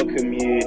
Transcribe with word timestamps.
welcome 0.00 0.32
you 0.32 0.58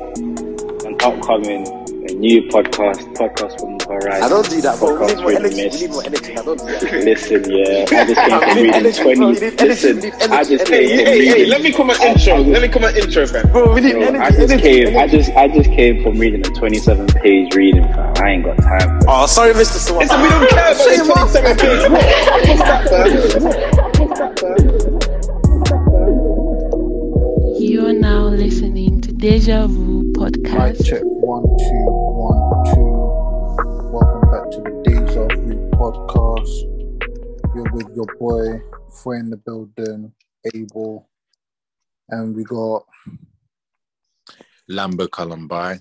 an 0.85 0.95
upcoming 1.01 1.65
a 2.03 2.13
new 2.15 2.41
podcast, 2.49 2.99
podcast 3.15 3.57
from 3.59 3.77
the 3.77 3.85
horizon. 3.89 4.23
I 4.23 4.27
don't 4.29 4.49
do 4.49 4.59
that, 4.61 4.77
bro. 4.77 4.93
We 4.99 5.05
Podcast 5.07 5.15
need 5.15 5.21
more 5.23 5.31
through 5.31 5.39
the 5.39 5.39
energy. 5.39 5.55
We 5.55 5.63
mist. 5.63 5.81
need 5.81 5.89
more 5.91 6.03
energy. 6.05 6.31
I 6.37 6.43
don't 6.43 6.59
do 6.59 6.65
that. 6.65 6.83
Listen, 7.05 7.41
yeah, 7.49 7.85
I 7.87 8.05
just 8.05 8.19
came 8.19 8.39
from 8.43 8.57
reading 8.57 8.73
energy, 8.73 9.01
bro. 9.01 9.09
We 9.09 9.15
twenty. 9.15 9.39
need 9.39 9.61
energy. 9.61 9.65
Listen, 9.67 9.95
We 9.95 10.01
need 10.03 10.13
I 10.21 10.43
just 10.43 10.67
Hey, 10.67 10.87
came 10.87 10.89
Hey, 10.89 10.97
from 10.97 11.05
hey, 11.05 11.25
hey, 11.25 11.33
reading. 11.33 11.49
let 11.49 11.61
me 11.61 11.71
come 11.71 11.89
an 11.89 12.01
intro. 12.03 12.37
Let 12.43 12.61
me 12.61 12.67
come 12.67 12.83
an 12.83 12.95
intro, 12.97 13.25
fam. 13.25 13.51
Bro, 13.51 13.73
we 13.73 13.81
need 13.81 13.93
Bro, 13.93 14.01
energy. 14.03 14.19
I 14.23 14.29
just 14.31 14.51
energy, 14.51 14.83
came. 14.83 14.97
I 14.97 15.07
just, 15.07 15.29
I 15.31 15.47
just 15.47 15.69
came 15.71 16.03
from 16.03 16.19
reading 16.19 16.41
a 16.45 16.49
twenty-seven 16.51 17.07
page 17.07 17.55
reading, 17.55 17.83
fam. 17.93 18.13
I 18.17 18.29
ain't 18.31 18.43
got 18.43 18.57
time. 18.59 18.99
For 19.01 19.07
Oh, 19.09 19.25
sorry, 19.25 19.53
Mr. 19.53 19.79
Swan. 19.79 19.99
Listen, 19.99 20.21
we 20.21 20.27
don't 20.29 20.49
care 20.49 20.59
about 20.59 20.77
this 20.77 21.07
27 21.07 21.57
page. 21.57 21.89
What's 22.49 24.19
that, 24.19 24.39
fam? 24.39 24.92
Deja 29.23 29.67
Vu 29.67 30.03
Mic 30.03 30.33
podcast. 30.43 30.83
check 30.85 31.01
one 31.01 31.43
two 31.57 31.85
one 31.87 32.65
two. 32.75 32.91
Welcome 33.89 34.29
back 34.29 34.51
to 34.51 34.59
the 34.59 34.81
Days 34.83 35.15
of 35.15 35.31
You 35.47 35.55
podcast. 35.79 37.55
You're 37.55 37.71
with 37.71 37.87
your 37.95 38.05
boy, 38.19 38.59
friend 39.01 39.23
in 39.23 39.29
the 39.29 39.37
building, 39.37 40.11
Abel, 40.53 41.07
and 42.09 42.35
we 42.35 42.43
got 42.43 42.83
Lambo 44.69 45.07
Columbi. 45.07 45.79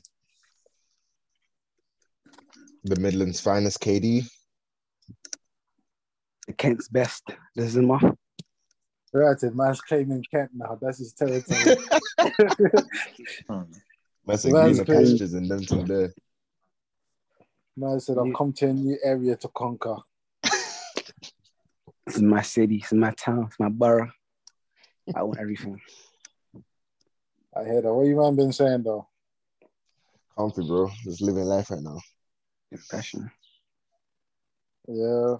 the 2.84 3.00
Midlands 3.00 3.40
finest 3.40 3.80
KD. 3.80 4.24
Kent's 6.58 6.86
best. 6.86 7.24
This 7.56 7.74
is 7.74 7.82
my 9.12 9.20
Right, 9.20 9.42
man's 9.54 9.80
claiming 9.80 10.24
Kent 10.30 10.50
now. 10.54 10.78
That's 10.80 10.98
his 10.98 11.12
territory. 11.12 11.76
Man 14.24 14.38
said 14.38 14.52
Man's 14.52 14.76
greener 14.78 14.84
crazy. 14.84 15.12
pastures 15.12 15.34
and 15.34 15.50
them 15.50 15.64
from 15.64 15.86
there. 15.86 16.12
Man 17.76 18.00
said, 18.00 18.18
I've 18.18 18.34
come 18.34 18.52
to 18.54 18.68
a 18.68 18.72
new 18.72 18.96
area 19.02 19.36
to 19.36 19.48
conquer. 19.48 19.96
this 20.42 22.16
is 22.16 22.22
my 22.22 22.42
city. 22.42 22.78
This 22.78 22.92
is 22.92 22.98
my 22.98 23.10
town. 23.12 23.46
It's 23.48 23.58
my 23.58 23.68
borough. 23.68 24.10
I 25.14 25.22
want 25.22 25.40
everything. 25.40 25.80
I 27.56 27.64
hear 27.64 27.82
that. 27.82 27.92
What 27.92 28.06
you 28.06 28.16
man 28.16 28.36
been 28.36 28.52
saying 28.52 28.84
though? 28.84 29.08
Comfy, 30.38 30.62
bro. 30.66 30.90
Just 31.04 31.20
living 31.20 31.44
life 31.44 31.70
right 31.70 31.82
now. 31.82 31.98
Passion. 32.90 33.30
Yeah. 34.88 35.36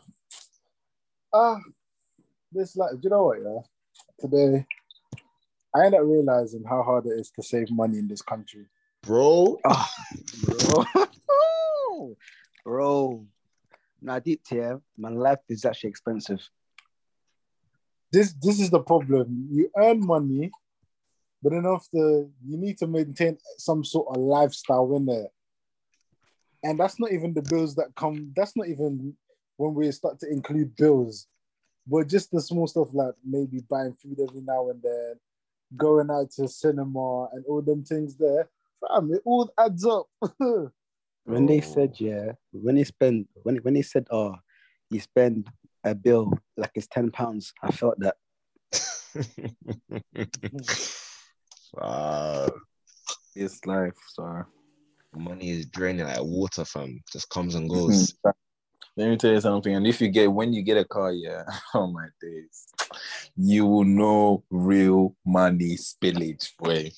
Ah, 1.33 1.59
this 2.53 2.77
like, 2.77 2.93
do 2.93 3.01
you 3.05 3.11
know 3.11 3.25
what? 3.25 3.39
Yeah, 3.43 3.61
today 4.21 4.67
I 5.75 5.87
end 5.87 5.95
up 5.95 6.03
realizing 6.05 6.65
how 6.69 6.83
hard 6.83 7.07
it 7.07 7.19
is 7.19 7.31
to 7.33 7.43
save 7.43 7.71
money 7.71 7.99
in 7.99 8.09
this 8.09 8.23
country. 8.23 8.67
Bro, 9.03 9.59
Oh, 9.65 9.89
bro. 10.45 12.15
bro. 12.65 13.27
Now, 14.01 14.19
deep 14.19 14.43
tier, 14.45 14.81
my 14.97 15.09
life 15.09 15.39
is 15.49 15.65
actually 15.65 15.91
expensive. 15.91 16.41
This 18.13 18.35
this 18.43 18.61
is 18.61 18.71
the 18.71 18.81
problem. 18.81 19.49
You 19.51 19.71
earn 19.77 20.05
money, 20.05 20.51
but 21.43 21.53
then 21.53 21.67
after 21.67 22.29
you 22.45 22.59
need 22.59 22.79
to 22.79 22.87
maintain 22.87 23.39
some 23.59 23.85
sort 23.85 24.15
of 24.15 24.21
lifestyle 24.23 24.95
in 24.97 25.07
there. 25.07 25.29
And 26.65 26.79
that's 26.79 27.01
not 27.01 27.11
even 27.13 27.35
the 27.35 27.43
bills 27.43 27.75
that 27.77 27.95
come. 27.97 28.33
That's 28.37 28.57
not 28.57 28.69
even 28.69 29.17
when 29.57 29.75
we 29.75 29.91
start 29.91 30.21
to 30.21 30.31
include 30.31 30.77
bills, 30.77 31.27
but 31.87 32.09
just 32.09 32.31
the 32.31 32.41
small 32.41 32.67
stuff 32.67 32.89
like 32.93 33.15
maybe 33.25 33.61
buying 33.69 33.95
food 33.95 34.19
every 34.21 34.41
now 34.41 34.71
and 34.71 34.83
then, 34.83 35.15
going 35.77 36.11
out 36.11 36.31
to 36.33 36.49
cinema, 36.49 37.29
and 37.33 37.45
all 37.49 37.63
them 37.63 37.85
things 37.85 38.17
there. 38.17 38.49
Fam, 38.81 39.13
it 39.13 39.23
all 39.25 39.53
adds 39.59 39.87
up. 39.87 40.07
When 41.25 41.47
they 41.47 41.59
Oh. 41.59 41.61
said, 41.61 42.01
yeah, 42.01 42.33
when 42.51 42.75
they 42.75 42.85
spend, 42.85 43.29
when, 43.45 43.57
when 43.59 43.75
they 43.75 43.83
said, 43.83 44.07
oh, 44.11 44.35
you 44.91 44.99
spend 45.01 45.49
a 45.85 45.95
bill 45.95 46.33
like 46.57 46.73
it's 46.75 46.89
10 46.89 47.13
pounds, 47.13 47.53
I 47.63 47.71
felt 47.71 47.97
that. 48.01 48.17
wow. 51.75 52.49
It's 53.35 53.65
life, 53.67 53.97
so. 54.09 54.45
Money 55.15 55.51
is 55.51 55.67
draining 55.67 56.07
like 56.07 56.23
water, 56.23 56.65
fam. 56.65 57.01
Just 57.13 57.29
comes 57.29 57.55
and 57.55 57.71
mm-hmm. 57.71 57.87
goes. 57.87 58.15
Let 58.97 59.09
me 59.09 59.17
tell 59.17 59.33
you 59.33 59.41
something. 59.41 59.75
And 59.75 59.87
if 59.87 60.01
you 60.01 60.09
get 60.09 60.31
when 60.31 60.53
you 60.53 60.63
get 60.63 60.77
a 60.77 60.85
car, 60.85 61.13
yeah, 61.13 61.45
oh 61.75 61.87
my 61.87 62.09
days, 62.21 62.69
you 63.37 63.67
will 63.67 63.85
know 63.85 64.45
real 64.51 65.17
money 65.25 65.77
spillage, 65.77 66.51
boy. 66.59 66.91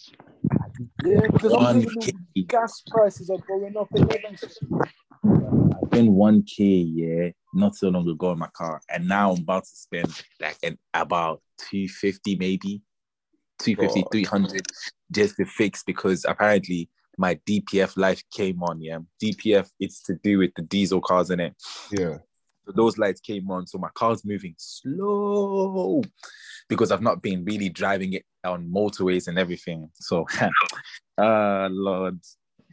yeah, 1.05 1.21
because 1.22 1.53
One 1.53 1.87
gas 2.49 2.82
prices 2.88 3.31
are 3.31 3.38
going 3.47 3.77
up. 3.77 3.88
I 3.94 5.87
spent 5.87 6.10
one 6.10 6.43
k, 6.43 6.65
yeah, 6.65 7.31
not 7.55 7.77
so 7.77 7.88
long 7.88 8.09
ago 8.09 8.32
in 8.32 8.38
my 8.38 8.50
car, 8.55 8.81
and 8.93 9.06
now 9.06 9.32
I'm 9.32 9.43
about 9.43 9.65
to 9.65 9.76
spend 9.76 10.21
like 10.41 10.59
an 10.65 10.78
about 10.93 11.43
two 11.59 11.88
fifty, 11.88 12.37
maybe 12.37 12.82
250, 13.61 14.03
God. 14.03 14.11
300 14.11 14.66
just 15.12 15.37
to 15.37 15.44
fix 15.44 15.82
because 15.84 16.25
apparently 16.28 16.91
my 17.19 17.38
DPF 17.48 17.97
life 17.97 18.22
came 18.32 18.62
on. 18.62 18.80
Yeah, 18.80 18.98
DPF 19.22 19.69
it's 19.80 20.02
to 20.04 20.14
do 20.22 20.38
with 20.38 20.52
the 20.56 20.62
diesel 20.62 21.00
cars 21.00 21.30
in 21.30 21.41
it. 21.41 21.54
Yeah. 21.91 22.19
So 22.66 22.72
those 22.75 22.97
lights 22.97 23.20
came 23.20 23.50
on, 23.50 23.66
so 23.66 23.78
my 23.78 23.91
car's 23.94 24.25
moving 24.25 24.54
slow 24.56 26.02
because 26.69 26.91
I've 26.91 27.02
not 27.02 27.22
been 27.22 27.44
really 27.44 27.69
driving 27.69 28.14
it 28.14 28.25
on 28.42 28.70
motorways 28.70 29.28
and 29.28 29.38
everything. 29.38 29.91
So, 29.94 30.26
uh, 31.19 31.69
Lord, 31.70 32.20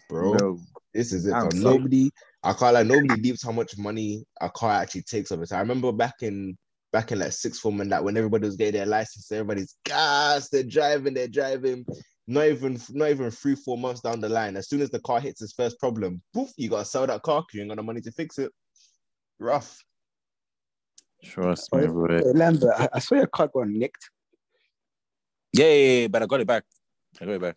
Bro, 0.10 0.34
no. 0.34 0.60
this 0.94 1.12
is 1.12 1.28
it. 1.28 1.34
I'm 1.34 1.50
fam. 1.50 1.62
sorry. 1.62 1.78
Nobody, 1.78 2.12
I 2.44 2.54
can't 2.54 2.74
like 2.74 2.88
nobody 2.88 3.22
leaves 3.22 3.44
how 3.44 3.52
much 3.52 3.78
money 3.78 4.26
a 4.40 4.50
car 4.50 4.82
actually 4.82 5.04
takes 5.04 5.32
of 5.32 5.42
it. 5.42 5.52
I 5.52 5.60
remember 5.60 5.92
back 5.92 6.16
in 6.22 6.58
back 6.92 7.12
in 7.12 7.20
like 7.20 7.32
sixth 7.32 7.62
form 7.62 7.80
and 7.82 7.92
that 7.92 8.04
when 8.04 8.18
everybody 8.18 8.46
was 8.46 8.58
getting 8.58 8.80
their 8.80 8.86
license, 8.86 9.32
everybody's 9.32 9.76
gas, 9.86 10.50
they're 10.50 10.64
driving, 10.64 11.14
they're 11.14 11.28
driving. 11.28 11.86
Not 12.28 12.48
even 12.48 12.80
not 12.92 13.10
even 13.10 13.32
three, 13.32 13.56
four 13.56 13.78
months 13.78 14.02
down 14.02 14.20
the 14.20 14.30
line. 14.30 14.56
As 14.56 14.70
soon 14.70 14.82
as 14.82 14.90
the 14.90 15.00
car 15.00 15.20
hits 15.20 15.42
its 15.42 15.54
first 15.54 15.80
problem, 15.80 16.22
poof, 16.34 16.52
you 16.56 16.70
gotta 16.70 16.86
sell 16.86 17.08
that 17.08 17.24
car 17.24 17.42
because 17.42 17.56
you 17.56 17.62
ain't 17.62 17.70
got 17.70 17.78
the 17.78 17.84
money 17.84 18.02
to 18.02 18.12
fix 18.12 18.38
it. 18.38 18.52
Rough. 19.40 19.84
Trust 21.24 21.74
me, 21.74 21.88
bro. 21.88 22.18
Hey, 22.18 22.32
Lambert, 22.34 22.74
I, 22.76 22.90
I 22.94 23.00
saw 23.00 23.16
your 23.16 23.28
car 23.28 23.48
got 23.48 23.68
nicked. 23.68 24.10
Yeah, 25.54 25.66
yeah, 25.66 26.02
yeah, 26.02 26.08
but 26.08 26.24
I 26.24 26.26
got 26.26 26.42
it 26.42 26.48
back. 26.48 26.64
I 27.20 27.26
got 27.26 27.34
it 27.34 27.42
back. 27.42 27.56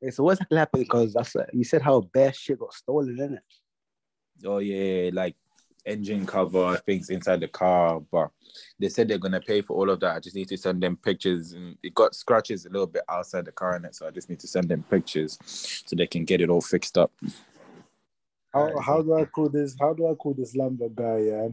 Hey, 0.00 0.10
so 0.10 0.24
what's 0.24 0.40
actually 0.40 0.58
happening? 0.58 0.84
Because 0.84 1.12
that's 1.12 1.34
uh, 1.36 1.46
you 1.52 1.64
said 1.64 1.82
how 1.82 2.00
bare 2.00 2.32
shit 2.32 2.58
got 2.58 2.72
stolen, 2.74 3.18
in 3.20 3.34
it? 3.34 4.46
Oh 4.46 4.58
yeah, 4.58 5.10
like 5.12 5.36
engine 5.86 6.26
cover 6.26 6.76
things 6.78 7.10
inside 7.10 7.40
the 7.40 7.48
car, 7.48 8.00
but 8.10 8.30
they 8.78 8.88
said 8.88 9.08
they're 9.08 9.18
gonna 9.18 9.40
pay 9.40 9.62
for 9.62 9.76
all 9.76 9.90
of 9.90 10.00
that. 10.00 10.16
I 10.16 10.20
just 10.20 10.36
need 10.36 10.48
to 10.48 10.56
send 10.56 10.82
them 10.82 10.96
pictures, 10.96 11.52
and 11.52 11.76
it 11.82 11.94
got 11.94 12.14
scratches 12.14 12.66
a 12.66 12.70
little 12.70 12.86
bit 12.86 13.02
outside 13.08 13.44
the 13.44 13.52
car 13.52 13.76
in 13.76 13.84
it, 13.84 13.94
so 13.94 14.06
I 14.06 14.10
just 14.10 14.28
need 14.28 14.40
to 14.40 14.48
send 14.48 14.68
them 14.68 14.84
pictures 14.90 15.38
so 15.44 15.96
they 15.96 16.06
can 16.06 16.24
get 16.24 16.40
it 16.40 16.50
all 16.50 16.60
fixed 16.60 16.98
up. 16.98 17.12
How 18.52 18.78
how 18.80 19.02
do 19.02 19.14
I 19.14 19.24
call 19.24 19.48
this? 19.48 19.76
How 19.80 19.92
do 19.94 20.08
I 20.10 20.14
call 20.14 20.34
this 20.34 20.56
Lambert 20.56 20.94
guy? 20.94 21.18
Yeah, 21.18 21.48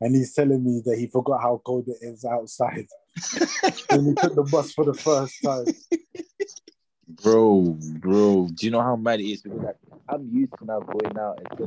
and 0.00 0.16
he's 0.16 0.32
telling 0.32 0.64
me 0.64 0.82
that 0.84 0.98
he 0.98 1.06
forgot 1.06 1.40
how 1.40 1.60
cold 1.64 1.88
it 1.88 1.98
is 2.00 2.24
outside 2.24 2.86
when 3.90 4.06
he 4.06 4.14
took 4.14 4.34
the 4.34 4.48
bus 4.50 4.72
for 4.72 4.84
the 4.84 4.94
first 4.94 5.36
time. 5.44 5.66
Bro, 7.22 7.78
bro, 7.98 8.48
do 8.54 8.66
you 8.66 8.72
know 8.72 8.82
how 8.82 8.96
mad 8.96 9.20
it 9.20 9.24
is? 9.24 9.42
Because 9.42 9.60
like 9.60 9.76
I'm 10.08 10.28
used 10.32 10.52
to 10.58 10.64
now 10.64 10.80
going 10.80 11.18
out 11.18 11.38
and 11.38 11.60
you 11.60 11.66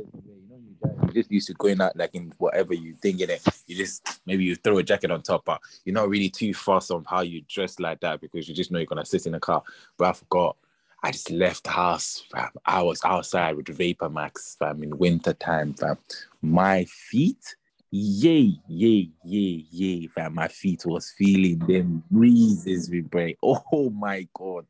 know, 0.50 0.96
you're 1.04 1.14
just 1.14 1.32
used 1.32 1.48
to 1.48 1.54
going 1.54 1.82
out 1.82 1.96
like 1.96 2.14
in 2.14 2.32
whatever 2.38 2.74
you 2.74 2.94
think 2.96 3.22
in 3.22 3.30
it. 3.30 3.42
You 3.68 3.76
just 3.76 4.22
maybe 4.26 4.44
you 4.44 4.56
throw 4.56 4.78
a 4.78 4.84
jacket 4.84 5.12
on 5.12 5.22
top, 5.22 5.46
but 5.46 5.62
you're 5.86 5.94
not 5.94 6.10
really 6.10 6.30
too 6.30 6.54
fussed 6.54 6.92
on 6.92 7.04
how 7.08 7.22
you 7.22 7.42
dress 7.48 7.80
like 7.80 8.00
that 8.02 8.22
because 8.22 8.48
you 8.48 8.56
just 8.56 8.72
know 8.72 8.80
you're 8.80 8.86
gonna 8.86 9.06
sit 9.06 9.26
in 9.26 9.34
the 9.34 9.40
car. 9.40 9.64
But 9.98 10.10
I 10.10 10.14
forgot. 10.14 10.58
I 11.06 11.12
just 11.12 11.32
left 11.32 11.68
house, 11.68 12.24
fam. 12.32 12.50
I 12.66 12.82
was 12.82 13.02
outside 13.04 13.58
with 13.58 13.68
Vapor 13.68 14.10
Max, 14.10 14.56
fam, 14.58 14.84
in 14.84 14.98
winter 14.98 15.34
time, 15.34 15.74
fam. 15.74 15.98
My 16.42 16.86
feet, 16.86 17.58
yay, 17.92 18.58
yay, 18.70 19.10
yay, 19.26 19.66
yay, 19.70 20.08
fam. 20.08 20.34
My 20.36 20.48
feet 20.48 20.86
was 20.86 21.12
feeling 21.18 21.60
them 21.60 22.04
breezes 22.10 22.90
we 22.90 23.02
vibrate. 23.02 23.38
Oh 23.44 23.90
my 23.90 24.26
god. 24.34 24.66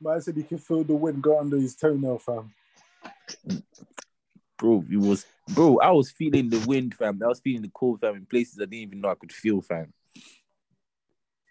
Man 0.00 0.20
said 0.20 0.36
he 0.36 0.42
can 0.42 0.58
feel 0.58 0.84
the 0.84 0.94
wind 0.94 1.22
go 1.22 1.38
under 1.38 1.56
his 1.56 1.74
toenail, 1.74 2.18
fam. 2.18 2.52
bro, 4.58 4.84
it 4.90 4.96
was 4.96 5.24
bro. 5.48 5.78
I 5.78 5.90
was 5.90 6.10
feeling 6.10 6.50
the 6.50 6.64
wind, 6.66 6.94
fam. 6.94 7.20
I 7.22 7.28
was 7.28 7.40
feeling 7.40 7.62
the 7.62 7.70
cold, 7.72 8.00
fam, 8.00 8.16
in 8.16 8.26
places 8.26 8.58
I 8.58 8.64
didn't 8.64 8.74
even 8.74 9.00
know 9.00 9.10
I 9.10 9.14
could 9.14 9.32
feel, 9.32 9.62
fam. 9.62 9.92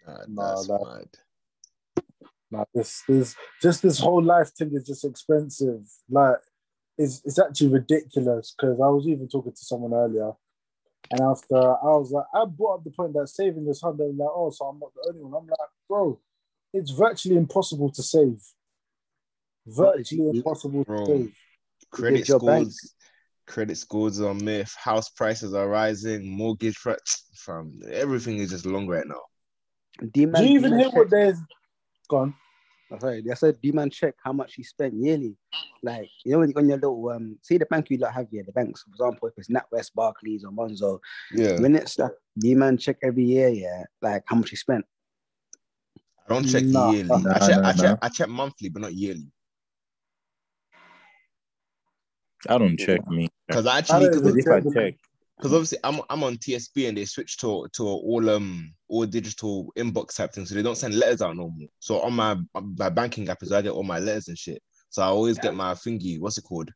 Ah, 0.06 0.18
Nah, 0.28 0.48
that's 0.54 0.66
that- 0.68 0.84
mad. 0.84 1.08
Nah, 2.48 2.64
this 2.72 3.02
this 3.08 3.34
just 3.60 3.82
this 3.82 3.98
whole 3.98 4.22
life 4.22 4.50
thing 4.54 4.70
is 4.72 4.86
just 4.86 5.04
expensive. 5.04 5.84
Like, 6.08 6.38
it's 6.96 7.20
it's 7.24 7.40
actually 7.40 7.70
ridiculous. 7.70 8.54
Because 8.56 8.80
I 8.80 8.86
was 8.86 9.08
even 9.08 9.26
talking 9.26 9.50
to 9.52 9.64
someone 9.64 9.92
earlier, 9.92 10.30
and 11.10 11.20
after 11.22 11.56
I 11.56 11.96
was 11.98 12.12
like, 12.12 12.26
I 12.32 12.44
brought 12.44 12.74
up 12.76 12.84
the 12.84 12.90
point 12.92 13.14
that 13.14 13.26
saving 13.26 13.66
is 13.66 13.80
hard. 13.80 13.98
They're 13.98 14.06
like, 14.06 14.28
oh, 14.32 14.50
so 14.50 14.66
I'm 14.66 14.78
not 14.78 14.94
the 14.94 15.08
only 15.08 15.24
one. 15.24 15.34
I'm 15.34 15.48
like, 15.48 15.68
bro, 15.88 16.20
it's 16.76 16.90
virtually 16.90 17.36
impossible 17.36 17.90
to 17.90 18.02
save. 18.02 18.40
Virtually 19.66 20.28
impossible 20.30 20.84
to 20.84 20.90
Bro. 20.90 21.06
save. 21.06 21.34
Credit 21.90 22.18
With 22.20 22.26
scores, 22.28 22.44
bank. 22.46 22.72
credit 23.46 23.76
scores 23.76 24.20
are 24.20 24.34
myth. 24.34 24.74
House 24.78 25.08
prices 25.10 25.54
are 25.54 25.68
rising. 25.68 26.28
Mortgage 26.36 26.78
rates, 26.84 27.24
from 27.36 27.80
everything 27.90 28.38
is 28.38 28.50
just 28.50 28.66
long 28.66 28.86
right 28.86 29.06
now. 29.06 29.20
D-man, 30.12 30.42
Do 30.42 30.48
you 30.48 30.58
even 30.58 30.70
D-man 30.72 30.78
hear 30.80 30.88
check, 30.88 30.98
what 30.98 31.10
there's 31.10 31.38
gone? 32.08 32.34
oh, 32.92 32.98
sorry, 32.98 33.24
I 33.30 33.34
said 33.34 33.60
D-man 33.62 33.90
check 33.90 34.14
how 34.22 34.32
much 34.32 34.54
he 34.54 34.62
spent 34.62 34.94
yearly. 34.94 35.36
Like, 35.82 36.08
you 36.24 36.32
know, 36.32 36.38
when 36.40 36.50
you 36.50 36.54
on 36.56 36.68
your 36.68 36.78
little, 36.78 37.08
um, 37.10 37.38
see 37.42 37.58
the 37.58 37.66
bank 37.66 37.90
you 37.90 37.98
lot 37.98 38.12
have 38.14 38.28
here, 38.30 38.42
the 38.44 38.52
banks, 38.52 38.82
for 38.82 38.90
example, 38.90 39.28
if 39.28 39.34
it's 39.38 39.48
NatWest, 39.48 39.94
Barclays, 39.94 40.44
or 40.44 40.50
Monzo, 40.50 40.98
Yeah, 41.32 41.60
when 41.60 41.76
it's 41.76 41.98
like 41.98 42.12
D-man 42.38 42.76
check 42.78 42.96
every 43.02 43.24
year, 43.24 43.48
yeah, 43.48 43.84
like 44.02 44.22
how 44.26 44.36
much 44.36 44.50
he 44.50 44.56
spent. 44.56 44.84
I 46.28 46.32
don't 46.34 46.44
check 46.44 46.64
Nah. 46.64 46.90
yearly. 46.90 47.08
Nah, 47.08 47.34
I 47.34 47.38
check, 47.38 47.56
nah, 47.62 47.68
I 47.68 47.72
check, 47.72 47.90
nah. 47.90 47.96
I 48.02 48.08
check 48.08 48.28
monthly, 48.28 48.68
but 48.68 48.82
not 48.82 48.94
yearly. 48.94 49.30
I 52.48 52.58
don't 52.58 52.76
check 52.78 53.08
me. 53.08 53.28
Because 53.48 53.66
I 53.66 53.74
I 53.74 53.78
actually, 53.78 54.08
Because 54.08 54.36
if 54.36 54.46
I 54.48 54.60
check. 54.60 54.72
check, 54.74 54.94
because 55.36 55.52
obviously 55.52 55.78
I'm 55.84 56.00
I'm 56.10 56.24
on 56.24 56.36
TSB 56.36 56.88
and 56.88 56.96
they 56.96 57.04
switched 57.04 57.40
to 57.40 57.66
to 57.74 57.84
all 57.84 58.28
um 58.30 58.72
all 58.88 59.06
digital 59.06 59.72
inbox 59.76 60.16
type 60.16 60.32
thing, 60.32 60.46
so 60.46 60.54
they 60.54 60.62
don't 60.62 60.76
send 60.76 60.94
letters 60.94 61.22
out 61.22 61.36
no 61.36 61.48
more. 61.48 61.68
So 61.78 62.00
on 62.00 62.14
my 62.14 62.36
my 62.78 62.88
banking 62.88 63.28
app 63.28 63.42
is 63.42 63.50
where 63.50 63.58
I 63.58 63.62
get 63.62 63.72
all 63.72 63.82
my 63.82 63.98
letters 63.98 64.28
and 64.28 64.38
shit. 64.38 64.62
So 64.88 65.02
I 65.02 65.06
always 65.06 65.38
get 65.38 65.54
my 65.54 65.72
thingy. 65.74 66.18
What's 66.18 66.38
it 66.38 66.42
called? 66.44 66.70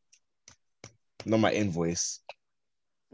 Not 1.25 1.41
my 1.41 1.52
invoice. 1.52 2.20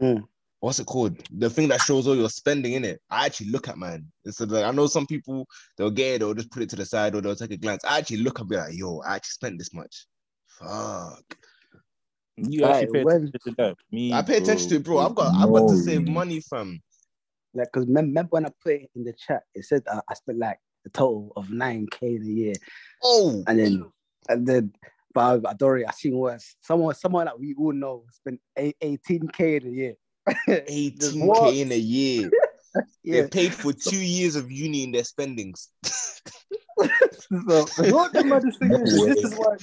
Mm. 0.01 0.23
What's 0.59 0.79
it 0.79 0.87
called? 0.87 1.17
The 1.37 1.49
thing 1.49 1.67
that 1.67 1.81
shows 1.81 2.07
all 2.07 2.15
your 2.15 2.29
spending 2.29 2.73
in 2.73 2.83
it. 2.83 2.99
I 3.11 3.25
actually 3.27 3.51
look 3.51 3.67
at 3.67 3.77
mine. 3.77 4.07
It's 4.25 4.39
like 4.39 4.63
I 4.65 4.71
know 4.71 4.87
some 4.87 5.05
people 5.05 5.47
they'll 5.77 5.91
get 5.91 6.15
it, 6.15 6.19
they'll 6.19 6.33
just 6.33 6.49
put 6.51 6.63
it 6.63 6.69
to 6.71 6.75
the 6.75 6.85
side 6.85 7.13
or 7.15 7.21
they'll 7.21 7.35
take 7.35 7.51
a 7.51 7.57
glance. 7.57 7.85
I 7.85 7.99
actually 7.99 8.17
look 8.17 8.39
and 8.39 8.49
be 8.49 8.55
like, 8.55 8.73
yo, 8.75 8.99
I 9.05 9.15
actually 9.15 9.29
spent 9.33 9.59
this 9.59 9.73
much. 9.73 10.07
Fuck. 10.59 11.37
you 12.37 12.63
Right, 12.63 12.75
actually 12.83 12.93
pay 12.93 13.03
when- 13.03 13.15
attention 13.17 13.39
to 13.45 13.51
that. 13.57 13.75
Me, 13.91 14.13
I 14.13 14.21
pay 14.23 14.37
attention 14.37 14.69
to 14.69 14.75
it, 14.77 14.83
bro. 14.83 14.97
I've 14.99 15.13
got 15.15 15.35
I've 15.35 15.49
got 15.51 15.69
to 15.69 15.77
save 15.77 16.07
money, 16.07 16.41
from 16.41 16.79
Like, 17.53 17.69
because 17.71 17.87
remember 17.87 18.23
when 18.31 18.45
I 18.47 18.51
put 18.63 18.73
it 18.73 18.89
in 18.95 19.03
the 19.03 19.13
chat, 19.13 19.43
it 19.53 19.63
said 19.65 19.83
uh, 19.87 20.01
I 20.09 20.13
spent 20.15 20.39
like 20.39 20.57
a 20.87 20.89
total 20.89 21.33
of 21.35 21.47
9K 21.49 22.01
in 22.15 22.23
a 22.23 22.25
year. 22.25 22.53
Oh, 23.03 23.43
And 23.47 23.59
then, 23.59 23.85
and 24.29 24.47
then, 24.47 24.73
but 25.13 25.45
I, 25.45 25.49
I 25.51 25.53
don't 25.53 25.69
really, 25.69 25.85
I 25.85 25.91
seen 25.91 26.17
worse. 26.17 26.55
Someone, 26.61 26.95
someone 26.95 27.25
that 27.25 27.39
we 27.39 27.53
all 27.55 27.73
know 27.73 28.05
spent 28.11 28.39
18K 28.57 29.61
in 29.61 29.67
a 29.67 29.71
year. 29.71 29.93
18k 30.49 31.61
in 31.61 31.71
a 31.71 31.77
year. 31.77 32.29
yeah. 33.03 33.21
They 33.23 33.27
paid 33.27 33.53
for 33.53 33.73
two 33.73 33.97
years 34.03 34.35
of 34.35 34.51
uni 34.51 34.83
in 34.83 34.91
their 34.91 35.03
spendings. 35.03 35.69
So, 36.79 37.65
You 37.83 37.89
know 37.91 37.95
what 37.97 38.13
the 38.13 38.23
maddest 38.23 38.59
thing 38.59 38.71
is? 38.71 39.03
This 39.03 39.23
is 39.25 39.33
why 39.35 39.57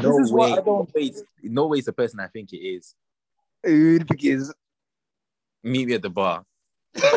No 0.00 0.16
This 0.16 0.26
is 0.26 0.32
way. 0.32 0.50
what 0.50 0.52
I 0.52 0.62
don't- 0.62 0.66
No 0.66 0.86
way. 0.94 1.02
it's- 1.06 1.22
No 1.42 1.66
way. 1.66 1.78
It's 1.78 1.86
the 1.86 1.92
person 1.92 2.20
I 2.20 2.28
think 2.28 2.52
it 2.52 2.58
is. 2.58 2.94
because 3.62 4.54
Meet 5.62 5.88
me 5.88 5.94
at 5.94 6.02
the 6.02 6.10
bar. 6.10 6.44
no, 6.94 7.10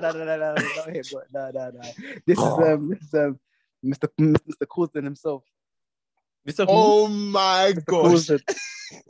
no, 0.00 0.24
no, 0.24 0.36
no, 0.36 0.54
not 0.54 0.88
him, 0.88 1.04
but 1.12 1.24
no, 1.34 1.50
no, 1.52 1.70
no. 1.70 1.80
This 2.26 2.38
is 2.38 2.44
um, 2.44 2.88
this 2.88 3.02
is 3.02 3.14
um, 3.14 3.38
Mr. 3.84 4.08
Mr. 4.18 4.66
Coulson 4.72 5.04
himself. 5.04 5.44
Mr. 6.48 6.64
Oh 6.68 7.06
my 7.08 7.74
Mr. 7.76 7.84
gosh. 7.84 8.40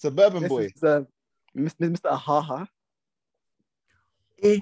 Coulson. 0.00 0.16
Suburban 0.16 0.42
This 0.42 0.48
boy. 0.48 0.64
is 0.74 0.82
um, 0.84 1.06
Mr. 1.56 1.90
Mr. 1.90 2.18
Ahaha. 2.18 2.68
Eh, 4.42 4.60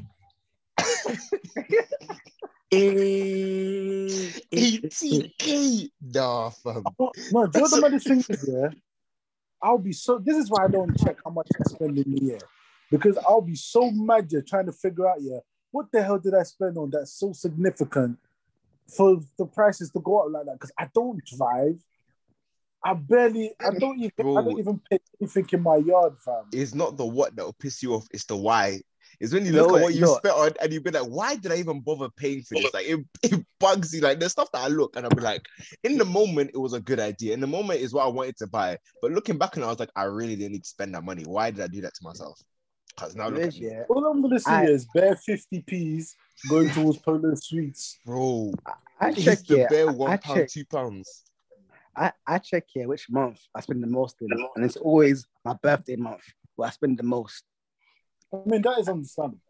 18k. 4.53 5.91
Nah, 6.01 6.51
fam. 6.51 6.83
No, 6.99 7.13
no, 7.33 7.47
do 7.47 7.59
you 7.59 7.65
know 7.65 7.69
the 7.69 7.81
maddest 7.81 8.07
thing 8.07 8.25
is, 8.29 8.49
yeah? 8.49 8.71
I'll 9.63 9.79
be 9.79 9.93
so. 9.93 10.19
This 10.19 10.37
is 10.37 10.51
why 10.51 10.65
I 10.65 10.69
don't 10.69 10.99
check 10.99 11.17
how 11.25 11.31
much 11.31 11.49
I 11.59 11.63
spend 11.69 11.99
in 11.99 12.13
the 12.13 12.23
year, 12.23 12.39
because 12.91 13.19
I'll 13.19 13.41
be 13.41 13.55
so 13.55 13.91
mad, 13.91 14.27
yeah, 14.31 14.41
trying 14.47 14.67
to 14.67 14.73
figure 14.73 15.09
out, 15.09 15.21
yeah, 15.21 15.39
what 15.71 15.91
the 15.93 16.03
hell 16.03 16.19
did 16.19 16.35
I 16.35 16.43
spend 16.43 16.77
on 16.79 16.91
that's 16.91 17.13
so 17.13 17.33
significant 17.33 18.19
for 18.95 19.21
the 19.39 19.47
prices 19.47 19.91
to 19.93 20.01
go 20.01 20.21
up 20.21 20.33
like 20.33 20.47
that? 20.47 20.55
Because 20.55 20.73
I 20.79 20.89
don't 20.95 21.23
drive. 21.25 21.81
I 22.85 22.95
barely. 22.95 23.53
I 23.61 23.71
don't 23.71 23.99
even. 23.99 24.37
I 24.37 24.43
don't 24.43 24.59
even 24.59 24.81
pay 24.91 24.99
anything 25.21 25.47
in 25.53 25.63
my 25.63 25.77
yard, 25.77 26.15
fam. 26.25 26.45
It's 26.53 26.75
not 26.75 26.97
the 26.97 27.07
what 27.07 27.35
that 27.37 27.45
will 27.45 27.57
piss 27.59 27.83
you 27.83 27.95
off, 27.95 28.07
it's 28.13 28.25
the 28.27 28.37
why. 28.37 28.81
It's 29.19 29.33
when 29.33 29.47
you 29.47 29.53
No, 29.53 29.67
look 29.67 29.77
at 29.79 29.83
what 29.83 29.95
you 29.95 30.03
not. 30.03 30.19
spent 30.19 30.35
on 30.37 30.51
and 30.61 30.73
you 30.73 30.81
be 30.81 30.91
like, 30.91 31.05
why 31.07 31.37
did 31.37 31.51
I 31.51 31.57
even 31.57 31.81
bother 31.81 32.11
paying 32.17 32.43
for 32.43 32.55
this? 32.57 32.75
Like 32.75 32.87
it, 32.87 33.01
it 33.23 33.47
bugs 33.59 33.95
you. 33.95 34.03
Like 34.03 34.21
there's 34.21 34.33
stuff 34.33 34.51
that 34.53 34.61
I 34.63 34.69
look 34.69 34.95
and 34.95 35.07
I'll 35.07 35.11
be 35.11 35.23
like, 35.23 35.43
in 35.85 35.97
the 35.97 36.05
moment, 36.05 36.51
it 36.53 36.59
was 36.59 36.75
a 36.75 36.81
good 36.81 37.01
idea. 37.01 37.33
In 37.33 37.41
the 37.41 37.47
moment 37.47 37.81
is 37.81 37.95
what 37.95 38.05
I 38.05 38.09
wanted 38.09 38.37
to 38.39 38.47
buy. 38.47 38.77
But 39.01 39.13
looking 39.13 39.39
back 39.39 39.57
on 39.57 39.63
it, 39.63 39.67
I 39.67 39.71
was 39.71 39.79
like, 39.81 39.91
I 39.97 40.05
really 40.05 40.37
didn't 40.37 40.53
need 40.53 40.65
to 40.65 40.69
spend 40.69 40.95
that 40.95 41.03
money. 41.05 41.23
Why 41.25 41.51
did 41.51 41.65
I 41.65 41.69
do 41.69 41.81
that 41.81 41.95
to 41.95 42.01
myself? 42.05 42.39
Because 42.95 43.17
now 43.17 43.29
look 43.29 43.41
at 43.41 43.45
Liz, 43.47 43.61
me. 43.61 43.69
yeah. 43.69 43.85
All 43.89 44.05
I'm 44.07 44.21
gonna 44.21 44.39
see 44.39 44.51
I- 44.51 44.67
is 44.67 44.87
bare 44.95 45.15
50p's 45.15 46.15
going 46.51 46.69
towards 46.71 46.99
Polo 46.99 47.35
Sweets. 47.37 47.99
Bro. 48.05 48.53
I 49.01 49.11
it 49.11 49.15
check 49.17 49.25
used 49.39 49.49
to 49.49 49.57
yeah. 49.59 49.69
bear 49.69 49.89
I- 49.89 49.93
one 49.93 50.11
I 50.11 50.17
pound, 50.19 50.41
check. 50.41 50.49
two 50.51 50.65
pounds. 50.67 51.23
I, 51.97 52.13
I 52.27 52.39
check 52.39 52.65
here 52.69 52.89
which 52.89 53.09
month 53.11 53.41
I 53.55 53.61
spend 53.61 53.83
the 53.83 53.89
most 53.89 54.17
in, 54.21 54.29
and 54.55 54.65
it's 54.65 54.77
always 54.77 55.27
my 55.45 55.55
birthday 55.55 55.97
month 55.97 56.23
where 56.55 56.69
I 56.69 56.73
spend 56.73 56.99
the 56.99 57.03
most. 57.03 57.45
I 58.33 58.39
mean, 58.45 58.63
that 58.63 58.79
is 58.79 58.89
understandable. 58.89 59.41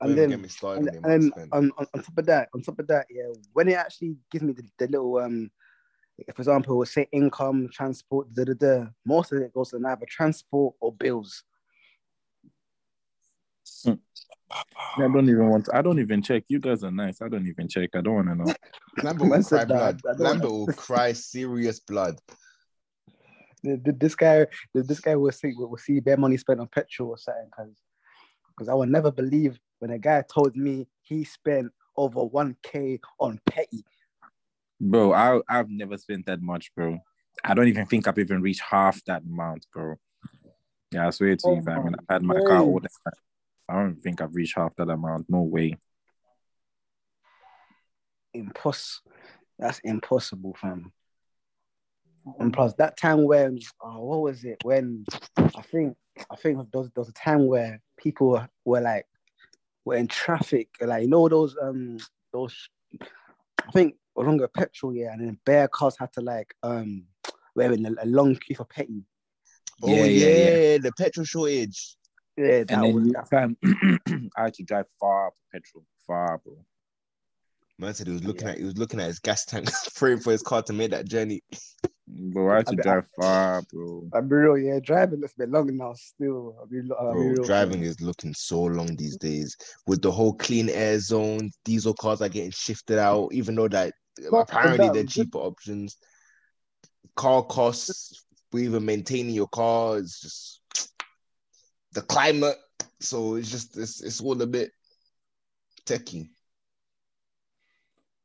And 0.00 0.18
then, 0.18 0.30
get 0.30 0.40
me 0.40 0.48
started 0.48 0.88
and, 0.88 0.88
on 0.88 0.92
the 0.94 0.98
amount 0.98 1.06
I 1.06 1.14
and 1.14 1.32
spend. 1.32 1.52
on, 1.52 1.72
on, 1.78 1.86
on 1.94 2.02
top 2.02 2.18
of 2.18 2.26
that, 2.26 2.48
on 2.54 2.62
top 2.62 2.78
of 2.80 2.86
that, 2.88 3.06
yeah, 3.08 3.32
when 3.52 3.68
it 3.68 3.74
actually 3.74 4.16
gives 4.32 4.42
me 4.42 4.52
the, 4.52 4.64
the 4.78 4.88
little 4.88 5.18
um, 5.18 5.50
for 6.34 6.42
example, 6.42 6.84
say 6.84 7.08
income, 7.12 7.68
transport, 7.72 8.32
da 8.34 8.44
da 8.44 8.54
da, 8.54 8.86
most 9.04 9.32
of 9.32 9.40
it 9.40 9.52
goes 9.52 9.70
to 9.70 9.76
either 9.76 10.06
transport 10.08 10.74
or 10.80 10.92
bills. 10.92 11.44
I 14.96 15.08
don't 15.08 15.28
even 15.28 15.48
want. 15.48 15.66
To, 15.66 15.76
I 15.76 15.82
don't 15.82 15.98
even 15.98 16.22
check. 16.22 16.44
You 16.48 16.58
guys 16.60 16.84
are 16.84 16.90
nice. 16.90 17.22
I 17.22 17.28
don't 17.28 17.46
even 17.46 17.68
check. 17.68 17.90
I 17.94 18.00
don't 18.00 18.14
want 18.14 18.28
to 18.28 18.34
know. 18.34 18.54
Lambert 19.02 19.28
will 19.28 19.42
cry 19.44 19.64
blood. 19.64 20.00
Lambert 20.18 20.50
will 20.50 20.66
cry 20.66 21.12
serious 21.12 21.80
blood. 21.80 22.18
The- 23.62 23.80
the- 23.82 23.92
This 23.92 24.14
guy, 24.14 24.46
the- 24.74 24.82
this 24.82 25.00
guy 25.00 25.16
will 25.16 25.32
see 25.32 25.52
will 25.56 25.76
see 25.78 26.00
bare 26.00 26.16
money 26.16 26.36
spent 26.36 26.60
on 26.60 26.68
petrol 26.68 27.10
or 27.10 27.18
something, 27.18 27.46
because 27.46 27.74
because 28.48 28.68
I 28.68 28.74
would 28.74 28.90
never 28.90 29.10
believe 29.10 29.58
when 29.78 29.90
a 29.90 29.98
guy 29.98 30.22
told 30.32 30.56
me 30.56 30.86
he 31.00 31.24
spent 31.24 31.72
over 31.96 32.22
one 32.24 32.56
k 32.62 33.00
on 33.18 33.40
petty. 33.46 33.84
Bro, 34.80 35.12
I 35.14 35.40
I've 35.48 35.70
never 35.70 35.96
spent 35.96 36.26
that 36.26 36.42
much, 36.42 36.74
bro. 36.74 36.98
I 37.44 37.54
don't 37.54 37.68
even 37.68 37.86
think 37.86 38.06
I've 38.06 38.18
even 38.18 38.42
reached 38.42 38.62
half 38.62 39.02
that 39.06 39.22
amount, 39.22 39.66
bro. 39.72 39.94
Yeah, 40.90 41.06
I 41.06 41.10
swear 41.10 41.34
to 41.36 41.48
Oh 41.48 41.54
you, 41.54 41.62
fam. 41.62 41.84
my 41.84 41.88
I've 41.88 42.04
had 42.08 42.22
my 42.22 42.34
car 42.34 42.60
all 42.60 42.80
the 42.80 42.88
time. 43.04 43.14
I 43.72 43.76
don't 43.76 43.96
think 43.96 44.20
I've 44.20 44.34
reached 44.34 44.56
half 44.56 44.76
that 44.76 44.90
amount. 44.90 45.30
No 45.30 45.40
way. 45.40 45.78
Impos, 48.36 48.98
that's 49.58 49.78
impossible, 49.80 50.54
fam. 50.60 50.92
And 52.38 52.52
plus 52.52 52.74
that 52.74 52.98
time 52.98 53.24
when, 53.24 53.58
oh, 53.82 54.04
what 54.04 54.20
was 54.20 54.44
it? 54.44 54.58
When 54.62 55.04
I 55.36 55.62
think 55.62 55.96
I 56.30 56.36
think 56.36 56.58
there 56.70 56.80
was, 56.80 56.90
there 56.94 57.00
was 57.00 57.08
a 57.08 57.14
time 57.14 57.46
where 57.46 57.80
people 57.96 58.28
were, 58.28 58.48
were 58.64 58.80
like 58.80 59.06
were 59.84 59.96
in 59.96 60.06
traffic, 60.06 60.68
like 60.80 61.02
you 61.02 61.08
know 61.08 61.28
those 61.28 61.56
um 61.60 61.96
those 62.32 62.68
I 63.00 63.70
think 63.72 63.96
longer 64.14 64.48
petrol, 64.48 64.94
yeah, 64.94 65.12
and 65.12 65.26
then 65.26 65.38
bare 65.46 65.68
cars 65.68 65.96
had 65.98 66.12
to 66.12 66.20
like 66.20 66.54
um 66.62 67.04
we're 67.54 67.72
in 67.72 67.86
a, 67.86 67.90
a 68.02 68.06
long 68.06 68.36
queue 68.36 68.56
for 68.56 68.66
petty. 68.66 69.04
Oh 69.82 69.88
Yeah, 69.88 70.04
yeah, 70.04 70.56
yeah, 70.56 70.78
the 70.78 70.92
petrol 70.96 71.24
shortage. 71.24 71.96
Yeah, 72.36 72.64
that 72.64 72.70
And 72.72 72.84
then 72.84 72.94
was 72.94 73.06
you, 73.06 73.12
that. 73.12 73.28
fam, 73.30 73.56
I 74.36 74.44
had 74.44 74.54
to 74.54 74.62
drive 74.62 74.86
far 74.98 75.30
for 75.30 75.36
petrol, 75.58 75.84
far, 76.06 76.38
bro. 76.38 76.56
Man 77.78 77.94
said 77.94 78.06
he 78.06 78.12
was 78.12 78.24
looking 78.24 78.46
Yeah. 78.46 78.52
at 78.52 78.58
he 78.58 78.64
was 78.64 78.78
looking 78.78 79.00
at 79.00 79.06
his 79.06 79.18
gas 79.18 79.44
tank, 79.44 79.68
praying 79.96 80.20
for 80.20 80.30
his 80.32 80.42
car 80.42 80.62
to 80.62 80.72
make 80.72 80.90
that 80.92 81.06
journey. 81.08 81.42
Bro, 82.06 82.52
I 82.52 82.56
had 82.58 82.68
I 82.68 82.70
to 82.70 82.76
bet- 82.76 82.84
drive 82.84 83.06
far, 83.20 83.62
bro. 83.72 84.08
I'll 84.14 84.22
be 84.22 84.34
real, 84.36 84.58
yeah, 84.58 84.78
driving 84.80 85.20
looks 85.20 85.34
a 85.34 85.38
bit 85.40 85.50
long 85.50 85.74
now 85.76 85.94
still. 85.94 86.56
I'll 86.60 86.66
be, 86.66 86.80
I'll 86.98 87.12
Bro, 87.12 87.22
real, 87.22 87.44
driving 87.44 87.80
fam. 87.80 87.82
is 87.84 88.00
looking 88.00 88.34
so 88.34 88.62
long 88.62 88.94
these 88.96 89.16
days. 89.16 89.56
With 89.86 90.02
the 90.02 90.10
whole 90.12 90.34
clean 90.34 90.68
air 90.68 90.98
zone, 91.00 91.50
diesel 91.64 91.94
cars 91.94 92.20
are 92.20 92.28
getting 92.28 92.50
shifted 92.50 92.98
out, 92.98 93.30
even 93.32 93.54
though 93.54 93.68
that 93.68 93.94
But 94.30 94.40
apparently 94.50 94.86
that- 94.88 94.94
they're 94.94 95.04
cheaper 95.04 95.38
options. 95.38 95.96
Car 97.16 97.42
costs 97.44 98.24
for 98.50 98.58
even 98.60 98.84
maintaining 98.84 99.34
your 99.34 99.48
car 99.48 99.98
is 99.98 100.18
just 100.20 100.60
the 101.92 102.02
climate. 102.02 102.56
So 103.00 103.34
it's 103.34 103.50
just 103.50 103.76
it's 103.76 104.02
it's 104.02 104.20
all 104.20 104.40
a 104.40 104.46
bit 104.46 104.70
techie. 105.84 106.28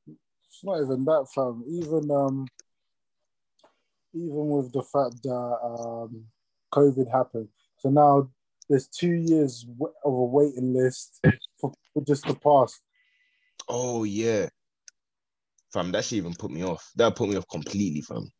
It's 0.08 0.64
not 0.64 0.82
even 0.82 1.06
that, 1.06 1.28
fam. 1.34 1.64
Even 1.68 2.12
um, 2.12 2.48
even 4.14 4.48
with 4.50 4.72
the 4.72 4.82
fact 4.82 5.22
that 5.24 5.58
um, 5.64 6.26
COVID 6.74 7.12
happened, 7.12 7.50
so 7.80 7.90
now 7.90 8.30
there's 8.70 8.88
two 8.88 9.14
years 9.14 9.66
of 9.82 10.14
a 10.14 10.26
waiting 10.26 10.74
list 10.74 11.20
for 11.60 11.72
people 11.72 12.04
just 12.06 12.26
to 12.26 12.36
pass. 12.36 12.80
Oh 13.68 14.04
yeah, 14.04 14.48
fam. 15.74 15.92
That 15.92 16.06
should 16.06 16.18
even 16.18 16.34
put 16.34 16.52
me 16.52 16.64
off. 16.64 16.92
That 16.96 17.16
put 17.16 17.30
me 17.30 17.36
off 17.36 17.48
completely, 17.50 18.02
fam. 18.02 18.32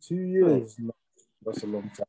Two 0.00 0.16
years. 0.16 0.76
No, 0.78 0.92
that's 1.44 1.62
a 1.62 1.66
long 1.66 1.90
time. 1.96 2.06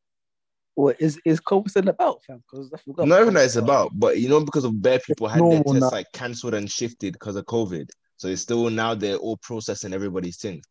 What 0.76 1.02
is 1.02 1.20
is 1.26 1.42
COVID 1.42 1.70
still 1.70 1.90
about, 1.90 2.24
fam? 2.24 2.44
Because 2.50 2.72
I 2.74 2.78
forgot. 2.78 3.08
Not 3.08 3.22
even 3.22 3.34
that 3.34 3.46
it's 3.46 3.56
about, 3.56 3.92
but 3.94 4.20
you 4.20 4.30
know, 4.30 4.44
because 4.44 4.64
of 4.64 4.82
bare 4.82 5.00
people 5.00 5.28
had 5.28 5.44
their 5.44 5.64
tests 5.64 5.74
now. 5.74 5.90
like 5.90 6.12
cancelled 6.14 6.54
and 6.54 6.70
shifted 6.72 7.14
because 7.14 7.36
of 7.36 7.46
COVID. 7.46 7.90
So 8.18 8.28
it's 8.28 8.42
still 8.42 8.70
now 8.70 8.96
they're 8.96 9.18
all 9.18 9.38
processing 9.38 9.94
everybody's 9.94 10.38
thing. 10.38 10.62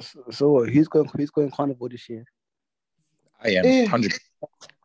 So, 0.00 0.24
so 0.30 0.50
what, 0.50 0.68
who's 0.68 0.88
going? 0.88 1.08
Who's 1.16 1.30
going 1.30 1.50
carnival 1.50 1.88
this 1.88 2.08
year? 2.08 2.24
I 3.42 3.50
am 3.50 3.64
Eh. 3.66 3.86
hundred. 3.86 4.12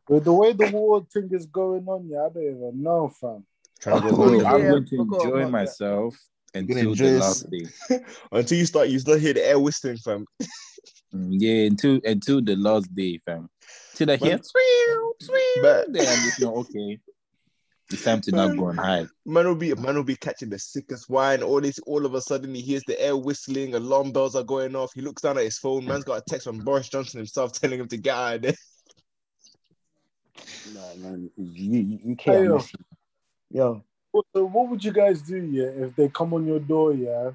With 0.08 0.26
the 0.26 0.34
way 0.34 0.54
the 0.54 0.68
war 0.68 1.06
thing 1.12 1.30
is 1.32 1.46
going 1.46 1.88
on, 1.88 2.08
yeah, 2.10 2.26
I 2.26 2.30
don't 2.30 2.44
even 2.44 2.84
know, 2.84 3.10
fam. 3.10 3.46
Trying 3.80 4.02
to 4.02 4.10
go 4.12 4.16
Bro, 4.18 4.40
go 4.40 4.46
I'm 4.46 4.62
Yeah, 4.62 4.70
going 4.72 4.86
to 4.86 4.96
enjoy 4.96 5.28
about 5.28 5.40
that. 5.40 5.50
myself 5.52 6.18
until 6.54 6.90
enjoy 6.90 7.06
the 7.06 7.20
last 7.20 7.50
day. 7.50 7.66
until 8.32 8.58
you 8.58 8.66
start, 8.66 8.90
you 8.90 9.00
still 9.00 9.18
hear 9.18 9.34
the 9.34 9.48
air 9.48 9.60
whistling, 9.60 9.98
fam. 9.98 10.26
Mm, 11.13 11.27
Yeah, 11.32 11.65
until 11.67 12.00
until 12.03 12.41
the 12.41 12.55
last 12.55 12.93
day, 12.96 13.20
fam. 13.25 13.50
Till 13.96 14.10
I 14.12 14.15
hear 14.15 14.32
Man- 14.32 14.43
sweet, 14.43 14.98
sweet. 15.22 15.60
But- 15.62 15.93
Then 15.93 16.08
I'm 16.08 16.25
just 16.25 16.41
know, 16.41 16.55
okay. 16.58 17.00
It's 17.91 18.03
time 18.03 18.22
to 18.22 18.32
not 18.32 18.58
go 18.58 18.70
and 18.70 18.79
hide. 18.79 19.08
Man 19.25 19.46
will 19.46 19.55
be 19.55 19.74
man 19.75 19.96
will 19.96 20.03
be 20.03 20.15
catching 20.15 20.50
the 20.50 20.58
sickest 20.58 21.10
wine. 21.10 21.43
All 21.43 21.62
this, 21.62 21.77
all 21.86 22.05
of 22.05 22.15
a 22.15 22.22
sudden, 22.22 22.55
he 22.55 22.62
hears 22.62 22.82
the 22.88 23.00
air 23.00 23.15
whistling. 23.15 23.75
Alarm 23.75 24.12
bells 24.12 24.36
are 24.36 24.43
going 24.43 24.75
off. 24.75 24.91
He 24.96 25.01
looks 25.01 25.22
down 25.22 25.38
at 25.38 25.43
his 25.43 25.60
phone. 25.60 25.86
Man's 25.86 26.03
got 26.05 26.17
a 26.17 26.24
text 26.27 26.46
from 26.48 26.60
Boris 26.60 26.89
Johnson 26.89 27.20
himself 27.20 27.51
telling 27.60 27.79
him 27.79 27.88
to 27.89 27.98
get 27.98 28.15
out 28.15 28.36
of 28.38 28.41
there. 28.43 28.55
No, 30.74 30.96
man, 30.98 31.29
you 31.38 31.46
you, 31.82 32.00
you 32.05 32.15
can't. 32.15 32.43
yo. 32.46 32.55
it. 32.58 32.72
Yo, 33.51 33.84
What- 34.12 34.25
So 34.34 34.46
what 34.46 34.70
would 34.70 34.84
you 34.84 34.91
guys 34.91 35.22
do, 35.22 35.38
yeah, 35.38 35.86
if 35.86 35.96
they 35.96 36.08
come 36.10 36.34
on 36.34 36.48
your 36.48 36.60
door, 36.60 36.93
yeah, 36.93 37.32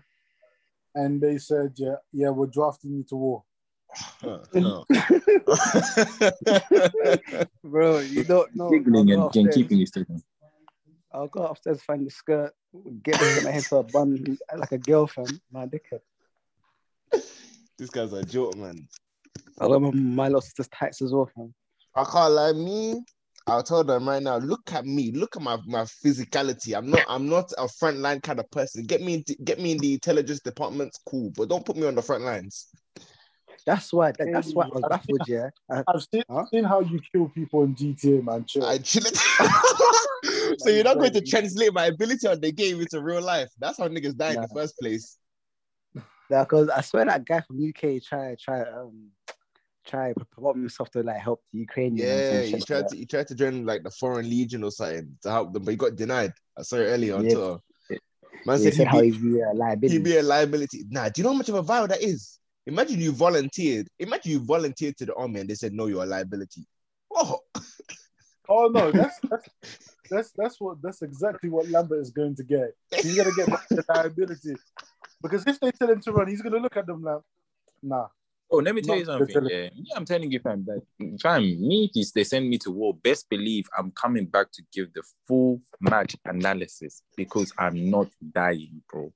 and 0.95 1.21
they 1.21 1.39
said, 1.39 1.75
yeah, 1.77 1.97
yeah, 2.13 2.31
we're 2.31 2.47
drafting 2.47 2.93
you 2.95 3.05
to 3.05 3.17
war? 3.17 3.45
Huh, 3.91 4.39
huh. 4.53 4.85
bro, 7.65 7.99
you 8.01 8.25
don't 8.25 8.55
know. 8.55 8.71
Giggling 8.71 8.95
I'll 8.97 9.01
and, 9.01 9.11
and 9.11 9.23
upstairs- 9.25 9.55
keeping 9.55 9.79
his 9.81 9.89
statement. 9.89 10.23
I'll 11.13 11.29
go 11.29 11.45
upstairs, 11.47 11.83
find 11.83 12.07
the 12.07 12.11
skirt, 12.11 12.53
get 13.03 13.17
it, 13.21 13.45
my 13.45 13.51
head 13.51 13.65
to 13.65 13.77
a 13.77 13.83
bun 13.83 14.39
like 14.55 14.73
a 14.73 14.79
girlfriend. 14.79 15.41
My 15.51 15.67
dickhead. 15.67 16.01
this 17.79 17.89
guy's 17.91 18.13
a 18.13 18.23
joke, 18.25 18.57
man. 18.57 18.87
I 19.59 19.65
love 19.67 19.81
my, 19.81 19.91
my 19.91 20.27
little 20.27 20.43
sister's 20.43 20.69
tights 20.69 21.01
as 21.01 21.13
well, 21.13 21.31
fam. 21.35 21.55
I 21.95 22.05
can't 22.05 22.33
lie, 22.35 22.53
me. 22.53 23.03
I'll 23.47 23.63
tell 23.63 23.83
them 23.83 24.07
right 24.07 24.23
now. 24.23 24.37
Look 24.37 24.71
at 24.75 24.85
me. 24.85 25.13
Look 25.13 25.35
at 25.35 25.41
my, 25.43 25.57
my 25.67 25.85
physicality. 25.85 26.77
I'm 26.77 26.91
not. 26.91 27.05
I'm 27.09 27.27
not 27.27 27.51
a 27.57 27.65
frontline 27.65 28.23
kind 28.23 28.39
of 28.39 28.51
person. 28.51 28.85
Get 28.85 29.01
me. 29.01 29.15
into- 29.15 29.37
Get 29.43 29.59
me 29.59 29.73
in 29.73 29.79
the 29.79 29.95
intelligence 29.95 30.41
department's 30.41 30.99
cool, 31.09 31.31
but 31.35 31.49
don't 31.49 31.65
put 31.65 31.79
me 31.79 31.87
on 31.87 31.95
the 31.95 32.03
front 32.03 32.25
lines. 32.25 32.69
That's 33.67 33.93
why. 33.93 34.13
That, 34.13 34.29
that's 34.33 34.53
why 34.53 34.65
I 34.65 34.69
was 34.69 34.83
baffled. 34.89 35.29
Yeah, 35.29 35.51
I, 35.71 35.85
I've 35.87 36.03
seen, 36.13 36.23
Huh? 36.31 36.45
seen 36.53 36.65
how 36.65 36.81
you 36.81 37.01
kill 37.13 37.29
people 37.29 37.63
in 37.65 37.75
GTA, 37.75 38.23
man. 38.23 38.45
Chill. 38.45 38.63
So 40.59 40.71
you're 40.71 40.85
not 40.85 40.99
going 40.99 41.13
to 41.13 41.21
translate 41.21 41.73
my 41.73 41.87
ability 41.87 42.27
on 42.27 42.41
the 42.41 42.51
game 42.51 42.81
into 42.81 43.01
real 43.01 43.23
life. 43.23 43.49
That's 43.59 43.79
how 43.79 43.87
niggas 43.89 44.17
die 44.17 44.35
in 44.35 44.41
the 44.41 44.49
first 44.49 44.77
place. 44.79 45.17
because 46.29 46.69
I 46.69 46.81
swear 46.81 47.05
that 47.05 47.25
guy 47.25 47.41
from 47.43 47.57
UK 47.67 48.03
try 48.03 48.35
try 48.41 48.63
um 48.63 49.11
try 49.87 50.13
to 50.13 50.25
promote 50.27 50.57
himself 50.57 50.91
to 50.91 51.03
like 51.03 51.19
help 51.19 51.43
the 51.53 51.61
Ukrainians. 51.61 52.11
Yeah, 52.11 52.43
he 52.43 52.61
tried 52.61 52.81
like 52.81 52.89
to 52.89 52.97
he 52.97 53.07
tried 53.07 53.29
to 53.29 53.35
join 53.35 53.65
like 53.65 53.83
the 53.85 53.91
foreign 53.91 54.29
legion 54.29 54.65
or 54.65 54.71
something 54.71 55.17
to 55.23 55.31
help 55.31 55.53
them, 55.53 55.65
but 55.65 55.71
he 55.71 55.77
got 55.77 55.97
denied. 55.97 56.33
I 56.59 56.63
saw 56.63 56.77
it 56.77 56.81
earlier 56.87 57.17
on 57.17 57.25
Yeah. 57.25 57.35
Twitter. 57.35 57.59
Man 58.47 58.59
He 58.59 58.65
said 58.65 58.75
said 58.75 58.89
he'd 58.89 59.15
he'd 59.15 59.23
be 59.23 59.41
a 59.41 59.53
liability. 59.53 59.95
he'd 59.97 60.05
be 60.05 60.17
a 60.17 60.23
liability. 60.23 60.85
Nah, 60.91 61.09
do 61.09 61.21
you 61.21 61.25
know 61.25 61.31
how 61.33 61.39
much 61.39 61.49
of 61.49 61.55
a 61.57 61.63
vow 61.63 61.87
that 61.87 62.03
is? 62.03 62.39
Imagine 62.69 63.01
you 63.01 63.13
volunteered. 63.13 63.89
Imagine 63.99 64.33
you 64.33 64.41
volunteered 64.45 64.97
to 64.99 65.07
the 65.07 65.15
army 65.15 65.41
and 65.41 65.51
they 65.51 65.55
said 65.55 65.73
no, 65.73 65.87
you're 65.87 66.05
a 66.05 66.07
liability. 66.07 66.67
Oh, 67.13 67.41
Oh 68.49 68.69
no, 68.73 68.91
that's 68.93 69.19
that's 69.31 69.49
that's 70.11 70.33
that's 70.37 70.61
what 70.61 70.81
that's 70.83 71.03
exactly 71.03 71.51
what 71.51 71.69
Lambert 71.69 72.01
is 72.01 72.11
going 72.11 72.35
to 72.37 72.43
get. 72.43 72.75
He's 72.91 73.17
gonna 73.17 73.35
get 73.35 73.49
the 73.71 73.85
liability 73.89 74.57
because 75.23 75.47
if 75.47 75.61
they 75.61 75.71
tell 75.73 75.91
him 75.91 76.01
to 76.03 76.13
run, 76.13 76.29
he's 76.29 76.43
gonna 76.43 76.59
look 76.59 76.77
at 76.77 76.87
them 76.87 77.03
like, 77.03 77.21
nah. 77.83 78.09
Oh, 78.51 78.59
let 78.59 78.75
me 78.75 78.81
tell 78.81 78.97
you 78.97 79.05
something. 79.05 79.45
Yeah, 79.45 79.69
yeah 79.75 79.95
I'm 79.95 80.07
telling 80.07 80.33
you, 80.33 80.41
fam. 80.41 80.65
That 80.65 80.83
fam, 81.21 81.43
me, 81.43 81.91
if 81.95 82.15
they 82.15 82.25
send 82.25 82.49
me 82.49 82.57
to 82.59 82.71
war, 82.71 82.95
best 82.95 83.29
believe 83.29 83.67
I'm 83.77 83.91
coming 83.91 84.25
back 84.25 84.53
to 84.53 84.63
give 84.73 84.95
the 84.95 85.03
full 85.27 85.61
match 85.81 86.17
analysis 86.25 87.03
because 87.15 87.53
I'm 87.59 87.91
not 87.91 88.09
dying, 88.33 88.81
bro. 88.91 89.13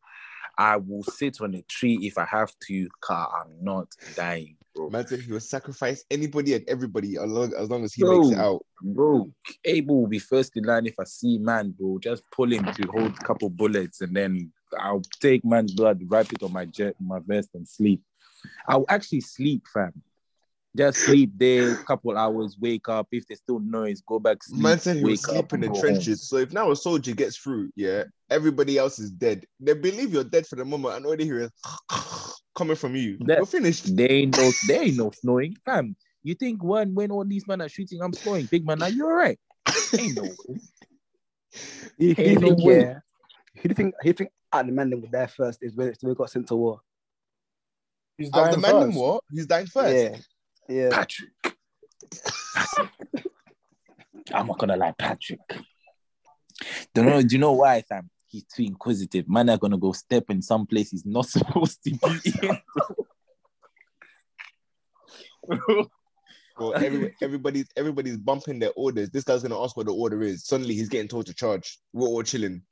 I 0.59 0.77
will 0.77 1.03
sit 1.03 1.41
on 1.41 1.55
a 1.55 1.63
tree 1.63 1.99
if 2.03 2.19
I 2.19 2.25
have 2.27 2.53
to, 2.69 2.89
car. 3.01 3.31
I'm 3.41 3.53
not 3.63 3.89
dying, 4.15 4.57
bro. 4.75 4.91
man 4.91 5.07
said 5.07 5.21
he 5.21 5.33
will 5.33 5.41
sacrifice 5.41 6.05
anybody 6.11 6.55
and 6.55 6.69
everybody 6.69 7.17
as 7.17 7.31
long 7.31 7.53
as, 7.55 7.71
long 7.71 7.85
as 7.85 7.95
he 7.95 8.05
makes 8.05 8.29
it 8.31 8.39
out. 8.39 8.65
Bro, 8.83 9.33
Abel 9.65 10.03
will 10.03 10.09
be 10.09 10.19
first 10.19 10.57
in 10.57 10.65
line 10.65 10.87
if 10.87 10.95
I 10.99 11.05
see 11.05 11.39
man, 11.39 11.71
bro. 11.71 11.99
Just 11.99 12.23
pull 12.31 12.53
him 12.53 12.65
to 12.65 12.89
hold 12.89 13.13
a 13.13 13.25
couple 13.25 13.49
bullets 13.51 14.01
and 14.01 14.15
then 14.15 14.53
I'll 14.79 15.03
take 15.21 15.45
man's 15.45 15.75
blood, 15.75 16.01
wrap 16.07 16.33
it 16.33 16.43
on 16.43 16.53
my 16.53 16.65
jet, 16.65 16.95
my 17.01 17.21
vest, 17.25 17.51
and 17.55 17.69
sleep. 17.69 18.03
I'll 18.69 18.87
actually 18.89 19.21
sleep, 19.21 19.65
fam. 19.73 20.03
Just 20.77 21.01
sleep 21.05 21.33
there, 21.37 21.73
a 21.73 21.77
couple 21.85 22.17
hours, 22.17 22.57
wake 22.59 22.89
up. 22.89 23.07
If 23.13 23.27
there's 23.27 23.41
still 23.41 23.61
noise, 23.61 24.01
go 24.07 24.19
back 24.19 24.43
sleep. 24.43 24.63
Man 24.63 24.79
said 24.79 24.97
he 24.97 25.05
wake 25.05 25.11
was 25.13 25.21
sleep 25.23 25.53
in 25.53 25.61
the 25.61 25.67
and 25.67 25.75
go 25.75 25.81
trenches. 25.81 26.29
So 26.29 26.37
if 26.39 26.53
now 26.53 26.71
a 26.71 26.77
soldier 26.77 27.15
gets 27.15 27.37
through, 27.37 27.71
yeah, 27.77 28.05
everybody 28.31 28.79
else 28.79 28.99
is 28.99 29.11
dead. 29.11 29.45
They 29.61 29.75
believe 29.75 30.15
you're 30.15 30.25
dead 30.25 30.47
for 30.47 30.57
the 30.57 30.65
moment, 30.65 30.97
and 30.97 31.05
all 31.07 31.17
they 31.17 31.25
hear 31.25 31.41
is 31.41 31.51
coming 32.55 32.77
from 32.77 32.97
you. 32.97 33.19
That- 33.21 33.39
You're 33.39 33.47
finished. 33.47 33.87
home. 33.89 33.97
There 33.97 34.11
ain't 34.11 34.37
no, 34.37 34.53
there 34.63 34.83
ain't 34.83 34.97
no 34.97 35.11
snowing, 35.11 35.57
fam. 35.65 35.95
You 36.23 36.35
think 36.35 36.63
when 36.65 36.95
when 36.95 37.11
all 37.11 37.25
these 37.25 37.47
men 37.47 37.61
are 37.61 37.69
shooting, 37.69 38.01
I'm 38.01 38.13
snowing, 38.15 38.47
big 38.47 38.65
man. 38.67 38.83
Are 38.83 38.89
you 38.89 39.05
alright? 39.05 39.39
Ain't 39.99 40.17
no. 40.17 40.23
way. 40.23 40.61
Who 41.99 41.99
do 41.99 42.07
you 42.07 42.15
Ain't 42.19 42.41
no 42.41 42.49
think? 42.55 42.65
way. 42.65 42.81
Yeah. 42.81 42.99
Who 43.57 43.63
do 43.63 43.69
you 43.69 43.75
think? 43.75 43.95
Who 44.01 44.05
do 44.05 44.09
you 44.09 44.13
think 44.15 44.31
at 44.53 44.67
the 44.67 44.73
man 44.73 44.89
that 44.91 44.97
was 45.01 45.11
there 45.11 45.29
first 45.29 45.59
is 45.63 45.75
when 45.75 45.93
we 46.03 46.15
got 46.15 46.31
sent 46.31 46.47
to 46.49 46.57
war? 46.57 46.81
He's 48.17 48.29
Out 48.33 48.55
of 48.55 48.61
dying 48.61 48.61
the 48.61 48.67
man, 48.73 48.81
them 48.81 48.89
first. 48.93 48.99
what? 48.99 49.25
He's 49.33 49.47
dying 49.47 49.67
first. 49.67 49.95
Yeah, 49.95 50.17
yeah. 50.69 50.91
Patrick. 50.91 51.31
I'm 54.33 54.47
not 54.47 54.59
gonna 54.59 54.77
lie, 54.77 54.95
Patrick. 54.97 55.41
Do 56.95 57.03
you 57.03 57.05
know, 57.05 57.23
do 57.23 57.29
you 57.35 57.39
know 57.39 57.53
why, 57.53 57.83
fam? 57.83 58.09
He's 58.29 58.45
too 58.45 58.63
inquisitive. 58.63 59.29
Man 59.29 59.51
are 59.51 59.59
gonna 59.59 59.77
go 59.79 59.93
step 59.93 60.25
in 60.31 60.41
some 60.43 60.67
place 60.67 60.91
he's 60.91 61.05
not 61.05 61.27
supposed 61.29 61.83
to 61.85 61.91
be 61.91 61.99
in. 62.49 62.59
bro. 65.47 65.89
Well, 66.59 66.75
every, 66.75 67.15
everybody's 67.23 67.67
everybody's 67.77 68.17
bumping 68.19 68.59
their 68.59 68.73
orders. 68.77 69.11
This 69.11 69.25
guy's 69.25 69.43
gonna 69.43 69.61
ask 69.63 69.77
what 69.77 69.87
the 69.87 69.95
order 69.95 70.23
is. 70.23 70.45
Suddenly 70.47 70.75
he's 70.75 70.89
getting 70.89 71.09
told 71.09 71.27
to 71.27 71.35
charge. 71.35 71.79
We're 71.93 72.07
all 72.07 72.23
chilling. 72.23 72.63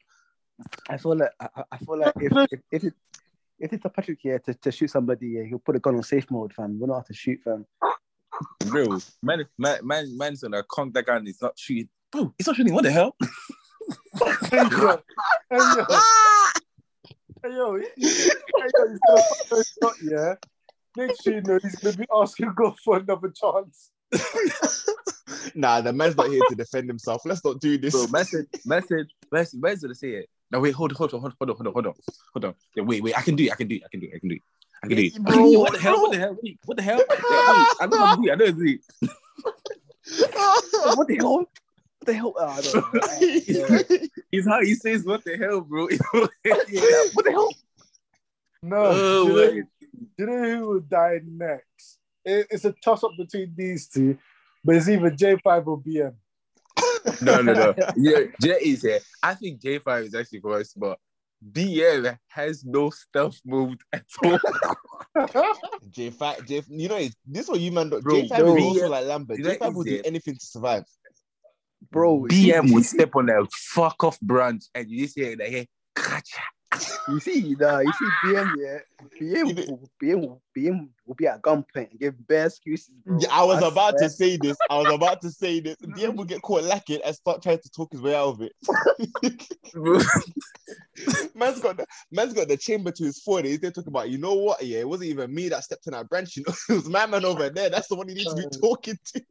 I 0.89 0.99
feel 0.99 1.17
like 1.17 1.31
I, 1.41 1.49
I- 1.57 1.65
I 1.73 1.79
feel 1.79 1.99
like 1.99 2.13
if 2.21 2.33
if, 2.53 2.61
if 2.71 2.85
it 2.85 2.95
if 3.61 3.73
it's 3.73 3.85
a 3.85 3.89
Patrick 3.89 4.19
here 4.21 4.39
to, 4.39 4.55
to 4.55 4.73
shoot 4.73 4.91
somebody, 4.91 5.29
yeah, 5.29 5.43
he'll 5.45 5.59
put 5.59 5.77
a 5.77 5.79
gun 5.79 5.97
on 5.97 6.03
safe 6.03 6.31
mode, 6.31 6.53
fam. 6.53 6.81
We 6.81 6.87
don't 6.87 6.97
have 6.97 7.07
to 7.07 7.15
shoot, 7.15 7.41
fam. 7.45 7.67
Bro, 8.67 8.99
man, 9.23 9.45
man, 9.59 9.87
man, 9.87 10.17
man's 10.17 10.43
gonna 10.43 10.63
conk 10.63 10.95
that 10.95 11.05
guy 11.05 11.17
and 11.17 11.27
he's 11.27 11.43
not 11.43 11.59
shooting. 11.59 11.89
Bro, 12.11 12.35
he's 12.39 12.47
not 12.47 12.57
shooting. 12.57 12.73
What 12.73 12.85
the 12.85 12.91
hell? 12.91 13.17
Hey 13.21 14.57
yo, 14.71 15.03
hey 15.51 15.59
yo, 15.59 15.87
hey 17.43 17.51
yo, 17.51 17.77
hey 17.77 17.77
yo, 17.77 17.77
he's 17.97 18.31
gonna 18.73 18.99
fuck 19.23 19.49
those 19.51 19.75
shot, 19.83 19.95
yeah. 20.03 20.35
Next 20.97 21.25
thing 21.25 21.35
you 21.35 21.43
know, 21.43 21.59
he's 21.63 21.77
gonna 21.77 21.97
be 21.97 22.07
asking 22.15 22.53
God 22.55 22.79
for 22.79 22.97
another 22.99 23.31
chance. 23.31 23.91
Nah, 25.55 25.81
the 25.81 25.93
man's 25.93 26.17
not 26.17 26.29
here 26.29 26.43
to 26.49 26.55
defend 26.55 26.89
himself. 26.89 27.23
Let's 27.25 27.45
not 27.45 27.61
do 27.61 27.79
this. 27.79 27.93
Bro, 27.93 28.09
message, 28.09 28.47
message, 28.65 29.11
message, 29.31 29.61
man's 29.61 29.83
gonna 29.83 29.95
say 29.95 30.11
it. 30.11 30.31
No, 30.51 30.59
wait, 30.61 30.73
hold 30.75 30.91
on, 30.93 30.97
hold 30.97 31.15
on, 31.15 31.21
hold 31.21 31.33
on, 31.33 31.37
hold 31.39 31.51
on, 31.51 31.57
hold 31.57 31.67
on, 31.67 31.73
hold 31.73 31.87
on, 31.87 31.95
hold 32.35 32.45
on. 32.45 32.55
Yeah, 32.75 32.83
wait, 32.83 33.03
wait, 33.03 33.17
I 33.17 33.23
can 33.23 33.37
do 33.37 33.45
it, 33.45 33.53
I 33.53 33.57
can 33.57 33.69
do 33.69 33.77
it, 33.77 33.83
I 33.85 33.89
can 33.89 34.01
do 34.01 34.07
it, 34.07 34.13
I 34.15 34.19
can 34.19 34.29
do 34.29 34.35
it. 34.35 34.43
I 34.83 34.87
can 34.89 34.97
do 34.97 35.03
it. 35.05 35.23
Bro, 35.23 35.51
what 35.61 35.73
the 35.73 35.79
hell? 35.79 36.01
What 36.01 36.13
the 36.13 36.19
hell? 36.19 36.37
Wait, 36.43 36.59
what 36.65 36.77
the 36.77 36.83
hell? 36.83 37.01
Yeah, 37.31 37.43
wait, 37.49 37.67
I 37.81 37.87
know 37.87 37.99
how 37.99 38.17
to 38.17 38.23
do 38.23 38.29
it. 38.29 38.33
I 38.33 38.35
know 38.35 38.45
how 38.47 38.51
to 38.51 38.53
do 38.53 38.67
it. 38.67 38.81
what 40.97 41.07
the 41.09 41.17
hell? 41.17 41.37
What 41.37 42.07
the 42.07 42.15
hell? 42.15 42.35
Oh, 42.37 42.47
I 42.49 42.61
don't 42.63 42.75
know. 42.75 43.01
Yeah. 43.47 43.83
It's 44.33 44.47
how 44.49 44.61
he 44.63 44.75
says 44.75 45.05
what 45.05 45.23
the 45.25 45.37
hell, 45.37 45.61
bro. 45.61 45.89
Yeah, 45.91 45.99
What 47.13 47.25
the 47.25 47.31
hell? 47.31 47.55
No, 48.63 48.77
Oh, 48.77 49.25
do, 49.25 49.31
you 49.31 49.35
know, 49.35 49.51
do 49.53 49.65
you 50.19 50.27
know 50.27 50.57
who 50.59 50.67
will 50.69 50.81
die 50.81 51.21
next? 51.27 51.99
It- 52.25 52.47
it's 52.51 52.65
a 52.65 52.73
toss 52.85 53.05
up 53.05 53.13
between 53.19 53.55
these 53.57 53.87
two, 53.89 54.19
but 54.65 54.77
it's 54.77 54.89
either 54.89 55.11
J5 55.11 55.67
or 55.67 55.81
BM. 55.81 56.15
No, 57.23 57.41
no, 57.43 57.53
no. 57.53 57.75
Yeah, 57.97 58.21
J 58.41 58.49
is 58.63 58.83
here. 58.83 59.01
I 59.23 59.35
think 59.35 59.61
J5 59.61 60.07
is 60.07 60.15
actually 60.15 60.41
worse, 60.41 60.73
but 60.75 60.99
BL 61.43 62.07
has 62.29 62.65
no 62.65 62.91
stealth 62.91 63.41
mode 63.45 63.81
at 63.93 64.05
all. 64.23 64.39
J5, 65.91 66.47
J, 66.47 66.63
you 66.69 66.89
know, 66.89 66.97
it's- 66.97 67.17
this 67.27 67.45
is 67.45 67.49
what 67.49 67.61
you 67.61 67.73
man 67.73 67.91
do. 67.91 68.01
Bro, 68.01 68.15
J5 68.23 68.39
bro. 68.39 68.57
is 68.57 68.63
also 68.65 68.89
like 68.89 69.07
Lambert. 69.07 69.39
J5 69.39 69.75
will 69.75 69.85
do 69.85 70.03
anything 70.05 70.35
to 70.35 70.45
survive. 70.47 70.85
bro. 71.91 72.27
BM 72.29 72.73
would 72.73 72.85
step 72.85 73.17
on 73.17 73.29
a 73.31 73.47
fuck 73.53 74.03
off 74.05 74.21
branch 74.21 74.65
and 74.75 74.89
you 74.91 75.05
just 75.05 75.17
hear 75.19 75.33
it 75.33 75.39
like, 75.39 75.49
hey, 75.51 75.69
kacha. 75.95 76.43
You 77.09 77.21
see, 77.21 77.57
nah, 77.59 77.81
you 77.81 77.93
see, 77.93 78.07
BM, 78.25 78.57
yeah, 78.59 78.79
BM, 79.21 79.69
will, 79.69 79.91
BM, 80.03 80.21
will- 80.21 80.43
BM 80.57 80.89
will 81.07 81.15
be 81.15 81.27
at 81.27 81.43
gunpoint 81.43 81.91
and 81.91 81.99
give 81.99 82.27
bare 82.27 82.47
excuses. 82.47 82.91
Bro. 83.05 83.19
Yeah, 83.21 83.29
I 83.31 83.45
was 83.45 83.63
about 83.63 83.99
swear. 83.99 84.09
to 84.09 84.11
say 84.11 84.37
this. 84.37 84.57
I 84.71 84.79
was 84.79 84.93
about 84.93 85.21
to 85.23 85.31
say 85.31 85.61
this. 85.61 85.77
BM 85.83 86.17
will 86.17 86.25
get 86.25 86.43
caught 86.43 86.65
lacking 86.65 87.01
and 87.05 87.15
start 87.15 87.43
trying 87.43 87.59
to 87.59 87.71
talk 87.71 87.93
his 87.93 88.01
way 88.01 88.15
out 88.15 88.29
of 88.29 88.43
it. 88.43 88.53
man's 91.35 91.61
got 91.61 91.77
the 91.77 91.87
man's 92.11 92.33
got 92.33 92.49
the 92.49 92.57
chamber 92.57 92.91
to 92.93 93.05
his 93.05 93.21
foot. 93.21 93.45
He's 93.45 93.61
there 93.61 93.71
talking 93.71 93.89
about, 93.89 94.11
you 94.11 94.19
know 94.19 94.35
what? 94.35 94.63
Yeah, 94.63 94.81
it 94.81 94.89
wasn't 94.89 95.11
even 95.11 95.35
me 95.35 95.49
that 95.49 95.65
stepped 95.65 95.87
in 95.87 95.93
that 95.93 96.09
branch. 96.09 96.37
You 96.37 96.45
know, 96.47 96.55
it 96.69 96.73
was 96.75 96.89
my 96.89 97.07
man 97.07 97.25
over 97.25 97.51
there. 97.51 97.71
That's 97.71 97.89
the 97.89 97.97
one 97.97 98.09
he 98.09 98.15
needs 98.15 98.35
to 98.35 98.43
be 98.43 98.59
talking 98.61 98.99
to. 99.15 99.23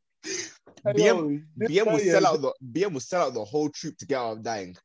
BM, 0.85 1.43
BM 1.59 1.91
will 1.91 1.99
sell 1.99 2.27
out 2.27 2.41
the 2.41 2.53
BM 2.71 2.93
will 2.93 2.99
sell 2.99 3.27
out 3.27 3.33
the 3.33 3.43
whole 3.43 3.69
troop 3.69 3.97
to 3.97 4.05
get 4.05 4.17
out 4.17 4.37
of 4.37 4.43
dying. 4.43 4.75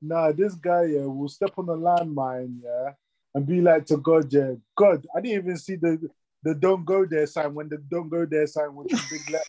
Nah, 0.00 0.32
this 0.32 0.54
guy 0.54 0.84
yeah 0.84 1.06
will 1.06 1.28
step 1.28 1.52
on 1.56 1.66
the 1.66 1.76
landmine, 1.76 2.60
yeah, 2.62 2.92
and 3.34 3.46
be 3.46 3.60
like 3.60 3.86
to 3.86 3.96
God, 3.96 4.32
yeah, 4.32 4.54
God, 4.76 5.06
I 5.14 5.20
didn't 5.20 5.44
even 5.44 5.56
see 5.56 5.76
the 5.76 6.10
the 6.42 6.54
don't 6.54 6.84
go 6.84 7.04
there 7.06 7.26
sign 7.26 7.54
when 7.54 7.68
the 7.68 7.78
don't 7.78 8.08
go 8.08 8.24
there 8.26 8.46
sign 8.46 8.74
was 8.74 8.86
a 8.92 8.96
big 9.10 9.28
letter. 9.30 9.44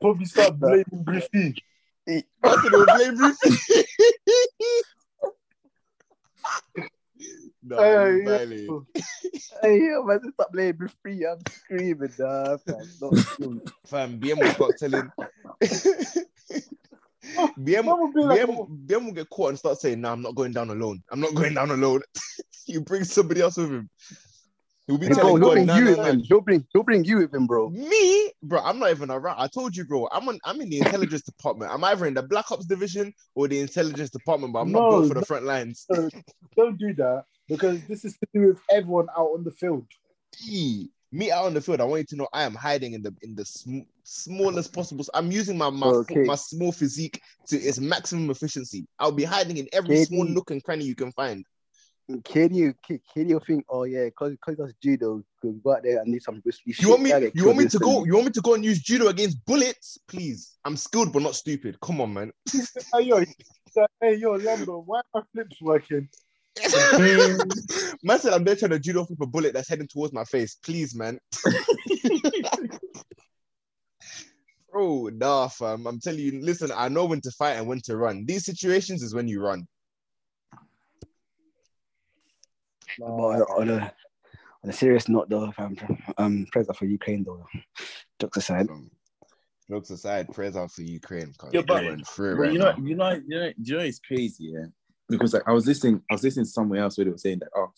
Probably 0.00 0.24
start 0.26 0.58
blaming 0.58 1.04
Griffey. 1.04 1.54
That's 2.06 2.26
what 2.42 2.72
they'll 2.72 2.86
blame 2.86 3.16
Rufy. 3.16 3.84
no, 7.62 7.78
Hey, 7.78 8.14
he's 8.16 8.24
violent. 8.24 8.60
yo. 8.60 8.86
Hey, 9.62 9.80
yo, 9.80 10.02
man, 10.02 10.20
stop 10.32 10.52
playing 10.52 10.76
me 10.78 10.88
free. 11.02 11.26
I'm 11.26 11.38
screaming, 11.48 12.12
dog. 12.18 12.60
fam. 12.62 12.88
Not. 13.00 13.62
Fam, 13.86 14.18
BM 14.18 14.38
will 14.40 14.50
start 14.50 14.76
telling. 14.78 15.10
BM, 17.58 17.84
That 17.86 17.98
would 17.98 18.14
be 18.14 18.20
like, 18.20 18.40
BM, 18.40 18.86
BM 18.86 19.04
will 19.06 19.12
get 19.12 19.30
caught 19.30 19.50
and 19.50 19.58
start 19.58 19.78
saying, 19.80 20.00
"No, 20.00 20.12
I'm 20.12 20.22
not 20.22 20.34
going 20.34 20.52
down 20.52 20.70
alone. 20.70 21.02
I'm 21.10 21.20
not 21.20 21.34
going 21.34 21.54
down 21.54 21.70
alone." 21.70 22.02
you 22.66 22.80
bring 22.80 23.04
somebody 23.04 23.40
else 23.40 23.56
with 23.56 23.70
him. 23.70 23.90
He'll 24.86 24.98
be 24.98 25.06
bro, 25.06 25.16
telling 25.16 25.36
he'll 25.36 25.40
God, 25.40 25.52
bring 25.52 25.66
"No, 25.66 25.78
you 25.78 25.84
no, 25.84 25.90
with 25.90 25.98
no." 25.98 26.04
him. 26.04 26.20
He'll 26.20 26.40
bring, 26.40 26.66
he'll 26.72 26.82
bring 26.82 27.04
you 27.04 27.18
with 27.18 27.34
him, 27.34 27.46
bro. 27.46 27.70
Me, 27.70 28.32
bro, 28.42 28.60
I'm 28.60 28.78
not 28.78 28.90
even 28.90 29.10
around. 29.10 29.36
I 29.38 29.46
told 29.46 29.74
you, 29.76 29.84
bro. 29.84 30.08
I'm 30.12 30.28
on. 30.28 30.38
I'm 30.44 30.60
in 30.60 30.68
the 30.68 30.78
intelligence 30.78 31.22
department. 31.22 31.70
I'm 31.72 31.82
either 31.84 32.06
in 32.06 32.14
the 32.14 32.22
Black 32.22 32.50
Ops 32.50 32.66
division 32.66 33.12
or 33.34 33.48
the 33.48 33.60
intelligence 33.60 34.10
department, 34.10 34.52
but 34.52 34.60
I'm 34.60 34.72
not 34.72 34.82
No, 34.82 34.90
built 34.90 35.08
for 35.08 35.14
the 35.14 35.26
front 35.26 35.44
lines. 35.44 35.86
Don't 36.56 36.78
do 36.78 36.94
that 36.94 37.24
because 37.48 37.80
this 37.88 38.04
is 38.04 38.16
to 38.18 38.28
do 38.34 38.48
with 38.48 38.58
everyone 38.70 39.06
out 39.16 39.30
on 39.34 39.44
the 39.44 39.50
field. 39.50 39.86
E, 40.48 40.88
me 41.14 41.30
out 41.30 41.46
on 41.46 41.54
the 41.54 41.60
field, 41.60 41.80
I 41.80 41.84
want 41.84 42.00
you 42.00 42.06
to 42.06 42.16
know 42.16 42.28
I 42.32 42.42
am 42.42 42.54
hiding 42.54 42.92
in 42.94 43.02
the 43.02 43.14
in 43.22 43.34
the 43.36 43.44
sm- 43.44 43.86
smallest 44.02 44.72
possible. 44.72 45.04
I'm 45.14 45.30
using 45.30 45.56
my 45.56 45.70
my, 45.70 45.86
Okay. 45.88 46.24
my 46.24 46.34
small 46.34 46.72
physique 46.72 47.20
to 47.46 47.56
its 47.56 47.78
maximum 47.78 48.30
efficiency. 48.30 48.86
I'll 48.98 49.12
be 49.12 49.24
hiding 49.24 49.58
in 49.58 49.68
every 49.72 49.94
Katie. 49.96 50.06
small 50.06 50.24
nook 50.24 50.50
and 50.50 50.62
cranny 50.62 50.84
you 50.84 50.96
can 50.96 51.12
find. 51.12 51.44
Can 52.24 52.52
you, 52.54 52.74
can, 52.86 53.00
can 53.14 53.30
you 53.30 53.40
think, 53.46 53.64
oh 53.70 53.84
yeah, 53.84 54.04
because 54.04 54.32
because 54.32 54.56
that's 54.58 54.74
judo, 54.82 55.22
could 55.40 55.62
go 55.62 55.74
out 55.74 55.84
there 55.84 56.00
and 56.02 56.12
do 56.12 56.20
some 56.20 56.42
risky. 56.44 56.74
You 56.78 56.90
want 56.90 57.02
me? 57.02 57.10
Gotta 57.10 57.32
You 57.34 57.46
want 57.46 57.58
me 57.58 57.68
to 57.68 57.78
go? 57.78 58.04
You 58.04 58.14
want 58.14 58.26
me 58.26 58.32
to 58.32 58.42
go 58.42 58.54
and 58.54 58.64
use 58.64 58.80
judo 58.80 59.06
against 59.08 59.42
bullets? 59.46 59.96
Please, 60.06 60.58
I'm 60.66 60.76
skilled 60.76 61.12
but 61.14 61.22
not 61.22 61.34
stupid. 61.34 61.80
Come 61.80 62.00
on, 62.02 62.12
man. 62.12 62.32
Hey 62.92 63.04
yo, 63.04 63.24
hey 64.00 64.14
yo, 64.16 64.38
Lambo, 64.38 64.84
why 64.84 64.98
are 64.98 65.04
my 65.14 65.22
flips 65.32 65.56
working? 65.62 66.08
man 68.02 68.18
said 68.20 68.32
I'm 68.32 68.44
there 68.44 68.54
trying 68.56 68.70
to 68.70 68.78
judo 68.78 69.04
flip 69.04 69.20
a 69.20 69.26
bullet 69.26 69.54
that's 69.54 69.68
heading 69.68 69.88
towards 69.88 70.12
my 70.12 70.24
face. 70.24 70.54
Please, 70.62 70.94
man. 70.94 71.18
Bro, 74.70 75.10
nah, 75.14 75.48
fam. 75.48 75.86
I'm 75.86 76.00
telling 76.00 76.18
you, 76.20 76.40
listen, 76.42 76.70
I 76.74 76.88
know 76.88 77.04
when 77.04 77.20
to 77.22 77.30
fight 77.32 77.52
and 77.56 77.66
when 77.68 77.80
to 77.84 77.96
run. 77.96 78.24
These 78.26 78.44
situations 78.44 79.02
is 79.02 79.14
when 79.14 79.28
you 79.28 79.40
run. 79.40 79.66
But 82.98 83.06
on 83.06 83.70
a, 83.70 83.76
on 83.76 84.70
a 84.70 84.72
serious 84.72 85.08
note, 85.08 85.28
though, 85.28 85.50
fam, 85.52 85.76
um, 86.18 86.46
prayers 86.50 86.68
up 86.68 86.76
for 86.76 86.86
Ukraine, 86.86 87.24
though. 87.24 87.46
Jokes 88.20 88.38
aside, 88.38 88.68
Um, 88.70 88.90
jokes 89.70 89.90
aside, 89.90 90.32
prayers 90.32 90.56
out 90.56 90.70
for 90.72 90.82
Ukraine. 90.82 91.32
'cause 91.38 91.50
Yeah, 91.52 91.62
but- 91.62 91.74
they're 91.80 91.90
going 91.90 92.04
through 92.04 92.36
But 92.36 92.42
right 92.42 92.52
you 92.52 92.58
know, 92.58 92.74
you 92.82 92.94
know, 92.96 93.10
you 93.10 93.38
know, 93.40 93.52
you 93.62 93.76
know, 93.76 93.82
it's 93.84 93.98
crazy, 94.00 94.44
yeah. 94.54 94.66
Because 95.08 95.34
like 95.34 95.42
I 95.46 95.52
was 95.52 95.66
listening, 95.66 96.02
I 96.10 96.14
was 96.14 96.22
listening 96.24 96.46
somewhere 96.46 96.80
else 96.82 96.96
where 96.96 97.04
they 97.04 97.10
were 97.10 97.18
saying 97.18 97.40
that 97.40 97.50
oh, 97.54 97.72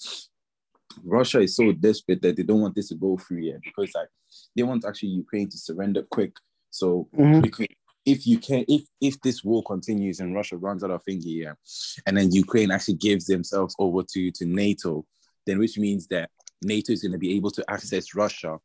Russia 1.04 1.40
is 1.40 1.56
so 1.56 1.72
desperate 1.72 2.22
that 2.22 2.36
they 2.36 2.42
don't 2.42 2.60
want 2.60 2.74
this 2.74 2.88
to 2.88 2.94
go 2.94 3.16
through 3.16 3.38
yet 3.38 3.60
because 3.62 3.94
like 3.94 4.08
they 4.54 4.62
want 4.62 4.84
actually 4.84 5.10
Ukraine 5.10 5.48
to 5.48 5.58
surrender 5.58 6.02
quick. 6.02 6.32
So 6.70 7.08
Mhm. 7.16 7.42
because 7.42 7.66
if 8.04 8.26
you 8.26 8.38
can, 8.38 8.64
if 8.68 8.82
if 9.00 9.20
this 9.20 9.42
war 9.42 9.62
continues 9.64 10.20
and 10.20 10.34
Russia 10.34 10.56
runs 10.56 10.84
out 10.84 10.92
of 10.92 11.02
thingy, 11.04 11.24
here, 11.24 11.58
and 12.06 12.16
then 12.16 12.30
Ukraine 12.32 12.70
actually 12.70 12.94
gives 12.94 13.26
themselves 13.26 13.74
over 13.78 14.02
to 14.12 14.30
to 14.30 14.46
NATO, 14.46 15.04
then 15.44 15.58
which 15.58 15.76
means 15.78 16.06
that 16.08 16.30
NATO 16.62 16.92
is 16.92 17.02
going 17.02 17.12
to 17.12 17.18
be 17.18 17.34
able 17.36 17.50
to 17.50 17.64
access 17.68 18.14
Russia 18.14 18.58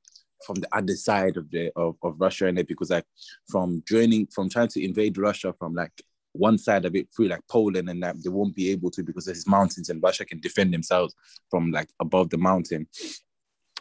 from 0.46 0.56
the 0.56 0.68
other 0.72 0.96
side 0.96 1.38
of 1.38 1.50
the 1.52 1.72
of, 1.76 1.96
of 2.04 2.20
Russia 2.20 2.48
and 2.48 2.60
it 2.60 2.68
because 2.68 2.92
like 2.92 3.06
from 3.48 3.84
joining 3.88 4.28
from 4.28 4.50
trying 4.50 4.68
to 4.70 4.84
invade 4.84 5.18
Russia 5.18 5.54
from 5.58 5.74
like 5.74 5.92
one 6.34 6.58
side 6.58 6.86
of 6.86 6.96
it 6.96 7.08
through 7.14 7.28
like 7.28 7.42
Poland 7.50 7.90
and 7.90 8.02
that 8.04 8.16
they 8.24 8.30
won't 8.30 8.56
be 8.56 8.72
able 8.72 8.92
to 8.92 9.04
because 9.04 9.26
there's 9.26 9.48
mountains 9.48 9.90
and 9.90 10.02
Russia 10.02 10.26
can 10.26 10.40
defend 10.40 10.74
themselves 10.74 11.14
from 11.50 11.72
like 11.72 11.90
above 12.00 12.30
the 12.30 12.38
mountain. 12.38 12.88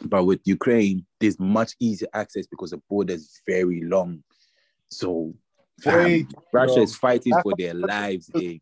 But 0.03 0.25
with 0.25 0.41
Ukraine, 0.45 1.05
there's 1.19 1.39
much 1.39 1.73
easier 1.79 2.09
access 2.13 2.47
because 2.47 2.71
the 2.71 2.81
border 2.89 3.13
is 3.13 3.41
very 3.47 3.83
long. 3.83 4.23
So 4.89 5.33
Very 5.79 6.23
fam, 6.23 6.43
Russia 6.51 6.81
is 6.81 6.95
fighting 6.95 7.33
for 7.43 7.53
their 7.57 7.73
lives 7.73 8.29
here. 8.33 8.57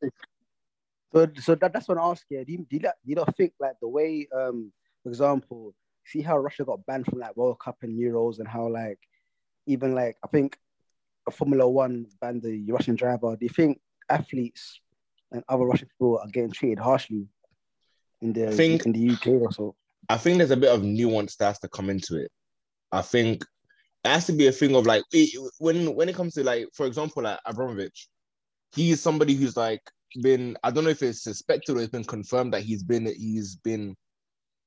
So, 1.14 1.28
so 1.40 1.56
that, 1.56 1.74
that's 1.74 1.88
what 1.88 1.98
I 1.98 2.04
ask 2.04 2.24
you. 2.30 2.46
Do 2.46 2.52
you, 2.52 2.68
do 2.70 2.78
you, 2.78 2.90
you 3.06 3.16
not 3.16 3.36
think 3.36 3.54
like 3.60 3.80
the 3.82 3.88
way, 3.88 4.28
um, 4.36 4.72
for 5.02 5.10
example, 5.10 5.74
see 6.06 6.22
how 6.22 6.38
Russia 6.38 6.66
got 6.66 6.86
banned 6.86 7.06
from 7.06 7.20
like 7.20 7.36
World 7.36 7.60
Cup 7.60 7.78
and 7.82 7.98
Euros, 7.98 8.40
and 8.40 8.48
how 8.48 8.68
like 8.68 9.00
even 9.66 9.96
like 9.96 10.18
I 10.24 10.28
think 10.28 10.58
Formula 11.32 11.70
One 11.70 12.06
banned 12.22 12.42
the 12.42 12.72
Russian 12.72 12.96
driver. 12.96 13.36
Do 13.36 13.46
you 13.46 13.50
think 13.50 13.80
athletes 14.10 14.80
and 15.32 15.44
other 15.48 15.66
Russian 15.66 15.88
people 15.88 16.20
are 16.20 16.28
getting 16.28 16.52
treated 16.52 16.80
harshly 16.80 17.28
in 18.22 18.34
the 18.34 18.52
think- 18.52 18.86
in 18.86 18.92
the 18.94 19.10
UK 19.12 19.28
or 19.42 19.52
so? 19.52 19.76
I 20.10 20.18
think 20.18 20.38
there's 20.40 20.52
a 20.52 20.58
bit 20.58 20.74
of 20.74 20.84
nuance 20.84 21.36
that 21.36 21.46
has 21.46 21.60
to 21.60 21.70
come 21.70 21.90
into 21.90 22.18
it. 22.18 22.32
I 22.92 23.02
think 23.02 23.44
it 24.04 24.10
has 24.10 24.26
to 24.26 24.34
be 24.34 24.48
a 24.48 24.52
thing 24.52 24.76
of 24.76 24.86
like 24.86 25.04
it- 25.12 25.38
when 25.60 25.94
when 25.96 26.10
it 26.10 26.16
comes 26.16 26.34
to 26.34 26.44
like, 26.44 26.68
for 26.74 26.86
example, 26.86 27.24
like 27.24 27.40
Abramovich, 27.46 28.08
he's 28.74 29.02
somebody 29.02 29.36
who's 29.36 29.56
like 29.56 29.82
been 30.22 30.58
I 30.64 30.72
don't 30.72 30.84
know 30.84 30.90
if 30.90 31.04
it's 31.04 31.22
suspected 31.24 31.76
or 31.76 31.82
it's 31.82 31.92
been 31.92 32.04
confirmed 32.04 32.54
that 32.54 32.64
he's 32.64 32.84
been 32.84 33.06
he's 33.06 33.56
been 33.58 33.96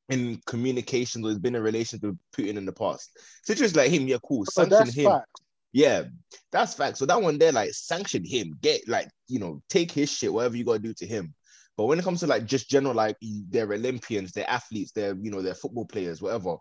in 0.08 0.40
communications 0.46 1.24
or 1.24 1.30
he's 1.30 1.38
been 1.38 1.54
in 1.54 1.62
relations 1.62 2.02
with 2.02 2.18
Putin 2.36 2.56
in 2.56 2.66
the 2.66 2.72
past. 2.72 3.18
Situations 3.42 3.74
like 3.74 3.90
him, 3.90 4.06
yeah, 4.06 4.18
cool. 4.24 4.44
So 4.44 4.68
Sanction 4.68 4.92
him. 4.92 5.10
fact. 5.10 5.40
Yeah, 5.72 6.04
that's 6.50 6.74
fact. 6.74 6.98
So 6.98 7.06
that 7.06 7.22
one 7.22 7.38
there, 7.38 7.52
like, 7.52 7.72
sanction 7.72 8.24
him, 8.24 8.58
get 8.60 8.86
like, 8.88 9.08
you 9.28 9.38
know, 9.38 9.62
take 9.70 9.90
his 9.90 10.10
shit, 10.12 10.32
whatever 10.32 10.56
you 10.56 10.64
gotta 10.64 10.78
do 10.80 10.94
to 10.94 11.06
him. 11.06 11.34
But 11.76 11.86
when 11.86 11.98
it 11.98 12.04
comes 12.04 12.20
to 12.20 12.26
like 12.26 12.44
just 12.44 12.68
general, 12.68 12.94
like 12.94 13.16
they're 13.48 13.72
Olympians, 13.72 14.32
they're 14.32 14.48
athletes, 14.50 14.92
they're 14.92 15.16
you 15.20 15.30
know, 15.30 15.40
they're 15.40 15.54
football 15.54 15.86
players, 15.86 16.20
whatever. 16.20 16.56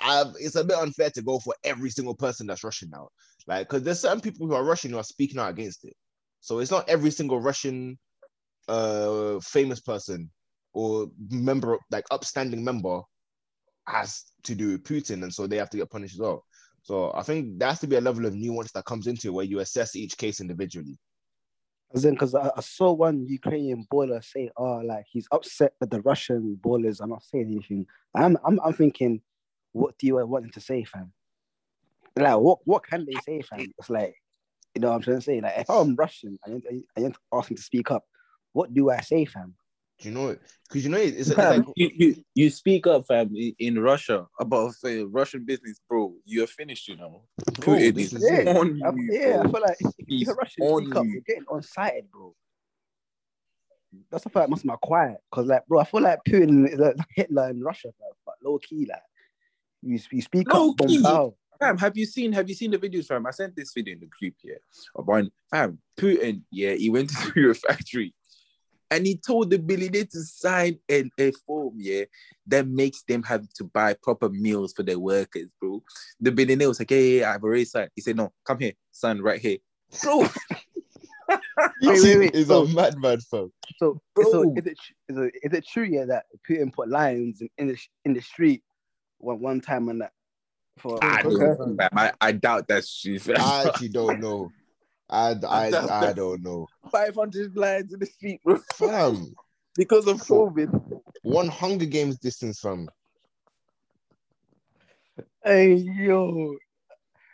I've, 0.00 0.28
it's 0.38 0.56
a 0.56 0.64
bit 0.64 0.78
unfair 0.78 1.10
to 1.10 1.22
go 1.22 1.38
for 1.38 1.54
every 1.62 1.90
single 1.90 2.14
person 2.14 2.46
that's 2.46 2.64
Russian 2.64 2.88
now, 2.90 3.08
like 3.46 3.68
because 3.68 3.82
there's 3.82 4.00
certain 4.00 4.20
people 4.20 4.46
who 4.46 4.54
are 4.54 4.64
Russian 4.64 4.92
who 4.92 4.98
are 4.98 5.04
speaking 5.04 5.38
out 5.38 5.50
against 5.50 5.84
it. 5.84 5.94
So 6.40 6.58
it's 6.60 6.70
not 6.70 6.88
every 6.88 7.10
single 7.10 7.40
Russian, 7.40 7.98
uh, 8.68 9.40
famous 9.40 9.80
person 9.80 10.30
or 10.72 11.08
member, 11.30 11.78
like 11.90 12.04
upstanding 12.10 12.64
member, 12.64 13.02
has 13.86 14.24
to 14.44 14.54
do 14.54 14.72
with 14.72 14.84
Putin, 14.84 15.22
and 15.22 15.32
so 15.34 15.46
they 15.46 15.58
have 15.58 15.70
to 15.70 15.76
get 15.76 15.90
punished 15.90 16.14
as 16.14 16.20
well. 16.20 16.44
So 16.84 17.12
I 17.14 17.22
think 17.22 17.58
there 17.58 17.68
has 17.70 17.80
to 17.80 17.86
be 17.86 17.96
a 17.96 18.00
level 18.00 18.26
of 18.26 18.34
nuance 18.34 18.70
that 18.72 18.84
comes 18.84 19.06
into 19.06 19.28
it 19.28 19.32
where 19.32 19.46
you 19.46 19.60
assess 19.60 19.96
each 19.96 20.18
case 20.18 20.40
individually. 20.40 20.98
As 21.94 22.04
in, 22.04 22.12
because 22.12 22.34
I, 22.34 22.50
I 22.54 22.60
saw 22.60 22.92
one 22.92 23.26
Ukrainian 23.26 23.86
baller 23.90 24.22
say, 24.22 24.50
"Oh, 24.56 24.82
like 24.84 25.06
he's 25.08 25.26
upset 25.32 25.72
that 25.80 25.90
the 25.90 26.02
Russian 26.02 26.58
ballers 26.60 27.00
are 27.00 27.06
not 27.06 27.22
saying 27.22 27.46
anything." 27.46 27.86
I'm, 28.14 28.36
I'm, 28.44 28.60
I'm 28.62 28.74
thinking, 28.74 29.22
what 29.72 29.96
do 29.96 30.06
you 30.06 30.14
want 30.26 30.44
them 30.44 30.52
to 30.52 30.60
say, 30.60 30.84
fam? 30.84 31.12
Like, 32.16 32.38
what, 32.38 32.58
what 32.64 32.86
can 32.86 33.06
they 33.06 33.18
say, 33.24 33.40
fam? 33.40 33.72
It's 33.78 33.88
like, 33.88 34.14
you 34.74 34.82
know, 34.82 34.90
what 34.90 34.96
I'm 34.96 35.02
trying 35.02 35.16
to 35.16 35.22
say, 35.22 35.40
like, 35.40 35.58
if 35.58 35.70
I'm 35.70 35.96
Russian, 35.96 36.38
I 36.46 36.60
I 36.96 37.00
to 37.00 37.14
ask 37.32 37.50
him 37.50 37.56
to 37.56 37.62
speak 37.62 37.90
up. 37.90 38.04
What 38.52 38.74
do 38.74 38.90
I 38.90 39.00
say, 39.00 39.24
fam? 39.24 39.54
Do 40.00 40.08
you 40.08 40.14
know 40.14 40.28
it? 40.28 40.40
Because 40.68 40.84
you 40.84 40.90
know 40.90 40.98
it- 40.98 41.14
it's, 41.16 41.30
it's 41.30 41.38
like 41.38 41.64
you, 41.76 41.90
you, 41.94 42.24
you 42.34 42.50
speak 42.50 42.86
up, 42.86 43.06
fam, 43.06 43.34
in, 43.34 43.54
in 43.58 43.78
Russia 43.78 44.26
about 44.40 44.74
say 44.74 45.02
Russian 45.02 45.44
business, 45.44 45.80
bro. 45.88 46.14
You're 46.24 46.46
finished, 46.46 46.88
you 46.88 46.96
know. 46.96 47.22
Bro, 47.60 47.74
Putin 47.74 47.94
this 47.94 48.12
is 48.12 48.22
is 48.24 48.30
it. 48.30 48.48
on 48.48 48.82
I, 48.84 48.90
you, 48.90 49.08
yeah, 49.12 49.40
I 49.40 49.42
feel 49.50 49.60
like 49.60 49.76
if 49.80 50.06
He's 50.08 50.26
you're 50.26 50.34
Russian, 50.36 50.64
on 50.66 50.82
speak 50.82 50.96
up. 50.96 51.04
you. 51.04 51.10
You're 51.12 51.22
getting 51.22 51.44
on 51.48 51.62
side, 51.62 52.04
bro. 52.12 52.34
That's 54.10 54.24
the 54.24 54.30
fact. 54.30 54.50
Must 54.50 54.64
be 54.64 54.70
quiet, 54.82 55.18
cause 55.30 55.46
like, 55.46 55.64
bro, 55.66 55.78
I 55.80 55.84
feel 55.84 56.02
like 56.02 56.18
Putin 56.28 56.68
is 56.68 56.78
like 56.78 56.96
Hitler 57.14 57.50
in 57.50 57.62
Russia, 57.62 57.90
bro. 57.98 58.08
But 58.26 58.34
low 58.42 58.58
key, 58.58 58.86
like, 58.90 58.98
you, 59.82 60.00
you 60.10 60.22
speak 60.22 60.52
Low 60.52 60.70
up, 60.70 60.76
boom, 60.76 60.88
key. 60.88 61.02
pow. 61.02 61.34
Fam, 61.60 61.78
have 61.78 61.96
you 61.96 62.04
seen 62.04 62.32
have 62.32 62.48
you 62.48 62.54
seen 62.56 62.72
the 62.72 62.78
videos, 62.78 63.06
fam? 63.06 63.24
I 63.26 63.30
sent 63.30 63.54
this 63.54 63.72
video 63.72 63.94
in 63.94 64.00
the 64.00 64.06
group 64.06 64.34
here 64.42 64.58
of 64.96 65.06
one 65.06 65.30
fam 65.50 65.78
Putin. 65.96 66.42
Yeah, 66.50 66.72
he 66.74 66.90
went 66.90 67.10
to 67.34 67.50
a 67.50 67.54
factory 67.54 68.12
and 68.90 69.06
he 69.06 69.16
told 69.16 69.50
the 69.50 69.58
billionaire 69.58 70.04
to 70.04 70.20
sign 70.22 70.78
a, 70.90 71.04
a 71.18 71.32
form, 71.46 71.74
yeah, 71.78 72.04
that 72.46 72.66
makes 72.68 73.02
them 73.02 73.22
have 73.24 73.48
to 73.54 73.64
buy 73.64 73.94
proper 74.02 74.28
meals 74.28 74.72
for 74.72 74.82
their 74.82 74.98
workers, 74.98 75.48
bro. 75.60 75.82
The 76.20 76.32
billionaire 76.32 76.68
was 76.68 76.78
like, 76.78 76.90
hey, 76.90 77.20
yeah, 77.20 77.32
I've 77.32 77.42
already 77.42 77.64
signed. 77.64 77.90
He 77.94 78.02
said, 78.02 78.16
No, 78.16 78.32
come 78.44 78.58
here, 78.58 78.72
sign 78.92 79.20
right 79.20 79.40
here. 79.40 79.58
Bro, 80.02 80.28
Wait, 81.82 82.02
wait, 82.02 82.18
wait. 82.18 82.34
He's 82.36 82.48
So, 82.48 82.64
a 82.64 82.68
madman, 82.68 83.20
fam. 83.20 83.52
so, 83.78 84.00
Bro. 84.14 84.30
so 84.30 84.42
is 84.56 84.66
it 84.66 84.78
is 85.08 85.16
it, 85.18 85.34
is 85.42 85.52
it 85.52 85.66
true 85.66 85.84
yeah 85.84 86.04
that 86.04 86.24
Putin 86.48 86.72
put 86.72 86.88
lions 86.88 87.40
in, 87.40 87.48
in 87.58 87.68
the 87.68 87.78
in 88.04 88.12
the 88.14 88.20
street 88.20 88.62
one 89.18 89.40
one 89.40 89.60
time 89.60 89.88
and 89.88 90.00
that 90.02 90.12
for 90.78 90.98
I, 91.02 91.22
Okay. 91.22 91.54
don't, 91.58 91.80
I, 91.96 92.12
I 92.20 92.32
doubt 92.32 92.68
that's 92.68 93.00
true. 93.00 93.18
I 93.36 93.66
actually 93.66 93.88
don't 93.88 94.20
know. 94.20 94.50
I, 95.14 95.36
I, 95.48 96.08
I 96.08 96.12
don't 96.12 96.42
know. 96.42 96.66
500 96.90 97.56
lions 97.56 97.92
in 97.92 98.00
the 98.00 98.06
street, 98.06 98.40
bro, 98.44 98.58
Fam, 98.74 99.34
because 99.76 100.06
of 100.06 100.18
COVID. 100.18 101.00
one 101.22 101.48
Hunger 101.48 101.86
Games 101.86 102.18
distance 102.18 102.58
from. 102.58 102.88
Hey 105.44 105.74
yo, 105.74 106.56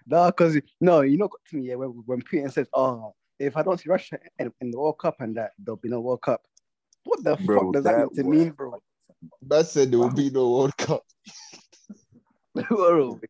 nah, 0.07 0.31
cause 0.33 0.59
no, 0.81 1.01
you 1.03 1.17
know 1.17 1.29
to 1.49 1.57
me 1.57 1.69
yeah 1.69 1.77
when, 1.77 1.91
when 2.07 2.21
Putin 2.23 2.53
says, 2.53 2.69
"Oh, 2.75 3.15
if 3.39 3.57
I 3.57 3.63
don't 3.63 3.79
see 3.79 3.89
Russia 3.89 4.19
in, 4.39 4.53
in 4.61 4.71
the 4.71 4.79
World 4.79 4.99
Cup 4.99 5.21
and 5.21 5.37
that 5.37 5.53
there'll 5.59 5.77
be 5.77 5.89
no 5.89 6.01
World 6.01 6.23
Cup." 6.23 6.43
What 7.05 7.25
the 7.25 7.37
Bro, 7.37 7.59
fuck 7.61 7.73
does 7.73 7.85
that, 7.85 7.93
that 7.93 7.99
mean 7.99 8.11
to 8.17 8.23
was- 8.25 8.39
mean, 8.39 8.51
bro? 8.51 8.75
That 9.43 9.67
said 9.69 9.91
there 9.91 9.99
will 10.01 10.11
be 10.11 10.31
no 10.31 10.51
World 10.51 10.77
Cup. 10.77 11.03
bro, 12.69 13.21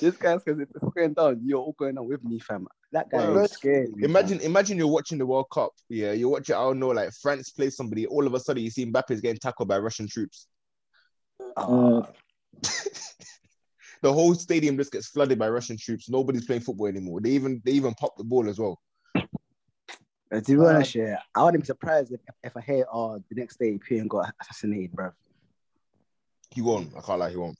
this 0.00 0.16
guy's 0.16 0.42
because 0.42 0.60
it's 0.60 0.72
going 0.94 1.14
down. 1.14 1.40
You're 1.44 1.60
all 1.60 1.74
going 1.78 1.94
down 1.94 2.08
with 2.08 2.24
me, 2.24 2.38
fam. 2.38 2.66
That 2.92 3.10
guy 3.10 3.18
Bro, 3.18 3.44
is 3.44 3.50
scary. 3.52 3.92
Imagine, 4.02 4.40
imagine 4.40 4.76
you're 4.78 4.86
watching 4.86 5.18
the 5.18 5.26
World 5.26 5.46
Cup. 5.52 5.72
Yeah, 5.88 6.12
you 6.12 6.28
watch 6.28 6.50
it. 6.50 6.54
I 6.54 6.60
don't 6.60 6.78
know, 6.78 6.88
like 6.88 7.10
France 7.20 7.50
plays 7.50 7.76
somebody. 7.76 8.06
All 8.06 8.26
of 8.26 8.34
a 8.34 8.40
sudden, 8.40 8.62
you 8.62 8.70
see 8.70 8.84
Mbappe's 8.84 9.20
getting 9.20 9.38
tackled 9.38 9.68
by 9.68 9.78
Russian 9.78 10.06
troops. 10.08 10.46
fam. 11.56 12.06
The 14.02 14.12
whole 14.12 14.34
stadium 14.34 14.76
just 14.76 14.90
gets 14.90 15.06
flooded 15.06 15.38
by 15.38 15.48
Russian 15.48 15.76
troops. 15.78 16.10
Nobody's 16.10 16.44
playing 16.44 16.62
football 16.62 16.88
anymore. 16.88 17.20
They 17.20 17.30
even 17.30 17.62
they 17.64 17.70
even 17.72 17.94
pop 17.94 18.16
the 18.18 18.24
ball 18.24 18.48
as 18.48 18.58
well. 18.58 18.80
Uh, 19.14 20.40
to 20.40 20.42
be 20.42 20.56
honest, 20.56 20.96
yeah, 20.96 21.18
I 21.36 21.44
wouldn't 21.44 21.62
be 21.62 21.66
surprised 21.66 22.12
if, 22.12 22.20
if 22.42 22.56
I 22.56 22.62
hear, 22.62 22.84
"Oh, 22.92 23.22
the 23.28 23.34
next 23.36 23.60
day 23.60 23.78
Putin 23.78 24.08
got 24.08 24.34
assassinated, 24.40 24.92
bro." 24.92 25.12
He 26.50 26.62
won't. 26.62 26.92
I 26.96 27.00
can't 27.00 27.20
lie. 27.20 27.30
He 27.30 27.36
won't. 27.36 27.56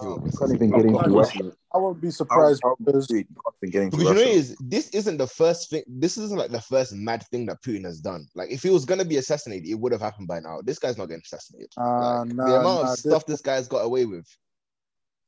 He 0.00 0.06
won't. 0.06 0.24
You 0.24 0.38
can't 0.38 0.54
even 0.54 0.70
get 0.70 0.84
into 0.86 1.18
Of 1.18 1.52
I 1.74 1.78
won't 1.78 2.00
be 2.00 2.10
surprised 2.10 2.60
How- 2.62 2.70
how- 2.70 2.76
because 2.84 3.06
dude, 3.08 3.26
you 3.28 3.36
can't 3.42 3.54
even 3.62 3.70
get 3.70 3.82
into 3.82 3.96
Because 3.96 4.08
you 4.08 4.14
know 4.14 4.20
Russia. 4.20 4.28
what 4.28 4.36
it 4.36 4.38
is 4.38 4.56
this 4.60 4.88
isn't 4.90 5.16
the 5.18 5.26
first 5.26 5.70
thing. 5.70 5.82
This 5.86 6.16
isn't 6.18 6.38
like 6.38 6.50
the 6.50 6.60
first 6.60 6.92
mad 6.94 7.24
thing 7.30 7.46
that 7.46 7.62
Putin 7.62 7.84
has 7.84 8.00
done. 8.00 8.26
Like 8.34 8.50
if 8.50 8.62
he 8.62 8.70
was 8.70 8.84
gonna 8.84 9.04
be 9.04 9.16
assassinated, 9.16 9.68
it 9.68 9.74
would 9.74 9.92
have 9.92 10.00
happened 10.00 10.28
by 10.28 10.40
now. 10.40 10.60
This 10.62 10.78
guy's 10.78 10.96
not 10.96 11.06
getting 11.06 11.22
assassinated. 11.24 11.72
uh, 11.76 12.20
Like, 12.24 12.34
nah, 12.34 12.46
the 12.46 12.60
amount 12.60 12.82
nah, 12.84 12.92
of 12.92 12.98
stuff 12.98 13.26
this 13.26 13.40
guy's 13.40 13.68
got 13.68 13.78
away 13.84 14.04
with. 14.06 14.26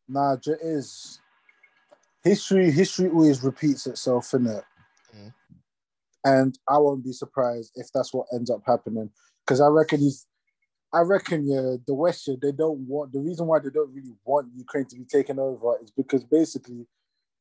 Nah, 0.09 0.35
it 0.35 0.47
is. 0.63 1.21
History, 2.23 2.71
history 2.71 3.09
always 3.09 3.43
repeats 3.43 3.87
itself, 3.87 4.31
innit? 4.33 4.63
Mhm. 5.15 5.33
And 6.25 6.59
I 6.69 6.79
won't 6.79 7.03
be 7.03 7.13
surprised 7.13 7.73
if 7.77 7.91
that's 7.93 8.13
what 8.13 8.27
ends 8.33 8.51
up 8.51 8.63
happening. 8.67 9.11
Because 9.45 9.61
I 9.61 9.69
reckon 9.69 10.01
he's, 10.01 10.27
I 10.93 11.01
reckon 11.01 11.49
yeah, 11.49 11.77
the 11.87 11.95
West 11.95 12.27
yeah, 12.27 12.35
they 12.41 12.53
don't 12.53 12.81
want 12.81 13.13
the 13.13 13.21
reason 13.21 13.47
why 13.47 13.61
they 13.61 13.71
don't 13.71 13.95
really 13.95 14.15
want 14.25 14.49
Ukraine 14.57 14.87
to 14.87 14.97
be 14.97 15.05
taken 15.05 15.39
over 15.39 15.79
is 15.83 15.91
because 15.91 16.25
basically 16.25 16.87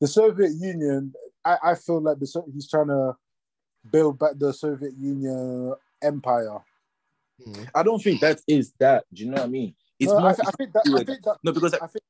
the 0.00 0.06
Soviet 0.06 0.52
Union. 0.52 1.12
I, 1.44 1.56
I 1.62 1.74
feel 1.74 2.00
like 2.00 2.18
the 2.18 2.44
he's 2.52 2.68
trying 2.68 2.88
to 2.88 3.16
build 3.90 4.18
back 4.18 4.32
the 4.38 4.52
Soviet 4.52 4.92
Union 4.98 5.74
empire. 6.02 6.58
I 7.74 7.82
don't 7.82 8.02
think 8.02 8.20
that 8.20 8.40
is 8.46 8.72
that. 8.78 9.04
Do 9.12 9.24
you 9.24 9.30
know 9.30 9.36
what 9.36 9.46
I 9.46 9.48
mean? 9.48 9.74
It's 9.98 10.12
no, 10.12 10.20
more. 10.20 10.28
I, 10.30 10.32
thi- 10.34 10.42
I 10.46 10.50
think 10.52 10.72
that. 10.72 10.82
I 10.86 11.04
think 11.04 11.24
that. 11.24 11.36
no, 11.42 11.52
because 11.52 11.74
I 11.74 11.86
think. 11.86 12.04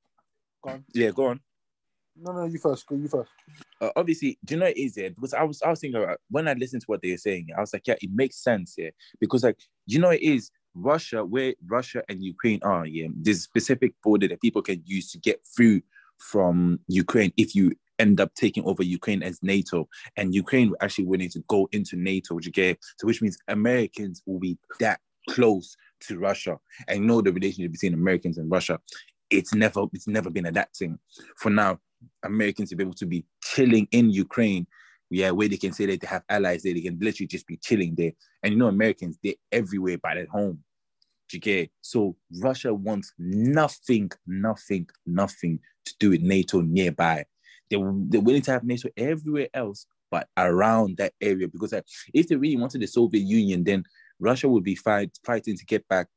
Go 0.62 0.70
on. 0.70 0.84
yeah, 0.92 1.10
go 1.10 1.26
on. 1.26 1.40
No, 2.20 2.32
no, 2.32 2.44
you 2.44 2.58
first. 2.58 2.86
Go, 2.86 2.96
you 2.96 3.08
first. 3.08 3.30
uh, 3.80 3.90
obviously, 3.96 4.38
do 4.44 4.54
you 4.54 4.60
know 4.60 4.66
what 4.66 4.76
it 4.76 4.80
is 4.80 4.96
yeah? 4.96 5.08
Because 5.08 5.32
I 5.32 5.42
was 5.42 5.62
I 5.62 5.70
was 5.70 5.80
thinking 5.80 6.02
about 6.02 6.18
when 6.28 6.48
I 6.48 6.52
listened 6.52 6.82
to 6.82 6.86
what 6.86 7.00
they 7.02 7.12
were 7.12 7.16
saying, 7.16 7.48
I 7.56 7.60
was 7.60 7.72
like, 7.72 7.86
yeah, 7.86 7.94
it 8.00 8.10
makes 8.12 8.36
sense, 8.36 8.74
yeah. 8.76 8.90
Because 9.20 9.44
like, 9.44 9.58
you 9.86 10.00
know 10.00 10.10
it 10.10 10.22
is 10.22 10.50
Russia, 10.74 11.24
where 11.24 11.54
Russia 11.66 12.02
and 12.08 12.22
Ukraine 12.22 12.60
are, 12.62 12.86
yeah, 12.86 13.08
there's 13.14 13.42
specific 13.42 13.94
border 14.02 14.28
that 14.28 14.40
people 14.40 14.62
can 14.62 14.82
use 14.84 15.10
to 15.12 15.18
get 15.18 15.40
through 15.56 15.82
from 16.18 16.78
Ukraine 16.86 17.32
if 17.36 17.54
you 17.54 17.72
end 17.98 18.20
up 18.20 18.34
taking 18.34 18.64
over 18.64 18.82
Ukraine 18.82 19.22
as 19.22 19.42
NATO, 19.42 19.88
and 20.16 20.34
Ukraine 20.34 20.72
actually 20.80 21.06
willing 21.06 21.28
to 21.30 21.40
go 21.48 21.68
into 21.72 21.96
NATO, 21.96 22.34
which 22.34 22.46
again, 22.46 22.76
so 22.98 23.06
which 23.06 23.22
means 23.22 23.38
Americans 23.48 24.22
will 24.26 24.38
be 24.38 24.58
that 24.80 25.00
close 25.28 25.76
to 26.00 26.18
Russia, 26.18 26.58
and 26.88 27.00
you 27.00 27.04
know 27.06 27.20
the 27.20 27.32
relationship 27.32 27.72
between 27.72 27.94
Americans 27.94 28.38
and 28.38 28.50
Russia. 28.50 28.80
It's 29.28 29.54
never 29.54 29.84
it's 29.92 30.08
never 30.08 30.30
been 30.30 30.46
a 30.46 30.52
that 30.52 30.74
thing. 30.74 30.98
For 31.36 31.50
now, 31.50 31.78
Americans 32.24 32.70
to 32.70 32.76
be 32.76 32.84
able 32.84 32.94
to 32.94 33.06
be 33.06 33.24
chilling 33.42 33.86
in 33.92 34.10
Ukraine, 34.10 34.66
yeah, 35.10 35.30
where 35.32 35.48
they 35.48 35.56
can 35.56 35.72
say 35.72 35.86
that 35.86 36.00
they 36.00 36.06
have 36.06 36.22
allies 36.28 36.62
there, 36.62 36.72
they 36.72 36.80
can 36.80 36.98
literally 37.00 37.26
just 37.26 37.46
be 37.46 37.56
chilling 37.56 37.94
there. 37.96 38.12
And 38.42 38.52
you 38.52 38.58
know, 38.58 38.68
Americans, 38.68 39.18
they're 39.22 39.34
everywhere 39.50 39.98
by 39.98 40.12
at 40.12 40.28
home. 40.28 40.62
Do 41.28 41.36
you 41.36 41.40
get? 41.40 41.70
So 41.80 42.16
Russia 42.40 42.72
wants 42.72 43.12
nothing, 43.18 44.10
nothing, 44.26 44.88
nothing 45.06 45.60
to 45.84 45.94
do 45.98 46.10
with 46.10 46.22
NATO 46.22 46.60
nearby. 46.60 47.24
They, 47.68 47.76
they're 47.76 48.20
willing 48.20 48.42
to 48.42 48.52
have 48.52 48.64
NATO 48.64 48.88
everywhere 48.96 49.48
else, 49.52 49.86
but 50.10 50.28
around 50.36 50.96
that 50.98 51.12
area. 51.20 51.48
Because 51.48 51.72
if 52.14 52.28
they 52.28 52.36
really 52.36 52.56
wanted 52.56 52.80
the 52.80 52.86
Soviet 52.86 53.22
Union, 53.22 53.64
then 53.64 53.84
Russia 54.18 54.48
would 54.48 54.64
be 54.64 54.74
fight, 54.74 55.10
fighting 55.24 55.56
to 55.56 55.64
get 55.64 55.86
back 55.88 56.08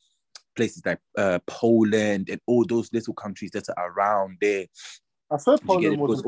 places 0.56 0.84
like 0.86 1.00
uh, 1.18 1.40
Poland 1.48 2.30
and 2.30 2.40
all 2.46 2.66
those 2.66 2.92
little 2.94 3.14
countries 3.14 3.52
that 3.52 3.68
are 3.76 3.92
around 3.92 4.38
there. 4.40 4.66
I 5.32 5.38
thought 5.38 5.62
Did 5.62 5.70
you 5.72 5.82
get 5.82 6.00
Poland 6.00 6.10
was 6.10 6.22
Because 6.22 6.22
a 6.22 6.24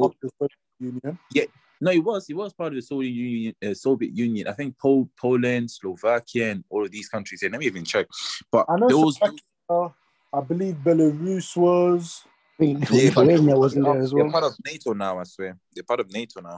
part 1.33 1.45
of 1.81 1.85
the 1.85 1.91
Soviet 1.91 1.91
Union. 1.91 1.91
No, 1.91 1.91
it 1.91 2.03
was. 2.03 2.29
It 2.29 2.33
was 2.35 2.53
part 2.53 2.67
of 2.73 2.75
the 2.75 2.81
Soviet 2.81 3.09
Union. 3.11 3.55
Uh, 3.63 3.73
Soviet 3.73 4.15
Union. 4.15 4.47
I 4.47 4.53
think 4.53 4.77
Pol- 4.77 5.09
Poland, 5.19 5.69
Slovakia, 5.71 6.51
and 6.51 6.63
all 6.69 6.83
of 6.85 6.91
these 6.91 7.09
countries. 7.09 7.43
And 7.43 7.51
let 7.51 7.59
me 7.59 7.65
even 7.67 7.83
check. 7.85 8.07
But 8.51 8.65
I 8.69 8.77
know 8.77 8.87
those, 8.89 9.17
Slovakia, 9.17 9.93
I 10.33 10.41
believe 10.41 10.75
Belarus 10.75 11.55
was. 11.57 12.23
I 12.25 12.57
think 12.57 12.89
Yeah, 12.91 13.11
but- 13.13 13.25
Lithuania 13.27 13.55
was 13.57 13.75
in 13.75 13.83
there 13.83 13.99
as 14.01 14.13
well. 14.13 14.23
they're 14.23 14.31
part 14.31 14.43
of 14.45 14.55
NATO 14.65 14.93
now. 14.93 15.19
I 15.19 15.23
swear, 15.23 15.57
they're 15.73 15.83
part 15.83 15.99
of 15.99 16.11
NATO 16.11 16.41
now. 16.41 16.57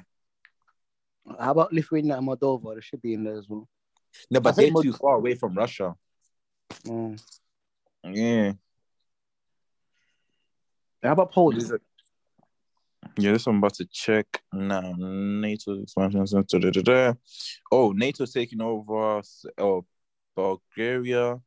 How 1.39 1.51
about 1.51 1.73
Lithuania 1.73 2.17
and 2.17 2.27
Moldova? 2.27 2.75
They 2.75 2.81
should 2.81 3.01
be 3.01 3.13
in 3.13 3.23
there 3.23 3.37
as 3.37 3.49
well. 3.49 3.67
No, 4.31 4.39
but 4.39 4.55
they're 4.55 4.65
think 4.71 4.81
too 4.83 4.93
far 4.93 5.15
away 5.15 5.35
from 5.35 5.53
Russia. 5.55 5.95
Mm. 6.85 7.19
Yeah. 8.03 8.53
How 11.03 11.11
about 11.11 11.31
Poland? 11.31 11.79
Yeah, 13.19 13.31
this 13.31 13.47
I'm 13.47 13.57
about 13.57 13.73
to 13.75 13.85
check 13.85 14.27
now. 14.53 14.93
NATO 14.97 15.81
expansion. 15.81 16.23
da, 16.23 16.59
da, 16.59 16.69
da, 16.69 16.81
da. 16.81 17.13
Oh, 17.71 17.91
NATO's 17.91 18.31
taking 18.31 18.61
over. 18.61 19.21
Oh, 19.57 19.85
Bulgaria. 20.35 21.39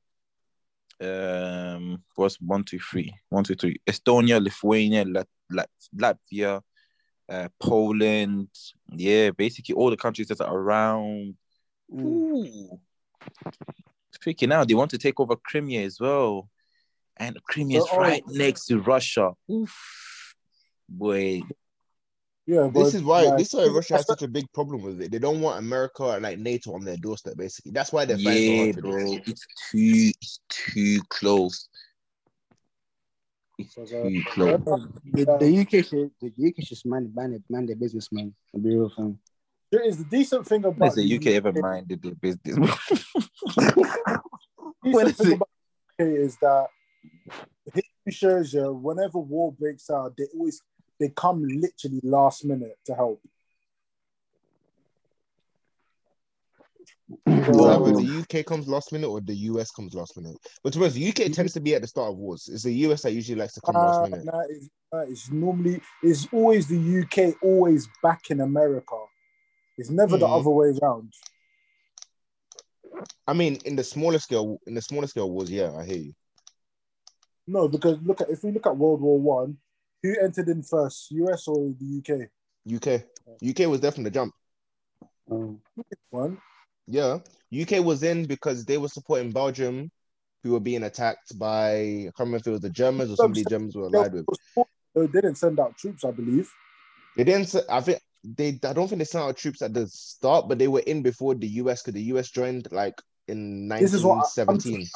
Um, 1.00 2.02
what's 2.16 2.40
one, 2.40 2.64
two, 2.64 2.80
three? 2.80 3.14
One, 3.28 3.44
two, 3.44 3.54
three. 3.54 3.80
Estonia, 3.86 4.42
Lithuania, 4.42 5.04
Lat- 5.04 5.28
Lat- 5.50 5.70
Latvia, 5.96 6.60
uh, 7.28 7.48
Poland. 7.60 8.48
Yeah, 8.92 9.30
basically 9.30 9.76
all 9.76 9.90
the 9.90 9.96
countries 9.96 10.26
that 10.28 10.40
are 10.40 10.56
around. 10.56 11.36
Ooh. 11.92 12.80
Freaking 14.20 14.52
out. 14.52 14.66
They 14.66 14.74
want 14.74 14.90
to 14.90 14.98
take 14.98 15.20
over 15.20 15.36
Crimea 15.36 15.82
as 15.86 16.00
well. 16.00 16.50
And 17.16 17.40
Crimea 17.44 17.78
is 17.78 17.88
oh. 17.92 17.98
right 17.98 18.24
next 18.26 18.66
to 18.66 18.80
Russia. 18.80 19.32
Oof. 19.50 20.34
Boy. 20.88 21.42
Yeah, 22.50 22.66
but 22.66 22.82
This 22.82 22.94
is 22.94 23.02
why 23.04 23.22
like, 23.22 23.38
this 23.38 23.54
is 23.54 23.60
why 23.60 23.66
Russia 23.66 23.94
has 23.94 24.06
such 24.08 24.22
a 24.22 24.28
big 24.28 24.52
problem 24.52 24.82
with 24.82 25.00
it. 25.00 25.12
They 25.12 25.20
don't 25.20 25.40
want 25.40 25.60
America 25.60 26.02
and 26.08 26.24
like 26.24 26.40
NATO 26.40 26.74
on 26.74 26.84
their 26.84 26.96
doorstep, 26.96 27.36
basically. 27.36 27.70
That's 27.70 27.92
why 27.92 28.04
they're 28.04 28.18
fighting 28.18 28.42
so 28.48 28.54
Yeah, 28.54 28.62
hard 28.64 28.74
for 28.74 28.80
bro. 28.80 29.12
this. 29.12 29.20
It's 29.28 29.46
too 29.70 30.10
it's 30.20 30.40
too 30.48 31.00
close. 31.10 31.68
It's 33.56 33.72
Because, 33.72 33.92
uh, 33.92 34.02
too 34.02 34.24
close. 34.24 34.60
The, 35.12 35.24
the 35.38 35.60
UK 35.60 35.84
should 35.84 36.10
the 36.20 36.48
UK 36.48 36.66
should 36.66 36.84
mind 36.86 37.14
mind 37.14 37.40
mind 37.48 37.68
their 37.68 37.76
business, 37.76 38.10
man. 38.10 38.34
I'll 38.52 38.60
be 38.60 38.70
real 38.70 38.90
fam. 38.96 39.20
There 39.70 39.82
is 39.86 40.00
a 40.00 40.04
decent 40.04 40.44
thing 40.44 40.64
about 40.64 40.84
Has 40.86 40.96
the 40.96 41.02
the 41.06 41.16
UK 41.18 41.26
ever 41.36 41.52
minded 41.52 42.02
their 42.02 42.16
business? 42.16 42.42
decent 44.82 45.08
is 45.08 45.16
thing 45.16 45.28
it? 45.28 45.34
about 45.34 45.48
the 46.00 46.04
UK 46.04 46.10
is 46.18 46.36
that 46.38 46.66
history 47.72 48.10
shows 48.10 48.52
you 48.54 48.72
whenever 48.72 49.20
war 49.20 49.52
breaks 49.52 49.88
out, 49.88 50.16
they 50.18 50.24
always 50.34 50.60
they 51.00 51.08
come 51.08 51.42
literally 51.42 52.00
last 52.04 52.44
minute 52.44 52.78
to 52.84 52.94
help. 52.94 53.20
Is 57.26 57.46
that 57.46 57.54
So, 57.54 57.90
the 57.90 58.38
UK 58.40 58.46
comes 58.46 58.68
last 58.68 58.92
minute 58.92 59.08
or 59.08 59.20
the 59.20 59.34
US 59.34 59.70
comes 59.72 59.94
last 59.94 60.16
minute? 60.16 60.36
But 60.62 60.72
to 60.72 60.78
be 60.78 60.84
honest, 60.84 60.96
the 60.96 61.08
UK 61.08 61.32
tends 61.32 61.54
to 61.54 61.60
be 61.60 61.74
at 61.74 61.82
the 61.82 61.88
start 61.88 62.12
of 62.12 62.18
wars. 62.18 62.48
It's 62.52 62.62
the 62.62 62.72
US 62.86 63.02
that 63.02 63.12
usually 63.12 63.40
likes 63.40 63.54
to 63.54 63.60
come 63.62 63.76
uh, 63.76 63.86
last 63.86 64.02
minute. 64.02 64.24
nah, 64.24 64.42
it's, 64.48 64.68
uh, 64.92 65.04
it's 65.08 65.30
normally 65.30 65.80
it's 66.02 66.28
always 66.32 66.68
the 66.68 66.78
UK 67.02 67.34
always 67.42 67.88
back 68.02 68.30
in 68.30 68.40
America. 68.40 68.96
It's 69.78 69.90
never 69.90 70.18
the 70.18 70.26
Mhm. 70.26 70.38
other 70.38 70.50
way 70.50 70.72
around. 70.80 71.12
I 73.26 73.32
mean, 73.32 73.56
in 73.64 73.76
the 73.76 73.84
smaller 73.84 74.18
scale, 74.18 74.58
in 74.66 74.74
the 74.74 74.82
smaller 74.82 75.06
scale 75.06 75.30
wars, 75.30 75.50
yeah, 75.50 75.72
I 75.74 75.84
hear 75.84 75.96
you. 75.96 76.14
No, 77.46 77.68
because 77.68 77.98
look 78.02 78.20
at 78.20 78.30
if 78.30 78.44
we 78.44 78.52
look 78.52 78.66
at 78.66 78.76
World 78.76 79.00
War 79.00 79.18
One, 79.18 79.58
who 80.02 80.14
entered 80.20 80.48
in 80.48 80.62
first, 80.62 81.10
US 81.12 81.48
or 81.48 81.72
the 81.78 81.98
UK? 81.98 82.28
UK, 82.66 83.04
UK 83.42 83.66
was 83.68 83.80
there 83.80 83.92
from 83.92 84.04
the 84.04 84.10
jump. 84.10 84.34
Um, 85.30 85.60
One. 86.10 86.38
Yeah, 86.86 87.18
UK 87.52 87.84
was 87.84 88.02
in 88.02 88.26
because 88.26 88.64
they 88.64 88.78
were 88.78 88.88
supporting 88.88 89.30
Belgium, 89.32 89.90
who 90.42 90.52
were 90.52 90.60
being 90.60 90.82
attacked 90.84 91.38
by 91.38 91.72
I 91.72 92.02
can't 92.16 92.18
remember 92.20 92.38
if 92.38 92.46
it 92.46 92.50
was 92.50 92.60
the 92.60 92.70
Germans 92.70 93.10
or 93.10 93.16
somebody 93.16 93.44
the 93.44 93.50
Germans 93.50 93.76
were 93.76 93.86
allied 93.86 94.12
with. 94.12 94.26
They 94.94 95.06
didn't 95.06 95.36
send 95.36 95.60
out 95.60 95.76
troops, 95.76 96.04
I 96.04 96.10
believe. 96.10 96.50
They 97.16 97.24
didn't. 97.24 97.54
I 97.68 97.80
think 97.80 98.00
they. 98.24 98.58
I 98.64 98.72
don't 98.72 98.88
think 98.88 98.98
they 98.98 99.04
sent 99.04 99.24
out 99.24 99.36
troops 99.36 99.62
at 99.62 99.72
the 99.72 99.86
start, 99.88 100.48
but 100.48 100.58
they 100.58 100.68
were 100.68 100.80
in 100.80 101.02
before 101.02 101.34
the 101.34 101.46
US 101.62 101.82
because 101.82 101.94
the 101.94 102.02
US 102.14 102.30
joined 102.30 102.68
like 102.72 103.00
in 103.28 103.68
This 103.68 103.94
is 103.94 104.02
what 104.04 104.24
I- 104.24 104.42
I'm 104.42 104.56
1917. 104.58 104.86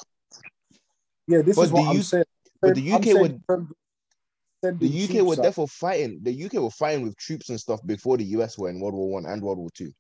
Yeah, 1.28 1.42
this 1.42 1.56
But 1.56 1.62
is 1.66 1.72
what 1.72 1.82
the 1.82 1.88
I'm 1.90 1.96
U- 1.96 2.02
saying. 2.02 2.24
but 2.60 2.74
the 2.74 2.82
UK 2.92 3.14
would- 3.14 3.32
in 3.32 3.44
terms 3.48 3.70
of 3.70 3.76
sending 3.76 4.53
The 4.72 5.04
UK 5.04 5.26
were 5.26 5.34
out. 5.34 5.42
therefore 5.42 5.68
fighting. 5.68 6.20
The 6.22 6.44
UK 6.44 6.54
were 6.54 6.70
fighting 6.70 7.04
with 7.04 7.16
troops 7.16 7.48
and 7.50 7.60
stuff 7.60 7.80
before 7.86 8.16
the 8.16 8.24
US 8.36 8.58
were 8.58 8.70
in 8.70 8.80
World 8.80 8.94
War 8.94 9.10
One 9.10 9.26
and 9.26 9.42
World 9.42 9.58
War 9.58 9.70
Two. 9.74 9.92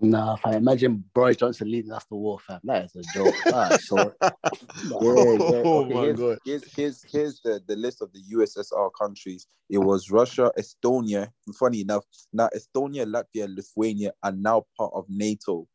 nah, 0.00 0.36
I 0.44 0.56
Imagine 0.56 1.04
Boris 1.14 1.36
Johnson 1.36 1.70
leading 1.70 1.92
us 1.92 2.04
to 2.06 2.14
war, 2.14 2.38
fam. 2.40 2.60
That 2.64 2.84
is 2.84 2.96
a 2.96 3.02
joke. 3.14 3.34
Ah, 3.52 3.76
so, 3.80 4.12
Yeah, 4.84 4.98
yeah. 5.00 5.62
Oh 5.64 5.84
Okay, 5.84 5.94
my 5.94 6.00
here's, 6.02 6.18
God. 6.18 6.38
Here's, 6.44 6.74
here's, 6.74 7.04
here's 7.10 7.40
the, 7.40 7.60
the 7.66 7.76
list 7.76 8.02
of 8.02 8.12
the 8.12 8.20
USSR 8.34 8.90
countries. 9.00 9.46
It 9.70 9.78
was 9.78 10.10
Russia, 10.10 10.50
Estonia. 10.58 11.28
Funny 11.54 11.82
enough, 11.82 12.04
now 12.32 12.48
Estonia, 12.54 13.06
Latvia, 13.06 13.54
Lithuania 13.54 14.12
are 14.22 14.32
now 14.32 14.64
part 14.76 14.92
of 14.94 15.06
NATO. 15.08 15.66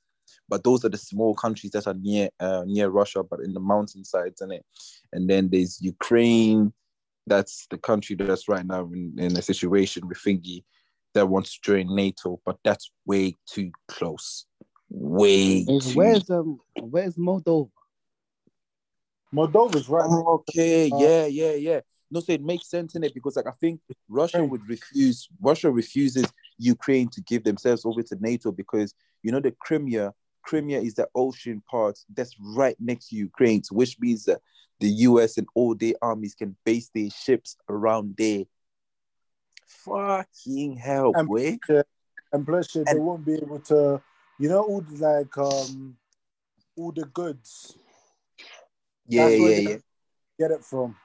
But 0.49 0.63
those 0.63 0.83
are 0.86 0.89
the 0.89 0.97
small 0.97 1.33
countries 1.36 1.71
that 1.71 1.88
are 1.88 1.93
near 1.93 2.29
uh, 2.39 2.63
near 2.65 2.89
Russia, 2.89 3.23
but 3.23 3.39
in 3.41 3.53
the 3.53 3.60
mountain 3.60 4.03
mountainsides, 4.03 4.41
and 4.41 4.51
it. 4.53 4.65
And 5.13 5.29
then 5.29 5.49
there's 5.49 5.81
Ukraine. 5.81 6.73
That's 7.28 7.68
the 7.70 7.78
country 7.78 8.16
that's 8.16 8.48
right 8.48 8.66
now 8.66 8.90
in, 8.94 9.13
in 9.18 9.38
a 9.38 9.42
situation 9.42 10.08
with 10.08 10.18
Thingy 10.18 10.63
that 11.13 11.28
wants 11.28 11.54
to 11.54 11.60
join 11.62 11.94
NATO, 11.94 12.40
but 12.46 12.58
that's 12.63 12.92
way 13.06 13.34
too 13.46 13.72
close. 13.88 14.46
Way 14.90 15.66
too 15.66 15.92
where's 15.96 16.30
um, 16.30 16.60
where's 16.80 17.16
Moldova? 17.16 17.70
Moldova's 19.34 19.90
right. 19.90 20.10
now. 20.10 20.42
Okay, 20.50 20.90
Uh, 20.92 20.98
yeah, 20.98 21.26
yeah, 21.26 21.54
yeah. 21.54 21.80
No, 22.10 22.22
so 22.22 22.32
it 22.32 22.42
makes 22.42 22.70
sense 22.70 22.96
in 22.96 23.04
it 23.04 23.13
because, 23.13 23.36
like, 23.36 23.48
I 23.48 23.52
think 23.60 23.82
Russia 24.08 24.44
would 24.44 24.68
refuse. 24.68 25.28
Russia 25.42 25.70
refuses 25.70 26.26
Ukraine 26.58 27.10
to 27.10 27.22
give 27.22 27.44
themselves 27.44 27.86
over 27.86 28.02
to 28.02 28.18
NATO 28.22 28.52
because 28.52 28.94
you 29.24 29.32
know 29.32 29.42
the 29.42 29.52
Crimea. 29.60 30.13
Crimea 30.47 30.79
is 30.79 30.93
the 30.93 31.10
ocean 31.13 31.62
part 31.69 31.99
that's 32.15 32.33
right 32.39 32.77
next 32.79 33.10
to 33.10 33.17
Ukraine, 33.17 33.62
which 33.69 33.99
means 33.99 34.23
that 34.25 34.39
the 34.79 34.88
U.S. 35.10 35.38
and 35.38 35.45
all 35.53 35.75
their 35.75 35.93
armies 36.01 36.36
can 36.36 36.55
base 36.63 36.89
their 36.95 37.10
ships 37.10 37.57
around 37.67 38.15
there. 38.17 38.45
Fucking 39.65 40.77
hell, 40.77 41.12
And- 41.15 41.27
boy! 41.27 41.60
and 42.31 42.45
plus 42.45 42.75
yeah, 42.75 42.83
they 42.91 42.99
won't 42.99 43.25
be 43.25 43.36
able 43.36 43.60
to, 43.60 44.01
you 44.39 44.47
know, 44.49 44.62
all 44.63 44.81
the, 44.81 44.95
like 44.97 45.38
um, 45.38 45.97
all 46.77 46.91
the 46.93 47.05
goods. 47.05 47.77
Yeah, 49.07 49.27
yeah, 49.27 49.57
yeah. 49.57 49.77
Get 50.39 50.51
it 50.51 50.63
from. 50.63 50.95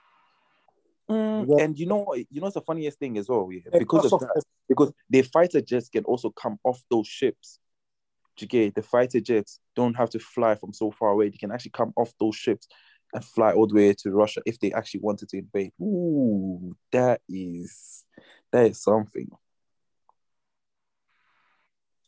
Mm, 1.10 1.60
and 1.60 1.78
you 1.78 1.86
know, 1.86 2.14
you 2.14 2.26
know, 2.32 2.42
what's 2.42 2.54
the 2.54 2.60
funniest 2.60 2.98
thing 2.98 3.18
as 3.18 3.28
well, 3.28 3.48
yeah, 3.50 3.76
because 3.76 4.12
of 4.12 4.20
that. 4.20 4.42
because 4.68 4.92
their 5.10 5.24
fighter 5.24 5.60
jets 5.60 5.88
can 5.88 6.04
also 6.04 6.30
come 6.30 6.58
off 6.64 6.82
those 6.90 7.08
ships. 7.08 7.58
Get 8.36 8.74
the 8.74 8.82
fighter 8.82 9.20
jets 9.20 9.60
don't 9.76 9.94
have 9.94 10.10
to 10.10 10.18
fly 10.18 10.54
from 10.54 10.72
so 10.72 10.90
far 10.90 11.10
away. 11.10 11.28
They 11.28 11.36
can 11.36 11.52
actually 11.52 11.72
come 11.72 11.92
off 11.96 12.12
those 12.18 12.34
ships 12.34 12.66
and 13.12 13.24
fly 13.24 13.52
all 13.52 13.66
the 13.66 13.74
way 13.74 13.94
to 13.94 14.10
Russia 14.10 14.40
if 14.46 14.58
they 14.58 14.72
actually 14.72 15.00
wanted 15.00 15.28
to 15.28 15.38
invade. 15.38 15.72
Ooh, 15.80 16.74
that 16.90 17.20
is 17.28 18.04
that 18.50 18.66
is 18.66 18.82
something. 18.82 19.28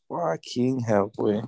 Fucking 0.09 0.81
hell, 0.81 1.13
boy. 1.15 1.43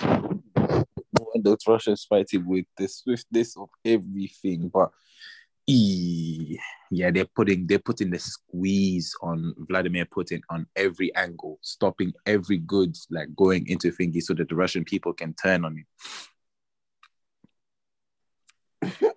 When 0.00 1.42
those 1.42 1.58
Russians 1.66 2.04
fighting 2.04 2.46
with 2.46 2.66
the 2.76 2.88
swiftness 2.88 3.56
of 3.56 3.68
everything, 3.84 4.68
but 4.72 4.90
yeah, 5.66 7.10
they're 7.10 7.24
putting 7.24 7.66
they're 7.66 7.78
putting 7.78 8.10
the 8.10 8.18
squeeze 8.18 9.14
on 9.20 9.54
Vladimir 9.68 10.06
Putin 10.06 10.40
on 10.50 10.66
every 10.76 11.14
angle, 11.16 11.58
stopping 11.62 12.12
every 12.24 12.58
goods 12.58 13.06
like 13.10 13.34
going 13.34 13.66
into 13.68 13.90
thingy 13.90 14.22
so 14.22 14.34
that 14.34 14.48
the 14.48 14.54
Russian 14.54 14.84
people 14.84 15.12
can 15.12 15.34
turn 15.34 15.64
on 15.64 15.76
it. 15.78 15.86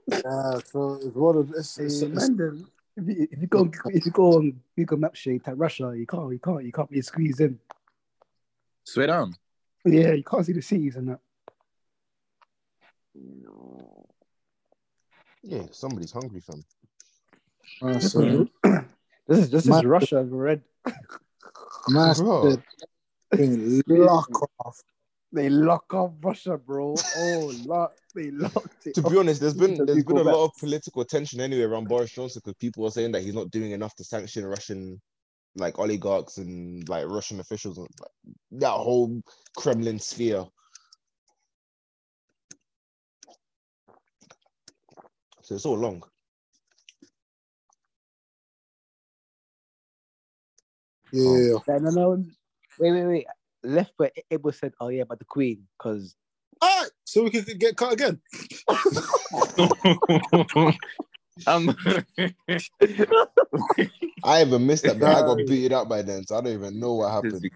Yeah, 0.07 0.59
so 0.65 0.99
it's 1.03 1.15
one 1.15 1.37
of 1.37 1.51
it's, 1.51 1.77
it's, 1.77 2.01
it's, 2.01 2.29
if 2.29 3.07
you, 3.07 3.27
if 3.31 3.41
you 3.41 3.47
go 3.47 3.71
if 3.85 4.05
you 4.05 4.11
go 4.11 4.37
on 4.37 4.59
Google 4.75 4.97
Maps, 4.97 5.25
you 5.25 5.39
type 5.39 5.53
Russia, 5.57 5.93
you 5.95 6.07
can't 6.07 6.31
you 6.31 6.39
can't 6.39 6.63
you 6.63 6.71
can't 6.71 6.89
be 6.89 7.01
squeezed 7.01 7.41
in. 7.41 7.59
Swear 8.83 9.07
down. 9.07 9.35
Yeah, 9.85 10.13
you 10.13 10.23
can't 10.23 10.45
see 10.45 10.53
the 10.53 10.61
cities 10.61 10.95
and 10.95 11.09
that. 11.09 11.19
Yeah, 15.43 15.63
somebody's 15.71 16.11
hungry, 16.11 16.41
fam. 16.41 16.63
uh, 17.81 17.99
so, 17.99 18.47
This 19.29 19.37
is 19.37 19.49
this 19.51 19.67
is 19.67 19.83
Russia 19.85 20.23
red. 20.23 20.63
master 21.87 22.23
Bro. 22.23 22.57
thing, 23.35 23.83
lock 23.87 24.27
off. 24.65 24.81
They 25.31 25.49
lock 25.49 25.93
off 25.93 26.13
Russia, 26.19 26.57
bro. 26.57 26.95
Oh, 27.15 27.53
lock, 27.63 27.93
they 28.15 28.31
locked 28.31 28.87
it. 28.87 28.95
To 28.95 29.03
be 29.03 29.17
honest, 29.17 29.39
there's 29.39 29.53
been 29.53 29.85
there's 29.85 30.03
been 30.03 30.17
a 30.17 30.23
Google 30.23 30.33
lot 30.33 30.45
of 30.45 30.57
political 30.59 31.05
tension 31.05 31.39
anyway 31.39 31.61
around 31.61 31.87
Boris 31.87 32.11
Johnson 32.11 32.41
because 32.43 32.57
people 32.57 32.87
are 32.87 32.91
saying 32.91 33.11
that 33.11 33.21
he's 33.21 33.35
not 33.35 33.51
doing 33.51 33.69
enough 33.69 33.93
to 33.97 34.03
sanction 34.03 34.47
Russian 34.47 34.99
like 35.55 35.77
oligarchs 35.77 36.39
and 36.39 36.89
like 36.89 37.05
Russian 37.05 37.39
officials 37.39 37.77
and 37.77 37.87
like, 38.01 38.35
that 38.53 38.71
whole 38.71 39.21
Kremlin 39.55 39.99
sphere. 39.99 40.45
So 45.49 45.55
it's 45.55 45.65
all 45.65 45.77
long. 45.79 46.03
Yeah, 51.11 51.57
No, 51.67 51.77
no, 51.79 51.91
no. 51.91 52.25
Wait, 52.79 52.91
wait, 52.93 53.05
wait. 53.07 53.27
Left 53.63 53.93
where 53.97 54.11
Abel 54.31 54.51
said, 54.53 54.73
"Oh 54.79 54.89
yeah, 54.89 55.05
but 55.09 55.19
the 55.19 55.25
Queen," 55.25 55.67
because 55.77 56.15
all 56.61 56.81
right. 56.83 56.91
So 57.05 57.23
we 57.23 57.31
can 57.31 57.45
get 57.57 57.77
cut 57.77 57.93
again. 57.93 58.21
um, 61.47 61.75
I 64.23 64.41
even 64.43 64.65
missed 64.67 64.85
that, 64.85 64.99
but 64.99 65.11
I 65.11 65.23
got 65.23 65.37
Right. 65.37 65.47
booted 65.47 65.73
out 65.73 65.89
by 65.89 66.03
then, 66.03 66.25
so 66.25 66.37
I 66.37 66.41
don't 66.41 66.53
even 66.53 66.79
know 66.79 66.95
what 66.95 67.11
happened. 67.11 67.47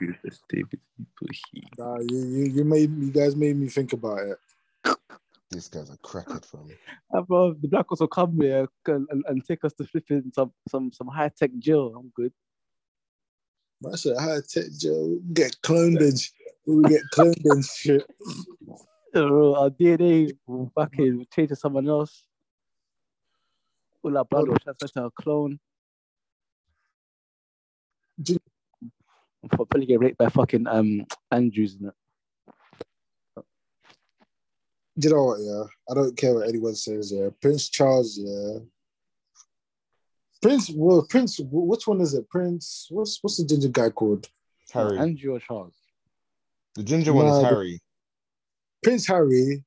Nah, 1.78 2.00
you, 2.00 2.20
you 2.20 2.46
you 2.46 2.64
made 2.66 2.92
you 2.98 3.12
guys 3.12 3.36
made 3.36 3.58
me 3.58 3.70
think 3.70 3.94
about 3.94 4.20
it. 4.20 4.38
This 5.54 5.68
guy's 5.70 5.90
a 5.92 5.98
crackhead 5.98 6.46
for 6.46 6.64
me. 6.64 6.76
uh, 7.16 7.22
bro, 7.22 7.54
the 7.54 7.68
Black 7.68 7.86
Ops 7.92 8.02
will 8.02 8.08
come 8.08 8.40
here 8.42 8.68
and, 8.88 9.08
and, 9.12 9.24
and 9.28 9.46
take 9.46 9.64
us 9.64 9.74
to 9.74 9.86
flipping 9.86 10.32
some 10.36 10.52
some 10.70 10.92
some 10.92 11.08
high 11.08 11.30
tech 11.30 11.52
jail. 11.60 11.94
I'm 11.98 12.12
good. 12.16 12.34
I 13.92 13.96
said 13.96 14.18
high 14.18 14.40
tech 14.48 14.66
Joe 14.80 15.20
get 15.34 15.58
cloned 15.64 16.00
and 16.02 16.20
we 16.66 16.90
get 16.90 17.04
cloned 17.14 17.46
and 17.46 17.64
shit. 17.66 18.06
Uh, 19.16 19.52
Our 19.54 19.70
DNA 19.70 20.36
will 20.48 20.72
fucking 20.74 21.28
change 21.36 21.50
to 21.50 21.56
someone 21.56 21.88
else. 21.88 22.24
All 24.02 24.18
our 24.18 24.26
blood 24.26 24.48
will 24.50 24.58
transfer 24.58 24.88
to 24.88 25.06
a 25.06 25.12
clone. 25.12 25.60
Do- 28.22 28.40
I'll 29.44 29.50
probably 29.68 29.86
get 29.86 30.00
raped 30.00 30.18
by 30.18 30.30
fucking 30.30 30.66
um 30.68 31.06
Andrews 31.32 31.78
in 31.80 31.90
it. 31.90 31.94
You 34.96 35.10
know 35.10 35.24
what? 35.24 35.40
Yeah, 35.42 35.64
I 35.90 35.94
don't 35.96 36.16
care 36.16 36.36
what 36.36 36.48
anyone 36.48 36.76
says. 36.76 37.12
Yeah, 37.12 37.30
Prince 37.42 37.70
Charles. 37.70 38.18
Yeah, 38.18 38.60
Prince. 40.42 40.70
Well, 40.74 41.06
Prince. 41.10 41.40
Which 41.44 41.88
one 41.88 42.02
is 42.02 42.14
it? 42.14 42.30
Prince. 42.30 42.88
What's 42.92 43.18
what's 43.22 43.38
the 43.38 43.46
ginger 43.46 43.70
guy 43.70 43.90
called? 43.90 44.28
Harry. 44.72 44.98
Andrew 45.00 45.36
or 45.36 45.40
Charles. 45.40 45.74
The 46.76 46.84
ginger 46.84 47.14
one 47.14 47.26
Nah, 47.28 47.38
is 47.40 47.44
Harry. 47.44 47.80
Prince 48.84 49.08
Harry. 49.08 49.64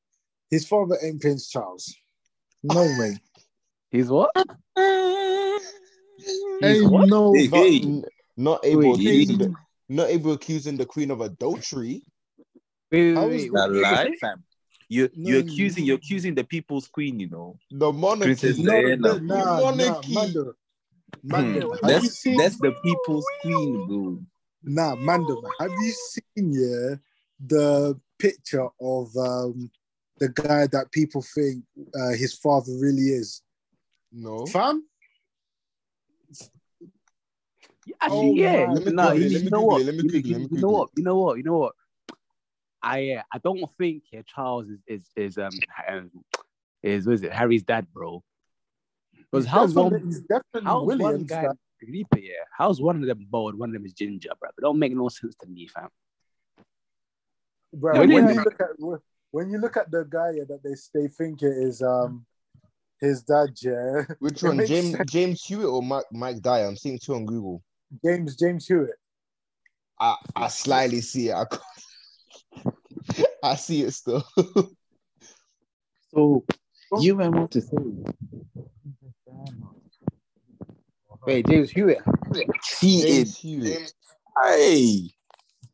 His 0.51 0.67
father 0.67 0.97
ain't 1.03 1.21
Prince 1.21 1.49
Charles. 1.49 1.93
No 2.63 2.83
way. 2.99 3.19
He's 3.91 4.09
what? 4.09 4.31
Ain't 6.63 6.91
what? 6.91 7.09
no. 7.09 7.33
Hey, 7.35 7.47
Not, 7.49 7.59
hey. 7.67 8.03
not 8.37 8.65
able 8.65 8.81
Wait, 8.81 8.95
accusing 8.95 9.39
the, 9.39 9.55
not 9.89 10.09
able 10.09 10.33
accusing 10.33 10.77
the 10.77 10.87
queen 10.87 11.11
of 11.11 11.21
adultery. 11.21 12.03
Wait, 12.91 13.15
How 13.15 13.27
wait, 13.27 13.35
is 13.37 13.43
wait. 13.43 13.53
That 13.53 13.71
what- 13.71 13.83
lie, 13.83 14.11
fam. 14.21 14.45
You 14.89 15.11
No, 15.15 15.31
you're 15.31 15.41
accusing 15.41 15.85
no. 15.85 15.89
you're 15.89 15.97
accusing 15.97 16.35
the 16.35 16.45
people's 16.45 16.89
queen, 16.89 17.19
you 17.19 17.29
know. 17.29 17.59
The 17.71 17.93
monarchy. 17.93 18.25
Princess 18.27 18.59
No, 18.59 18.73
Diana. 18.73 18.97
no, 18.97 19.19
nah, 19.19 19.45
nah, 19.45 19.61
Monarchy. 19.71 20.15
Mando. 20.15 20.45
Hmm. 20.45 21.31
Mando, 21.31 21.73
have 21.73 21.81
you 21.83 21.83
That's 21.83 22.19
seen? 22.19 22.37
that's 22.37 22.57
the 22.59 22.73
people's 22.85 23.27
queen, 23.43 23.87
bro. 23.87 24.19
Nah, 24.63 24.95
Mando, 24.97 25.43
have 25.61 25.71
you 25.71 25.93
seen 25.93 26.53
yeah 26.53 26.95
the 27.45 27.99
picture 28.19 28.69
of 28.81 29.17
um 29.17 29.71
the 30.19 30.29
guy 30.31 30.67
that 30.69 30.91
people 30.93 31.23
think 31.35 31.65
uh, 31.95 32.11
his 32.11 32.35
father 32.35 32.73
really 32.81 33.09
is? 33.09 33.43
No. 34.13 34.47
Fam, 34.47 34.85
Actually, 38.01 38.29
Oh 38.29 38.35
yeah. 38.35 38.67
my 38.67 38.73
Let 38.75 38.87
me 38.87 38.93
no, 38.93 39.13
you, 39.13 39.29
let 39.31 39.43
me 39.43 39.51
know 39.51 39.63
what? 39.63 39.81
it, 39.81 39.85
let 39.87 39.95
me 39.95 40.03
You- 40.05 40.11
Google 40.11 40.19
it, 40.19 40.27
you- 40.27 40.39
let 40.39 40.51
me 40.51 40.57
you 40.57 40.63
know 40.63 40.69
what? 40.69 40.89
You 40.97 41.03
know 41.05 41.17
what? 41.17 41.37
You 41.39 41.43
know 41.45 41.59
what? 41.59 41.75
I 42.87 43.11
uh, 43.19 43.23
I 43.33 43.39
don't 43.39 43.65
think 43.79 44.05
yeah, 44.13 44.23
Charles 44.27 44.67
is 44.69 44.81
is, 44.87 45.11
is 45.17 45.39
um, 45.39 45.51
um 45.89 46.11
is 46.83 47.07
what 47.07 47.15
is 47.15 47.23
it 47.23 47.33
Harry's 47.33 47.63
dad, 47.65 47.87
bro? 47.93 48.23
Because 49.31 49.47
how's 49.47 49.75
one 49.75 50.01
he's 50.05 50.21
definitely 50.21 50.63
how's 50.65 50.87
one 50.99 51.25
guy 51.25 51.43
that- 51.43 51.57
Reaper, 51.87 52.19
yeah? 52.19 52.33
How's 52.57 52.81
one 52.81 52.97
of 53.03 53.07
them 53.07 53.27
bald, 53.29 53.55
one 53.59 53.69
of 53.69 53.75
them 53.75 53.85
is 53.85 53.93
ginger, 53.93 54.31
bro? 54.41 54.49
It 54.49 54.63
don't 54.63 54.79
make 54.79 54.95
no 54.97 55.09
sense 55.11 55.35
to 55.43 55.47
me, 55.47 55.67
fam. 55.69 55.89
Bro, 57.73 57.93
No, 57.93 58.01
when 58.01 58.09
Williams. 58.09 58.35
you 58.37 58.45
look 58.45 58.61
at 58.61 59.03
when 59.33 59.51
you 59.51 59.59
look 59.59 59.77
at 59.77 59.91
the 59.91 60.05
guy 60.09 60.31
yeah, 60.37 60.45
that 60.49 60.63
they 60.63 60.75
they 60.99 61.09
think 61.09 61.43
it 61.43 61.55
is 61.69 61.83
um 61.83 62.25
his 63.01 63.23
dad, 63.23 63.51
yeah, 63.61 64.05
Which 64.21 64.43
one? 64.43 64.65
James 64.67 64.93
sense. 64.93 65.11
James 65.13 65.45
Hewitt 65.45 65.67
or 65.67 65.83
Mike 65.83 66.07
Mike 66.13 66.41
Dyer? 66.41 66.67
I'm 66.67 66.77
seeing 66.77 66.99
two 66.99 67.15
on 67.15 67.27
Google. 67.27 67.63
James 68.05 68.37
James 68.37 68.67
Hewitt. 68.67 68.97
I, 70.01 70.17
I 70.35 70.49
slightly 70.49 71.01
see 71.03 71.29
it. 71.29 71.35
I, 71.35 71.45
can't- 71.45 71.63
I 73.43 73.55
see 73.57 73.83
it 73.83 73.93
still. 73.93 74.25
So 76.15 76.45
You 77.01 77.15
might 77.17 77.29
want 77.29 77.51
to 77.51 77.61
say 77.61 77.77
wait, 81.27 81.47
James 81.47 81.71
Hewitt. 81.71 81.99
he 82.81 83.03
James 83.03 83.29
is 83.31 83.37
Hewitt. 83.37 83.93
hey. 84.45 85.11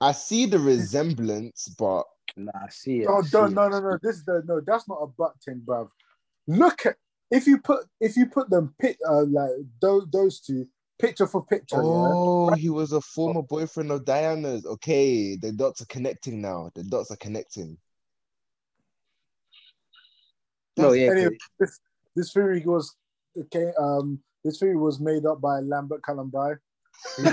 I 0.00 0.12
see 0.12 0.46
the 0.46 0.58
resemblance, 0.58 1.68
but 1.78 2.04
Nah, 2.36 2.50
I 2.64 2.68
see 2.70 3.02
it. 3.02 3.06
Oh, 3.08 3.18
I 3.18 3.20
see 3.22 3.30
don't, 3.30 3.52
it. 3.52 3.54
no, 3.54 3.68
no, 3.68 3.80
no. 3.80 3.98
This 4.02 4.16
is 4.16 4.24
the 4.24 4.42
no. 4.46 4.60
That's 4.66 4.88
not 4.88 4.98
a 5.02 5.06
butt 5.06 5.34
thing, 5.44 5.62
bruv. 5.64 5.88
Look 6.48 6.86
at 6.86 6.96
if 7.30 7.46
you 7.46 7.58
put 7.60 7.84
if 8.00 8.16
you 8.16 8.26
put 8.26 8.48
them 8.50 8.74
pic 8.80 8.96
uh, 9.08 9.24
like 9.24 9.50
those 9.80 10.06
those 10.12 10.40
two 10.40 10.66
picture 11.02 11.26
for 11.26 11.44
picture. 11.44 11.82
Oh, 11.82 12.50
yeah? 12.50 12.56
he 12.56 12.70
was 12.70 12.92
a 12.92 13.00
former 13.00 13.42
boyfriend 13.42 13.90
of 13.90 14.04
Diana's. 14.04 14.64
Okay, 14.64 15.36
the 15.36 15.52
dots 15.52 15.82
are 15.82 15.86
connecting 15.86 16.40
now. 16.40 16.70
The 16.74 16.84
dots 16.84 17.10
are 17.10 17.16
connecting. 17.16 17.76
No, 20.76 20.88
oh 20.88 20.92
yeah. 20.92 21.10
Anyway, 21.10 21.36
this, 21.58 21.80
this, 22.16 22.32
theory 22.32 22.62
was 22.64 22.94
okay. 23.38 23.72
Um, 23.78 24.20
this 24.44 24.58
theory 24.58 24.76
was 24.76 25.00
made 25.00 25.26
up 25.26 25.40
by 25.40 25.58
Lambert 25.58 26.02
Calumbi. 26.02 26.56
hey, 27.18 27.24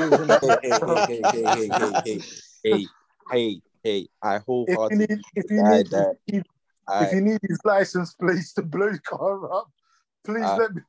hey, 1.31 1.69
hey, 1.69 2.01
hey, 2.03 2.21
hey, 2.63 2.85
hey, 3.31 3.61
hey, 3.83 4.07
I 4.21 4.39
wholeheartedly 4.39 5.07
if 5.35 5.45
you 5.49 5.63
need, 5.63 5.87
if 5.93 6.05
you 6.27 6.33
need. 6.33 6.43
If 6.91 7.13
you 7.13 7.21
need 7.21 7.39
his 7.47 7.59
license 7.63 8.15
plates 8.15 8.51
to 8.53 8.63
blow 8.63 8.87
your 8.87 8.97
car 9.05 9.53
up, 9.53 9.69
please 10.25 10.41
let 10.41 10.73
me 10.73 10.81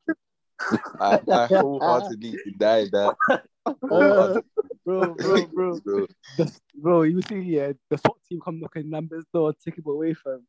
I, 1.00 1.20
I 1.30 1.46
wholeheartedly 1.50 2.38
deny 2.58 2.86
that. 2.92 3.16
Uh, 3.28 3.38
Wholeheartedly, 3.82 4.42
bro, 4.84 5.14
bro, 5.14 5.46
bro, 5.46 5.80
bro. 5.84 6.06
the, 6.36 6.52
bro. 6.74 7.02
You 7.02 7.20
see, 7.22 7.40
yeah, 7.40 7.72
the 7.88 7.98
SWAT 7.98 8.16
team 8.28 8.40
come 8.40 8.60
knocking 8.60 8.90
Lambert's 8.90 9.26
door, 9.32 9.52
take 9.64 9.78
him 9.78 9.84
away 9.86 10.14
from. 10.14 10.46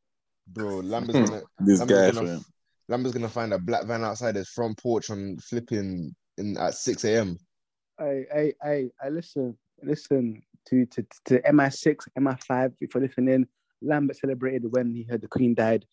Bro, 0.48 0.80
Lambert's 0.80 1.20
gonna 1.20 1.44
This 1.60 1.80
Lambert's 1.80 2.02
guy, 2.02 2.12
gonna, 2.12 2.28
fam. 2.28 2.46
Lambert's 2.90 3.14
gonna 3.14 3.30
find 3.30 3.54
a 3.54 3.60
black 3.60 3.86
van 3.86 4.04
outside 4.04 4.36
his 4.36 4.50
front 4.50 4.78
porch 4.78 5.10
on 5.10 5.38
flipping 5.38 6.14
in 6.38 6.58
at 6.58 6.74
6 6.74 7.04
a.m. 7.06 7.38
I, 8.00 8.26
I, 8.34 8.54
I, 8.64 8.86
I 9.04 9.10
listen, 9.10 9.58
listen 9.84 10.42
to 10.68 10.86
to 10.88 11.06
to 11.26 11.42
MI6, 11.42 12.08
MI5. 12.18 12.74
If 12.82 12.94
you're 12.94 13.04
listening, 13.04 13.48
Lambert 13.82 14.18
celebrated 14.18 14.72
when 14.72 14.92
he 14.92 15.04
heard 15.04 15.22
the 15.22 15.28
Queen 15.28 15.54
died, 15.54 15.86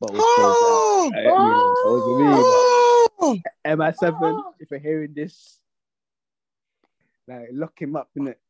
but 0.00 0.12
was 0.12 0.22
Oh! 0.26 1.10
I 1.14 1.22
mean, 1.22 2.79
it 3.20 3.78
was 3.78 3.96
Oh! 4.02 4.16
MI7. 4.16 4.42
If 4.60 4.70
you're 4.70 4.80
hearing 4.80 5.12
this, 5.14 5.60
like 7.28 7.48
lock 7.52 7.80
him 7.80 7.96
up 7.96 8.08
in 8.16 8.28
it. 8.28 8.40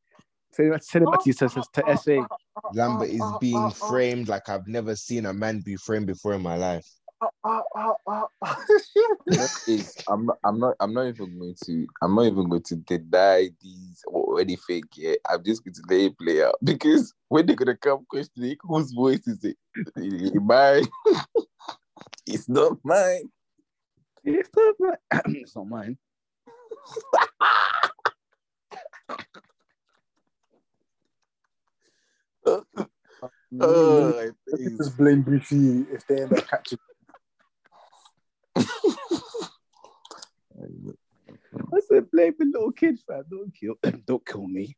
Send 0.53 0.75
it, 0.75 0.85
send 0.85 1.05
it 1.05 1.11
back 1.11 1.23
to 1.23 1.29
you 1.29 1.35
to, 1.35 1.49
to 1.49 1.97
SA. 1.97 2.27
Lambert 2.73 3.09
is 3.09 3.25
being 3.41 3.71
framed 3.71 4.29
like 4.29 4.49
I've 4.49 4.67
never 4.67 4.97
seen 4.97 5.27
a 5.27 5.33
man 5.33 5.61
be 5.61 5.77
framed 5.77 6.07
before 6.07 6.35
in 6.35 6.43
my 6.43 6.57
life. 6.57 6.87
is 9.69 9.95
I'm 10.09 10.27
not 10.27 10.39
I'm 10.45 10.59
not 10.59 10.77
I'm 10.81 10.95
not 10.95 11.09
even 11.09 11.39
going 11.39 11.55
to 11.65 11.87
I'm 12.03 12.15
not 12.15 12.27
even 12.27 12.49
going 12.49 12.63
to 12.63 12.77
deny 12.77 13.51
these 13.61 14.03
or 14.07 14.41
anything 14.41 14.85
yet. 14.97 15.19
I'm 15.29 15.45
just 15.45 15.63
going 15.63 15.75
to 15.75 15.83
let 15.89 16.01
it 16.01 16.19
play 16.19 16.43
out 16.43 16.57
because 16.65 17.13
when 17.29 17.47
they're 17.47 17.57
gonna 17.57 17.77
come 17.77 18.07
questioning 18.09 18.57
whose 18.63 18.93
voice 18.93 19.27
is 19.27 19.45
it 19.45 19.57
mine? 20.43 20.87
it's 22.27 22.49
not 22.49 22.79
mine. 22.85 23.31
It's 24.25 24.51
not 24.55 24.75
mine. 24.79 24.97
it's 25.27 25.57
not 25.57 25.69
mine. 25.69 25.99
Oh, 32.47 32.65
Let 33.53 34.17
my 34.51 34.59
me 34.59 34.67
face. 34.69 34.79
just 34.79 34.97
blame 34.97 35.23
Briefy 35.23 35.87
if 35.93 36.07
they 36.07 36.23
end 36.23 36.33
up 36.33 36.47
catching. 36.49 36.79
I 41.73 41.81
said, 41.89 42.11
blame 42.11 42.35
the 42.39 42.47
little 42.47 42.73
kid, 42.73 42.99
fam. 43.07 43.25
Don't 43.31 43.55
kill, 43.55 43.75
don't 44.07 44.25
kill 44.27 44.47
me. 44.47 44.77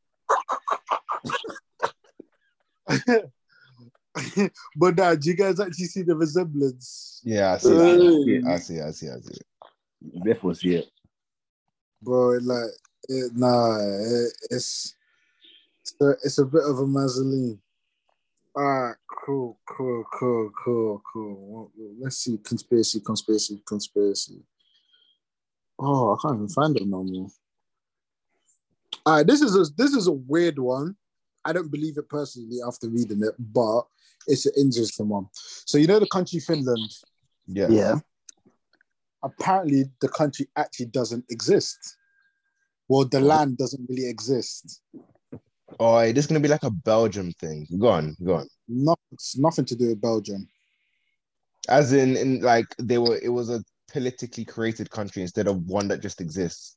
but 4.76 4.96
now, 4.96 5.14
do 5.14 5.30
you 5.30 5.36
guys 5.36 5.58
actually 5.60 5.86
see 5.86 6.02
the 6.02 6.14
resemblance, 6.14 7.22
Yeah, 7.24 7.54
I 7.54 7.58
see. 7.58 7.70
Hey. 7.70 8.42
I 8.46 8.56
see, 8.58 8.80
I 8.80 8.90
see, 8.90 9.08
I 9.08 9.20
see. 9.20 9.40
Therefore, 10.24 10.54
see 10.54 10.74
it. 10.76 10.88
bro? 12.02 12.38
Like, 12.42 12.70
it, 13.08 13.32
nah, 13.34 13.78
it, 13.78 14.32
it's 14.50 14.94
it's 15.80 15.94
a, 16.00 16.10
it's 16.22 16.38
a 16.38 16.44
bit 16.44 16.62
of 16.64 16.78
a 16.78 16.86
mausoleum. 16.86 17.60
All 18.54 18.62
right, 18.62 18.94
cool, 19.24 19.58
cool, 19.66 20.04
cool, 20.12 20.50
cool, 20.62 21.02
cool. 21.10 21.72
Let's 21.98 22.18
see, 22.18 22.38
conspiracy, 22.38 23.00
conspiracy, 23.00 23.62
conspiracy. 23.66 24.42
Oh, 25.78 26.14
I 26.14 26.16
can't 26.20 26.36
even 26.36 26.48
find 26.48 26.76
it 26.76 26.86
no 26.86 27.02
more. 27.02 27.28
All 29.06 29.16
right, 29.16 29.26
this 29.26 29.40
is 29.40 29.56
a 29.56 29.72
this 29.76 29.94
is 29.94 30.06
a 30.06 30.12
weird 30.12 30.58
one. 30.58 30.96
I 31.44 31.52
don't 31.52 31.70
believe 31.70 31.98
it 31.98 32.08
personally 32.08 32.58
after 32.66 32.88
reading 32.88 33.22
it, 33.22 33.34
but 33.38 33.82
it's 34.26 34.46
an 34.46 34.52
interesting 34.56 35.08
one. 35.08 35.26
So 35.32 35.78
you 35.78 35.86
know 35.86 35.98
the 35.98 36.06
country 36.06 36.40
Finland. 36.40 36.90
Yeah. 37.46 37.68
Yeah. 37.68 37.94
apparently 39.22 39.84
the 40.00 40.08
country 40.08 40.48
actually 40.56 40.86
doesn't 40.86 41.24
exist. 41.30 41.96
Well, 42.88 43.04
the 43.04 43.20
land 43.20 43.56
doesn't 43.58 43.88
really 43.88 44.08
exist. 44.08 44.80
Oh, 45.80 46.00
this 46.12 46.24
is 46.24 46.26
gonna 46.26 46.40
be 46.40 46.48
like 46.48 46.64
a 46.64 46.70
Belgium 46.70 47.32
thing. 47.40 47.66
Go 47.78 47.88
on, 47.88 48.16
go 48.22 48.34
on. 48.34 48.48
Not, 48.68 48.98
it's 49.12 49.38
nothing 49.38 49.64
to 49.66 49.76
do 49.76 49.88
with 49.88 50.00
Belgium. 50.00 50.46
As 51.68 51.92
in, 51.92 52.16
in 52.16 52.40
like 52.40 52.66
they 52.78 52.98
were, 52.98 53.18
it 53.22 53.28
was 53.30 53.48
a 53.48 53.62
politically 53.90 54.44
created 54.44 54.90
country 54.90 55.22
instead 55.22 55.46
of 55.46 55.64
one 55.66 55.88
that 55.88 56.00
just 56.00 56.20
exists. 56.20 56.76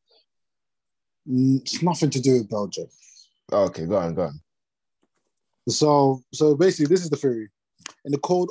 It's 1.28 1.82
nothing 1.82 2.12
to 2.12 2.22
do 2.22 2.34
with 2.34 2.50
Belgium. 2.50 2.88
Oh, 3.52 3.66
okay, 3.66 3.86
go 3.86 3.98
on, 3.98 4.14
go 4.14 4.24
on. 4.24 4.40
So, 5.68 6.22
so 6.34 6.56
basically, 6.56 6.88
this 6.94 7.04
is 7.04 7.10
the 7.10 7.18
theory. 7.18 7.50
In 8.06 8.12
the 8.12 8.20
cold 8.20 8.50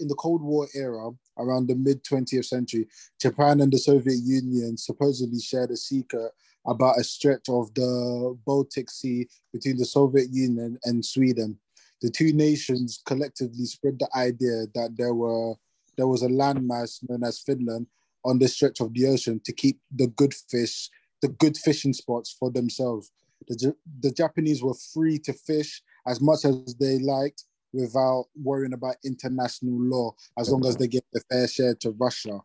in 0.00 0.08
the 0.08 0.14
Cold 0.14 0.42
War 0.42 0.68
era, 0.74 1.10
around 1.38 1.66
the 1.66 1.74
mid 1.74 2.04
20th 2.04 2.44
century, 2.44 2.88
Japan 3.20 3.60
and 3.60 3.72
the 3.72 3.78
Soviet 3.78 4.18
Union 4.22 4.76
supposedly 4.76 5.40
shared 5.40 5.70
a 5.70 5.76
secret 5.76 6.32
about 6.66 6.98
a 6.98 7.04
stretch 7.04 7.48
of 7.48 7.72
the 7.74 8.38
Baltic 8.46 8.90
Sea 8.90 9.26
between 9.52 9.76
the 9.76 9.84
Soviet 9.84 10.28
Union 10.30 10.78
and 10.84 11.04
Sweden. 11.04 11.58
The 12.00 12.10
two 12.10 12.32
nations 12.32 13.00
collectively 13.04 13.64
spread 13.64 13.98
the 13.98 14.08
idea 14.16 14.66
that 14.74 14.96
there 14.96 15.14
were 15.14 15.54
there 15.96 16.08
was 16.08 16.22
a 16.22 16.28
landmass 16.28 16.98
known 17.08 17.22
as 17.24 17.40
Finland 17.40 17.86
on 18.24 18.38
this 18.38 18.54
stretch 18.54 18.80
of 18.80 18.94
the 18.94 19.06
ocean 19.06 19.40
to 19.44 19.52
keep 19.52 19.80
the 19.94 20.06
good 20.06 20.32
fish, 20.32 20.88
the 21.20 21.28
good 21.28 21.56
fishing 21.56 21.92
spots 21.92 22.34
for 22.38 22.50
themselves. 22.50 23.10
The, 23.48 23.74
the 24.00 24.12
Japanese 24.12 24.62
were 24.62 24.74
free 24.94 25.18
to 25.20 25.32
fish 25.32 25.82
as 26.06 26.20
much 26.20 26.44
as 26.44 26.74
they 26.78 26.98
liked 26.98 27.44
without 27.72 28.26
worrying 28.42 28.74
about 28.74 28.96
international 29.04 29.80
law 29.80 30.14
as 30.38 30.50
long 30.50 30.64
as 30.66 30.76
they 30.76 30.86
gave 30.86 31.02
a 31.14 31.20
fair 31.20 31.48
share 31.48 31.74
to 31.74 31.90
Russia. 31.92 32.38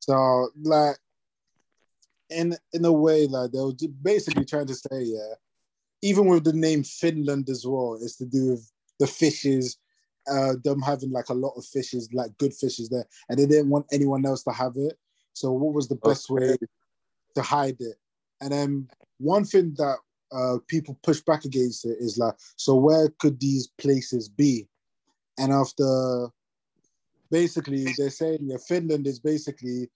So 0.00 0.50
like 0.62 0.96
in 2.28 2.56
in 2.72 2.84
a 2.84 2.92
way 2.92 3.26
like 3.26 3.52
they 3.52 3.60
were 3.60 3.72
basically 4.02 4.44
trying 4.44 4.66
to 4.66 4.74
say 4.74 5.02
yeah 5.02 5.34
even 6.02 6.26
with 6.26 6.44
the 6.44 6.52
name 6.52 6.82
Finland 6.82 7.48
as 7.48 7.66
well, 7.66 7.98
it's 8.00 8.16
to 8.16 8.26
do 8.26 8.50
with 8.50 8.70
the 9.00 9.06
fishes, 9.06 9.78
uh, 10.30 10.54
them 10.62 10.80
having 10.80 11.10
like 11.10 11.28
a 11.30 11.34
lot 11.34 11.54
of 11.56 11.64
fishes, 11.64 12.08
like 12.12 12.36
good 12.38 12.54
fishes 12.54 12.88
there, 12.88 13.06
and 13.28 13.38
they 13.38 13.46
didn't 13.46 13.70
want 13.70 13.86
anyone 13.92 14.24
else 14.26 14.42
to 14.44 14.50
have 14.50 14.74
it. 14.76 14.98
So, 15.32 15.52
what 15.52 15.74
was 15.74 15.88
the 15.88 15.96
best 15.96 16.30
way 16.30 16.56
to 17.34 17.42
hide 17.42 17.76
it? 17.80 17.96
And 18.40 18.52
then 18.52 18.88
one 19.18 19.44
thing 19.44 19.74
that 19.78 19.96
uh, 20.32 20.58
people 20.68 20.98
push 21.02 21.20
back 21.20 21.44
against 21.44 21.84
it 21.84 21.96
is 22.00 22.18
like, 22.18 22.34
so 22.56 22.74
where 22.74 23.08
could 23.18 23.38
these 23.40 23.68
places 23.78 24.28
be? 24.28 24.66
And 25.38 25.52
after 25.52 26.28
basically, 27.30 27.86
they're 27.96 28.10
saying 28.10 28.38
yeah, 28.42 28.56
Finland 28.66 29.06
is 29.06 29.18
basically 29.18 29.90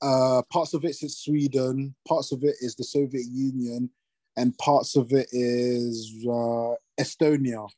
uh, 0.00 0.42
parts 0.50 0.74
of 0.74 0.84
it's 0.84 1.00
Sweden, 1.24 1.94
parts 2.06 2.32
of 2.32 2.44
it 2.44 2.56
is 2.60 2.74
the 2.76 2.84
Soviet 2.84 3.26
Union, 3.30 3.90
and 4.36 4.56
parts 4.58 4.96
of 4.96 5.12
it 5.12 5.28
is 5.32 6.14
uh, 6.24 6.74
Estonia. 7.00 7.68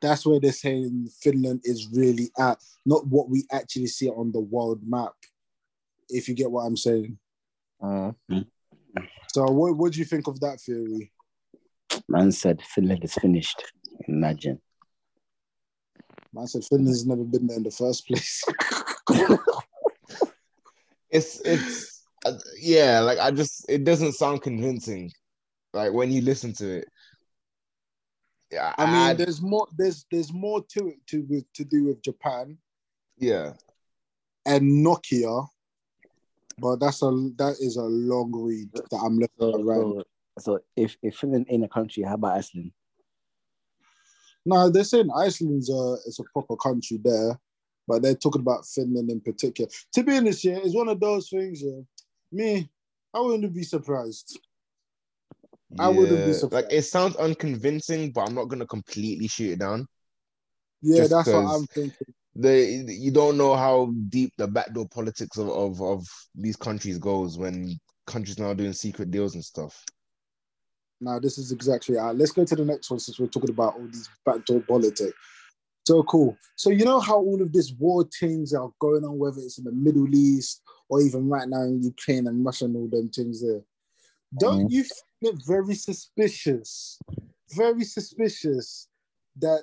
That's 0.00 0.26
where 0.26 0.38
they're 0.38 0.52
saying 0.52 1.08
Finland 1.22 1.62
is 1.64 1.88
really 1.92 2.30
at, 2.38 2.58
not 2.84 3.06
what 3.06 3.30
we 3.30 3.46
actually 3.50 3.86
see 3.86 4.08
on 4.08 4.32
the 4.32 4.40
world 4.40 4.80
map. 4.86 5.14
If 6.10 6.28
you 6.28 6.34
get 6.34 6.50
what 6.50 6.62
I'm 6.62 6.76
saying. 6.76 7.18
Uh, 7.82 8.12
So, 9.32 9.44
what 9.44 9.76
what 9.76 9.92
do 9.92 9.98
you 9.98 10.04
think 10.04 10.26
of 10.26 10.40
that 10.40 10.60
theory? 10.60 11.12
Man 12.08 12.32
said 12.32 12.62
Finland 12.62 13.04
is 13.04 13.14
finished. 13.14 13.62
Imagine. 14.08 14.60
Man 16.32 16.46
said 16.46 16.64
Finland's 16.64 17.06
never 17.06 17.24
been 17.24 17.46
there 17.46 17.56
in 17.56 17.62
the 17.62 17.70
first 17.70 18.06
place. 18.06 18.44
It's 21.14 21.40
it's 21.44 22.02
uh, 22.26 22.32
yeah, 22.58 22.98
like 22.98 23.20
I 23.20 23.30
just 23.30 23.66
it 23.68 23.84
doesn't 23.84 24.14
sound 24.14 24.42
convincing. 24.42 25.12
Like 25.72 25.92
when 25.92 26.10
you 26.10 26.22
listen 26.22 26.52
to 26.54 26.78
it. 26.78 26.88
Yeah, 28.50 28.74
I 28.76 28.86
mean, 28.86 28.94
I- 28.94 29.14
there's 29.14 29.40
more. 29.40 29.68
There's 29.78 30.04
there's 30.10 30.32
more 30.32 30.64
to 30.70 30.88
it 30.88 31.06
to 31.06 31.24
with 31.28 31.44
to 31.52 31.64
do 31.64 31.84
with 31.84 32.02
Japan 32.02 32.58
yeah. 33.16 33.52
and 34.44 34.84
Nokia, 34.84 35.46
but 36.58 36.76
that's 36.80 37.02
a 37.02 37.10
that 37.36 37.56
is 37.60 37.76
a 37.76 37.82
long 37.82 38.32
read 38.34 38.70
that 38.72 38.98
I'm 39.04 39.18
looking 39.18 39.38
So, 39.38 39.58
at 39.58 39.64
right. 39.64 39.76
so, 39.76 40.04
so 40.38 40.58
if, 40.76 40.96
if 41.02 41.16
Finland 41.16 41.46
ain't 41.48 41.64
a 41.64 41.68
country, 41.68 42.02
how 42.02 42.14
about 42.14 42.36
Iceland? 42.36 42.72
No, 44.46 44.68
they're 44.68 44.84
saying 44.84 45.10
Iceland's 45.16 45.70
a 45.70 45.96
it's 46.06 46.18
a 46.18 46.24
proper 46.32 46.56
country 46.56 46.98
there, 47.02 47.38
but 47.88 48.02
they're 48.02 48.14
talking 48.14 48.42
about 48.42 48.66
Finland 48.66 49.10
in 49.10 49.20
particular. 49.20 49.70
To 49.94 50.02
be 50.02 50.16
honest, 50.16 50.44
yeah, 50.44 50.58
it's 50.62 50.74
one 50.74 50.88
of 50.88 51.00
those 51.00 51.30
things. 51.30 51.62
Yeah, 51.62 51.80
me, 52.30 52.70
I 53.12 53.20
wouldn't 53.20 53.54
be 53.54 53.62
surprised. 53.62 54.38
I 55.78 55.88
wouldn't 55.88 56.26
be 56.26 56.32
surprised. 56.34 56.66
Like 56.66 56.72
it 56.72 56.82
sounds 56.82 57.16
unconvincing, 57.16 58.12
but 58.12 58.28
I'm 58.28 58.34
not 58.34 58.48
gonna 58.48 58.66
completely 58.66 59.28
shoot 59.28 59.52
it 59.52 59.58
down. 59.60 59.86
Yeah, 60.82 60.98
Just 60.98 61.10
that's 61.10 61.28
what 61.28 61.56
I'm 61.56 61.66
thinking. 61.68 62.14
The 62.36 62.84
you 62.88 63.10
don't 63.10 63.36
know 63.36 63.54
how 63.54 63.92
deep 64.08 64.32
the 64.36 64.48
backdoor 64.48 64.88
politics 64.88 65.38
of, 65.38 65.48
of, 65.48 65.80
of 65.80 66.06
these 66.34 66.56
countries 66.56 66.98
goes 66.98 67.38
when 67.38 67.78
countries 68.06 68.38
now 68.38 68.52
doing 68.54 68.72
secret 68.72 69.10
deals 69.10 69.34
and 69.34 69.44
stuff. 69.44 69.84
Now, 71.00 71.18
this 71.18 71.38
is 71.38 71.52
exactly 71.52 71.98
uh, 71.98 72.12
let's 72.12 72.32
go 72.32 72.44
to 72.44 72.56
the 72.56 72.64
next 72.64 72.90
one 72.90 73.00
since 73.00 73.18
we're 73.18 73.26
talking 73.26 73.50
about 73.50 73.74
all 73.74 73.86
these 73.86 74.08
backdoor 74.24 74.60
politics. 74.60 75.12
So 75.86 76.02
cool. 76.04 76.36
So 76.56 76.70
you 76.70 76.84
know 76.84 76.98
how 76.98 77.16
all 77.16 77.42
of 77.42 77.52
this 77.52 77.72
war 77.78 78.08
things 78.18 78.54
are 78.54 78.70
going 78.78 79.04
on, 79.04 79.18
whether 79.18 79.38
it's 79.38 79.58
in 79.58 79.64
the 79.64 79.72
Middle 79.72 80.12
East 80.14 80.62
or 80.88 81.02
even 81.02 81.28
right 81.28 81.48
now 81.48 81.62
in 81.62 81.82
Ukraine 81.82 82.26
and 82.26 82.44
Russia 82.44 82.64
and 82.64 82.76
all 82.76 82.88
them 82.88 83.10
things 83.10 83.42
there. 83.42 83.60
Don't 84.38 84.70
you 84.70 84.82
find 84.82 85.34
it 85.34 85.46
very 85.46 85.74
suspicious, 85.74 86.98
very 87.54 87.84
suspicious 87.84 88.88
that 89.38 89.62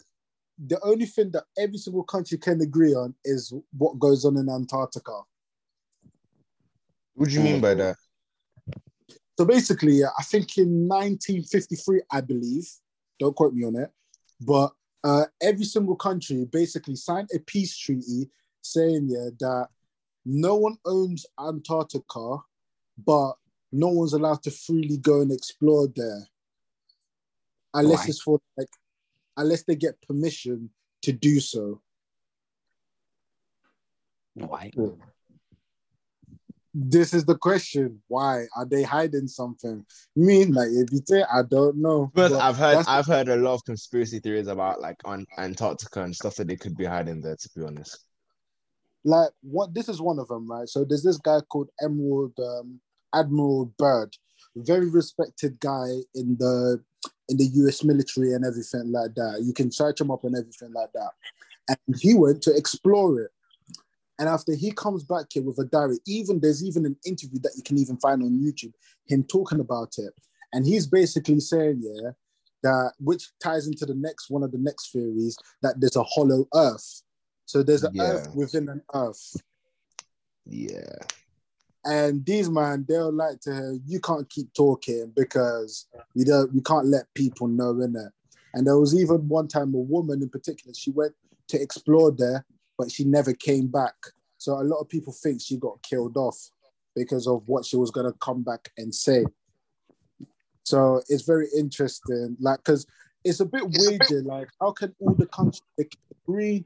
the 0.67 0.79
only 0.83 1.05
thing 1.05 1.31
that 1.31 1.45
every 1.57 1.77
single 1.77 2.03
country 2.03 2.37
can 2.37 2.61
agree 2.61 2.93
on 2.93 3.15
is 3.25 3.53
what 3.77 3.99
goes 3.99 4.25
on 4.25 4.37
in 4.37 4.49
Antarctica? 4.49 5.21
What 7.15 7.29
do 7.29 7.35
you 7.35 7.41
mean 7.41 7.61
by 7.61 7.73
that? 7.73 7.95
So 9.37 9.45
basically, 9.45 9.93
yeah, 9.93 10.09
I 10.19 10.23
think 10.23 10.57
in 10.57 10.87
1953, 10.87 12.01
I 12.11 12.21
believe, 12.21 12.69
don't 13.19 13.35
quote 13.35 13.53
me 13.53 13.65
on 13.65 13.75
it, 13.75 13.89
but 14.39 14.71
uh, 15.03 15.25
every 15.41 15.65
single 15.65 15.95
country 15.95 16.45
basically 16.45 16.95
signed 16.95 17.29
a 17.33 17.39
peace 17.39 17.75
treaty 17.75 18.29
saying 18.61 19.07
yeah, 19.09 19.29
that 19.39 19.67
no 20.25 20.55
one 20.55 20.77
owns 20.85 21.25
Antarctica, 21.39 22.37
but 23.03 23.33
no 23.71 23.87
one's 23.87 24.13
allowed 24.13 24.43
to 24.43 24.51
freely 24.51 24.97
go 24.97 25.21
and 25.21 25.31
explore 25.31 25.87
there. 25.95 26.27
Unless 27.73 27.99
Why? 27.99 28.05
it's 28.09 28.21
for 28.21 28.39
like, 28.57 28.67
unless 29.37 29.63
they 29.63 29.75
get 29.75 30.01
permission 30.01 30.69
to 31.03 31.11
do 31.11 31.39
so. 31.39 31.81
Why? 34.35 34.71
This 36.73 37.13
is 37.13 37.25
the 37.25 37.37
question. 37.37 38.01
Why 38.07 38.45
are 38.55 38.65
they 38.65 38.83
hiding 38.83 39.27
something? 39.27 39.85
Me, 40.15 40.45
like 40.45 40.69
if 40.71 40.91
you 40.91 41.01
say 41.05 41.23
I 41.23 41.41
don't 41.43 41.77
know. 41.77 42.11
But 42.13 42.31
but 42.31 42.41
I've 42.41 42.57
heard 42.57 42.85
I've 42.87 43.07
heard 43.07 43.27
a 43.27 43.35
lot 43.35 43.55
of 43.55 43.65
conspiracy 43.65 44.19
theories 44.19 44.47
about 44.47 44.79
like 44.79 44.95
on 45.03 45.25
Antarctica 45.37 46.03
and 46.03 46.15
stuff 46.15 46.35
that 46.35 46.47
they 46.47 46.55
could 46.55 46.77
be 46.77 46.85
hiding 46.85 47.21
there. 47.21 47.35
To 47.35 47.49
be 47.55 47.65
honest, 47.65 47.97
like 49.03 49.31
what 49.41 49.73
this 49.73 49.89
is 49.89 50.01
one 50.01 50.17
of 50.17 50.29
them, 50.29 50.49
right? 50.49 50.69
So 50.69 50.85
there's 50.85 51.03
this 51.03 51.17
guy 51.17 51.41
called 51.41 51.69
Emerald 51.81 52.39
um, 52.39 52.79
Admiral 53.13 53.73
Byrd, 53.77 54.15
very 54.55 54.89
respected 54.89 55.59
guy 55.59 55.87
in 56.15 56.37
the 56.39 56.81
in 57.29 57.37
the 57.37 57.45
US 57.45 57.83
military 57.83 58.33
and 58.33 58.45
everything 58.45 58.91
like 58.91 59.15
that. 59.15 59.41
You 59.43 59.53
can 59.53 59.71
search 59.71 60.01
him 60.01 60.11
up 60.11 60.23
and 60.23 60.35
everything 60.35 60.73
like 60.73 60.91
that. 60.93 61.11
And 61.69 61.95
he 61.99 62.13
went 62.15 62.41
to 62.43 62.55
explore 62.55 63.21
it. 63.21 63.31
And 64.19 64.29
after 64.29 64.53
he 64.53 64.71
comes 64.71 65.03
back 65.03 65.27
here 65.31 65.43
with 65.43 65.57
a 65.59 65.65
diary, 65.65 65.97
even 66.05 66.39
there's 66.39 66.63
even 66.63 66.85
an 66.85 66.95
interview 67.05 67.39
that 67.39 67.53
you 67.55 67.63
can 67.63 67.77
even 67.77 67.97
find 67.97 68.21
on 68.21 68.37
YouTube, 68.37 68.73
him 69.07 69.23
talking 69.23 69.59
about 69.59 69.95
it. 69.97 70.13
And 70.53 70.65
he's 70.65 70.85
basically 70.85 71.39
saying, 71.39 71.81
yeah, 71.81 72.11
that 72.63 72.93
which 72.99 73.29
ties 73.41 73.67
into 73.67 73.85
the 73.85 73.95
next 73.95 74.29
one 74.29 74.43
of 74.43 74.51
the 74.51 74.57
next 74.57 74.91
theories 74.91 75.37
that 75.61 75.79
there's 75.79 75.95
a 75.95 76.03
hollow 76.03 76.47
earth. 76.53 77.01
So 77.45 77.63
there's 77.63 77.83
an 77.83 77.95
Yeah. 77.95 78.03
earth 78.03 78.35
within 78.35 78.69
an 78.69 78.81
earth. 78.93 79.41
yeah, 80.45 80.95
And 81.83 82.23
these 82.25 82.49
man, 82.49 82.85
they'll 82.87 83.11
like 83.11 83.39
to 83.41 83.53
her, 83.53 83.77
you 83.85 83.99
can't 83.99 84.29
keep 84.29 84.53
talking 84.53 85.11
because 85.15 85.87
we 86.15 86.23
don't 86.23 86.53
we 86.53 86.61
can't 86.61 86.87
let 86.87 87.11
people 87.15 87.47
know 87.47 87.71
in 87.81 87.95
it. 87.95 88.11
And 88.53 88.67
there 88.67 88.77
was 88.77 88.93
even 88.93 89.27
one 89.27 89.47
time 89.47 89.73
a 89.73 89.77
woman 89.77 90.21
in 90.21 90.29
particular, 90.29 90.73
she 90.75 90.91
went 90.91 91.13
to 91.47 91.59
explore 91.59 92.11
there, 92.11 92.45
but 92.77 92.91
she 92.91 93.03
never 93.03 93.33
came 93.33 93.67
back. 93.67 93.95
So 94.37 94.59
a 94.59 94.63
lot 94.63 94.79
of 94.79 94.89
people 94.89 95.13
think 95.13 95.41
she 95.41 95.57
got 95.57 95.81
killed 95.81 96.17
off 96.17 96.37
because 96.95 97.27
of 97.27 97.43
what 97.47 97.65
she 97.65 97.77
was 97.77 97.91
gonna 97.91 98.13
come 98.13 98.43
back 98.43 98.71
and 98.77 98.93
say. 98.93 99.25
So 100.63 101.01
it's 101.09 101.23
very 101.23 101.47
interesting, 101.57 102.37
like 102.39 102.59
because 102.59 102.85
it's 103.23 103.39
a 103.39 103.45
bit 103.45 103.63
weird. 103.63 104.25
Like, 104.25 104.49
how 104.59 104.71
can 104.71 104.93
all 104.99 105.13
the 105.13 105.27
countries 105.27 105.61
agree? 106.27 106.65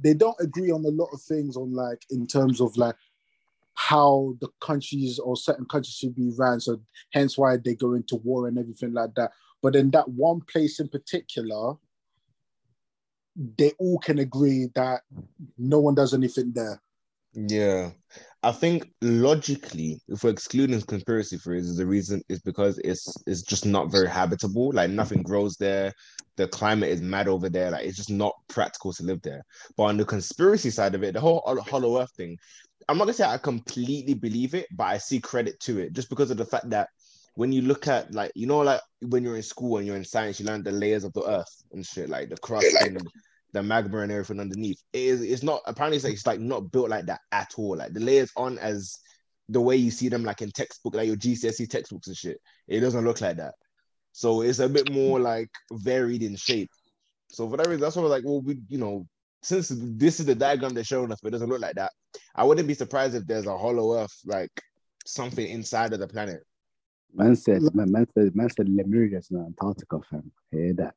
They 0.00 0.14
don't 0.14 0.36
agree 0.40 0.70
on 0.70 0.84
a 0.84 0.88
lot 0.90 1.08
of 1.12 1.20
things 1.20 1.56
on 1.56 1.74
like 1.74 2.04
in 2.10 2.26
terms 2.26 2.60
of 2.60 2.76
like 2.76 2.94
how 3.78 4.34
the 4.40 4.48
countries 4.60 5.20
or 5.20 5.36
certain 5.36 5.64
countries 5.64 5.94
should 5.94 6.16
be 6.16 6.32
ran. 6.36 6.58
So 6.58 6.80
hence 7.12 7.38
why 7.38 7.58
they 7.58 7.76
go 7.76 7.94
into 7.94 8.16
war 8.16 8.48
and 8.48 8.58
everything 8.58 8.92
like 8.92 9.14
that. 9.14 9.30
But 9.62 9.76
in 9.76 9.92
that 9.92 10.08
one 10.08 10.40
place 10.40 10.80
in 10.80 10.88
particular, 10.88 11.74
they 13.56 13.70
all 13.78 14.00
can 14.00 14.18
agree 14.18 14.66
that 14.74 15.02
no 15.56 15.78
one 15.78 15.94
does 15.94 16.12
anything 16.12 16.50
there. 16.52 16.82
yeah. 17.34 17.90
I 18.42 18.50
think 18.50 18.90
logically, 19.00 20.00
if 20.08 20.24
we're 20.24 20.30
excluding 20.30 20.80
conspiracy 20.82 21.38
theories, 21.38 21.76
the 21.76 21.86
reason 21.86 22.20
is 22.28 22.40
because 22.40 22.78
it's 22.78 23.16
it's 23.28 23.42
just 23.42 23.64
not 23.64 23.92
very 23.92 24.08
habitable. 24.08 24.72
Like 24.72 24.90
nothing 24.90 25.22
grows 25.22 25.56
there. 25.56 25.92
The 26.36 26.48
climate 26.48 26.90
is 26.90 27.00
mad 27.00 27.28
over 27.28 27.48
there. 27.48 27.70
Like 27.70 27.84
it's 27.84 27.96
just 27.96 28.10
not 28.10 28.34
practical 28.48 28.92
to 28.92 29.02
live 29.04 29.22
there. 29.22 29.44
But 29.76 29.84
on 29.84 29.96
the 29.96 30.04
conspiracy 30.04 30.70
side 30.70 30.94
of 30.96 31.02
it, 31.04 31.14
the 31.14 31.20
whole 31.20 31.42
hol- 31.44 31.60
hollow 31.60 32.00
earth 32.00 32.12
thing, 32.16 32.36
I'm 32.88 32.96
not 32.96 33.04
gonna 33.04 33.14
say 33.14 33.24
I 33.24 33.38
completely 33.38 34.14
believe 34.14 34.54
it, 34.54 34.66
but 34.74 34.84
I 34.84 34.98
see 34.98 35.20
credit 35.20 35.60
to 35.60 35.78
it 35.78 35.92
just 35.92 36.08
because 36.08 36.30
of 36.30 36.36
the 36.36 36.44
fact 36.44 36.70
that 36.70 36.88
when 37.34 37.52
you 37.52 37.62
look 37.62 37.86
at 37.86 38.12
like 38.12 38.32
you 38.34 38.46
know 38.46 38.60
like 38.60 38.80
when 39.02 39.22
you're 39.22 39.36
in 39.36 39.42
school 39.42 39.78
and 39.78 39.86
you're 39.86 39.96
in 39.96 40.04
science, 40.04 40.40
you 40.40 40.46
learn 40.46 40.62
the 40.62 40.72
layers 40.72 41.04
of 41.04 41.12
the 41.12 41.22
earth 41.22 41.62
and 41.72 41.84
shit, 41.84 42.08
like 42.08 42.30
the 42.30 42.36
crust 42.38 42.74
and 42.80 42.98
the 43.52 43.62
magma 43.62 43.98
and 43.98 44.12
everything 44.12 44.40
underneath. 44.40 44.82
It 44.92 45.02
is 45.02 45.22
it's 45.22 45.42
not 45.42 45.60
apparently 45.66 45.96
it's 45.96 46.04
like, 46.04 46.14
it's 46.14 46.26
like 46.26 46.40
not 46.40 46.72
built 46.72 46.88
like 46.88 47.06
that 47.06 47.20
at 47.32 47.54
all. 47.56 47.76
Like 47.76 47.92
the 47.92 48.00
layers 48.00 48.30
aren't 48.36 48.58
as 48.58 48.98
the 49.48 49.60
way 49.60 49.76
you 49.76 49.90
see 49.90 50.08
them 50.08 50.24
like 50.24 50.42
in 50.42 50.50
textbook, 50.50 50.94
like 50.94 51.06
your 51.06 51.16
GCSE 51.16 51.68
textbooks 51.68 52.08
and 52.08 52.16
shit. 52.16 52.38
It 52.66 52.80
doesn't 52.80 53.04
look 53.04 53.20
like 53.20 53.36
that. 53.36 53.54
So 54.12 54.42
it's 54.42 54.58
a 54.58 54.68
bit 54.68 54.90
more 54.90 55.20
like 55.20 55.48
varied 55.72 56.22
in 56.22 56.36
shape. 56.36 56.70
So 57.30 57.48
for 57.48 57.56
that 57.56 57.66
reason, 57.66 57.82
that's 57.82 57.96
why 57.96 58.00
I 58.00 58.04
was 58.04 58.10
like, 58.10 58.24
well, 58.24 58.40
we 58.40 58.58
you 58.68 58.78
know, 58.78 59.06
since 59.42 59.72
this 59.72 60.20
is 60.20 60.26
the 60.26 60.34
diagram 60.34 60.74
they're 60.74 60.84
showing 60.84 61.12
us, 61.12 61.18
but 61.22 61.28
it 61.28 61.32
doesn't 61.32 61.48
look 61.48 61.60
like 61.60 61.76
that. 61.76 61.92
I 62.34 62.44
wouldn't 62.44 62.68
be 62.68 62.74
surprised 62.74 63.14
if 63.14 63.26
there's 63.26 63.46
a 63.46 63.56
hollow 63.56 63.98
earth, 63.98 64.14
like 64.26 64.50
something 65.06 65.46
inside 65.46 65.92
of 65.92 66.00
the 66.00 66.08
planet. 66.08 66.42
Man 67.14 67.36
said, 67.36 67.62
man, 67.74 67.90
man 67.90 68.06
said, 68.14 68.36
man 68.36 68.50
said 68.50 68.68
Lemuria's 68.68 69.30
in 69.30 69.38
Antarctica, 69.38 69.98
fam. 70.10 70.30
Hear 70.50 70.74
that? 70.74 70.94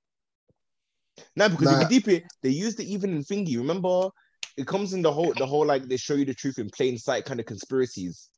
No, 1.35 1.49
because 1.49 1.71
Nah. 1.71 1.77
if 1.77 1.83
you 1.83 1.99
deep 1.99 2.07
it, 2.07 2.23
they 2.41 2.49
used 2.49 2.79
it 2.79 2.85
even 2.85 3.11
in 3.11 3.23
thingy. 3.23 3.57
Remember, 3.57 4.09
it 4.57 4.67
comes 4.67 4.93
in 4.93 5.01
the 5.01 5.11
whole 5.11 5.33
the 5.33 5.45
whole 5.45 5.65
like 5.65 5.87
they 5.87 5.97
show 5.97 6.15
you 6.15 6.25
the 6.25 6.33
truth 6.33 6.59
in 6.59 6.69
plain 6.69 6.97
sight 6.97 7.25
kind 7.25 7.39
of 7.39 7.45
conspiracies, 7.45 8.29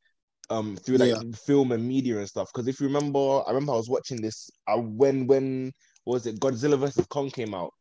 um, 0.50 0.76
through 0.76 0.98
like 0.98 1.10
Yeah. 1.10 1.22
film 1.34 1.72
and 1.72 1.86
media 1.86 2.18
and 2.18 2.28
stuff. 2.28 2.50
Because 2.54 2.68
if 2.68 2.80
you 2.80 2.86
remember, 2.86 3.42
I 3.46 3.50
remember 3.50 3.72
I 3.72 3.76
was 3.76 3.88
watching 3.90 4.20
this 4.20 4.50
uh, 4.68 4.76
when 4.78 5.26
when 5.26 5.72
what 6.04 6.14
was 6.14 6.26
it 6.26 6.38
Godzilla 6.40 6.78
versus 6.78 7.06
Kong 7.06 7.30
came 7.30 7.54
out, 7.54 7.72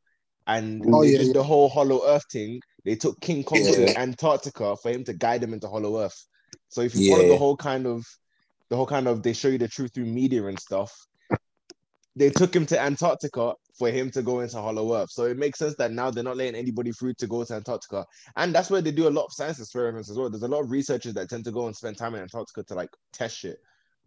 and 0.47 0.83
Oh, 0.87 1.03
yeah, 1.03 1.21
yeah. 1.21 1.33
the 1.33 1.43
whole 1.43 1.69
Hollow 1.69 2.01
Earth 2.07 2.25
thing. 2.31 2.59
They 2.85 2.95
took 2.95 3.19
King 3.21 3.43
Kong 3.43 3.59
Yeah. 3.63 3.71
to 3.71 3.99
Antarctica 3.99 4.75
for 4.77 4.91
him 4.91 5.03
to 5.05 5.13
guide 5.13 5.41
them 5.41 5.53
into 5.53 5.67
Hollow 5.67 6.01
Earth. 6.01 6.27
So 6.69 6.81
if 6.81 6.95
you 6.95 7.09
follow 7.09 7.27
the 7.27 7.37
whole 7.37 7.55
kind 7.55 7.87
of 7.87 8.05
the 8.69 8.75
whole 8.75 8.87
kind 8.87 9.07
of 9.07 9.21
they 9.23 9.33
show 9.33 9.49
you 9.49 9.57
the 9.57 9.67
truth 9.67 9.91
through 9.93 10.05
media 10.05 10.45
and 10.45 10.59
stuff. 10.59 10.91
They 12.15 12.29
took 12.29 12.55
him 12.55 12.65
to 12.67 12.79
Antarctica 12.79 13.53
for 13.77 13.89
him 13.89 14.11
to 14.11 14.21
go 14.21 14.41
into 14.41 14.57
Hollow 14.61 14.95
Earth. 14.95 15.09
So 15.11 15.25
it 15.25 15.37
makes 15.37 15.57
sense 15.57 15.75
that 15.77 15.91
now 15.91 16.11
they're 16.11 16.23
not 16.23 16.37
letting 16.37 16.55
anybody 16.55 16.91
through 16.91 17.15
to 17.15 17.27
go 17.27 17.43
to 17.43 17.53
Antarctica. 17.55 18.05
And 18.35 18.53
that's 18.53 18.69
where 18.69 18.81
they 18.81 18.91
do 18.91 19.07
a 19.07 19.09
lot 19.09 19.25
of 19.25 19.33
science 19.33 19.59
experiments 19.59 20.11
as 20.11 20.17
well. 20.17 20.29
There's 20.29 20.43
a 20.43 20.47
lot 20.47 20.61
of 20.61 20.69
researchers 20.69 21.15
that 21.15 21.29
tend 21.29 21.43
to 21.45 21.51
go 21.51 21.65
and 21.65 21.75
spend 21.75 21.97
time 21.97 22.13
in 22.13 22.21
Antarctica 22.21 22.63
to 22.65 22.75
like 22.75 22.89
test 23.13 23.37
shit. 23.37 23.57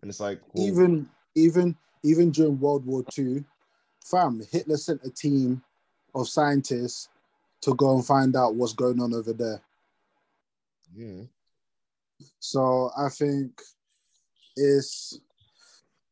And 0.03 0.09
it's 0.09 0.21
like, 0.21 0.41
well, 0.53 0.67
Even 0.67 1.09
even 1.35 1.77
even 2.05 2.31
during 2.31 2.61
World 2.61 2.87
War 2.87 3.05
II, 3.19 3.45
fam, 4.05 4.41
Hitler 4.53 4.77
sent 4.77 5.01
a 5.05 5.11
team 5.11 5.63
of 6.17 6.29
scientists 6.29 7.09
to 7.63 7.75
go 7.75 7.95
and 7.95 8.05
find 8.05 8.35
out 8.37 8.55
what's 8.55 8.73
going 8.73 9.01
on 9.01 9.15
over 9.15 9.33
there. 9.33 9.61
yeah. 10.95 11.23
So 12.41 12.91
I 12.97 13.09
think 13.09 13.61
it's 14.57 15.21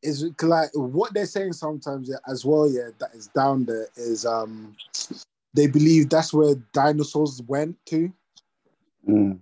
is 0.03 0.31
like 0.43 0.69
what 0.75 1.15
they're 1.15 1.25
saying 1.25 1.55
sometimes 1.55 2.09
yeah, 2.11 2.17
as 2.31 2.45
well. 2.45 2.69
Yeah, 2.69 2.91
that 2.99 3.15
is 3.15 3.29
down 3.29 3.65
there 3.65 3.89
is 3.97 4.27
um 4.27 4.77
they 5.55 5.67
believe 5.67 6.11
that's 6.11 6.33
where 6.33 6.55
dinosaurs 6.73 7.43
went 7.47 7.77
to 7.87 8.13
Mm. 9.09 9.39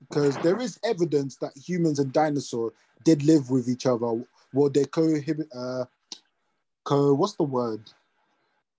because 0.00 0.36
there 0.38 0.60
is 0.60 0.80
evidence 0.82 1.36
that 1.36 1.52
humans 1.56 2.00
and 2.00 2.12
dinosaur 2.12 2.72
did 3.04 3.22
live 3.22 3.50
with 3.50 3.68
each 3.68 3.86
other. 3.86 4.24
Well, 4.52 4.68
they 4.68 4.84
cohabit. 4.84 5.48
Uh, 5.54 5.84
co 6.84 7.14
what's 7.14 7.36
the 7.36 7.44
word? 7.44 7.88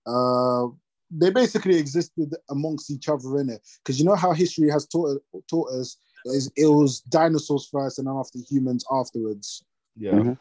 Uh, 0.06 0.68
they 1.14 1.30
basically 1.30 1.76
existed 1.76 2.34
amongst 2.50 2.90
each 2.90 3.08
other 3.08 3.38
in 3.38 3.50
it. 3.50 3.60
Because 3.78 3.98
you 3.98 4.04
know 4.04 4.16
how 4.16 4.32
history 4.32 4.70
has 4.70 4.86
taught 4.86 5.22
taught 5.48 5.70
us 5.72 5.96
is 6.24 6.50
it 6.56 6.66
was 6.66 7.00
dinosaurs 7.00 7.68
first 7.70 7.98
and 7.98 8.06
then 8.06 8.16
after 8.16 8.38
humans 8.38 8.84
afterwards. 8.90 9.64
Yeah. 9.96 10.12
Mhm. 10.12 10.38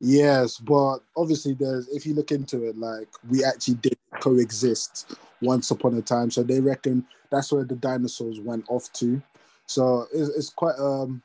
Yes, 0.00 0.56
but 0.58 1.00
obviously 1.16 1.54
there's 1.54 1.88
if 1.88 2.06
you 2.06 2.14
look 2.14 2.32
into 2.32 2.64
it, 2.64 2.76
like 2.78 3.08
we 3.28 3.44
actually 3.44 3.74
did 3.74 3.98
coexist 4.20 5.14
once 5.42 5.70
upon 5.70 5.94
a 5.96 6.02
time. 6.02 6.30
So 6.30 6.42
they 6.42 6.60
reckon 6.60 7.06
that's 7.30 7.52
where 7.52 7.64
the 7.64 7.76
dinosaurs 7.76 8.40
went 8.40 8.64
off 8.68 8.92
to. 8.94 9.22
So 9.66 10.06
it's, 10.12 10.30
it's 10.36 10.50
quite 10.50 10.78
um 10.78 11.22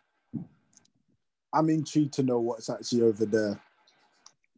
I'm 1.53 1.70
intrigued 1.70 2.14
to 2.16 2.24
know 2.24 2.39
what's 2.39 2.70
actually 2.70 3.03
over 3.03 3.26
there. 3.26 3.60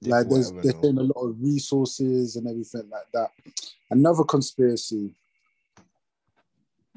Yeah, 0.01 0.17
like 0.17 0.29
there's 0.29 0.51
whatever, 0.51 0.61
there's 0.61 0.75
no. 0.75 0.81
been 0.81 0.97
a 0.99 1.03
lot 1.03 1.25
of 1.25 1.41
resources 1.41 2.35
and 2.35 2.47
everything 2.47 2.89
like 2.89 3.11
that. 3.13 3.31
Another 3.89 4.23
conspiracy. 4.23 5.15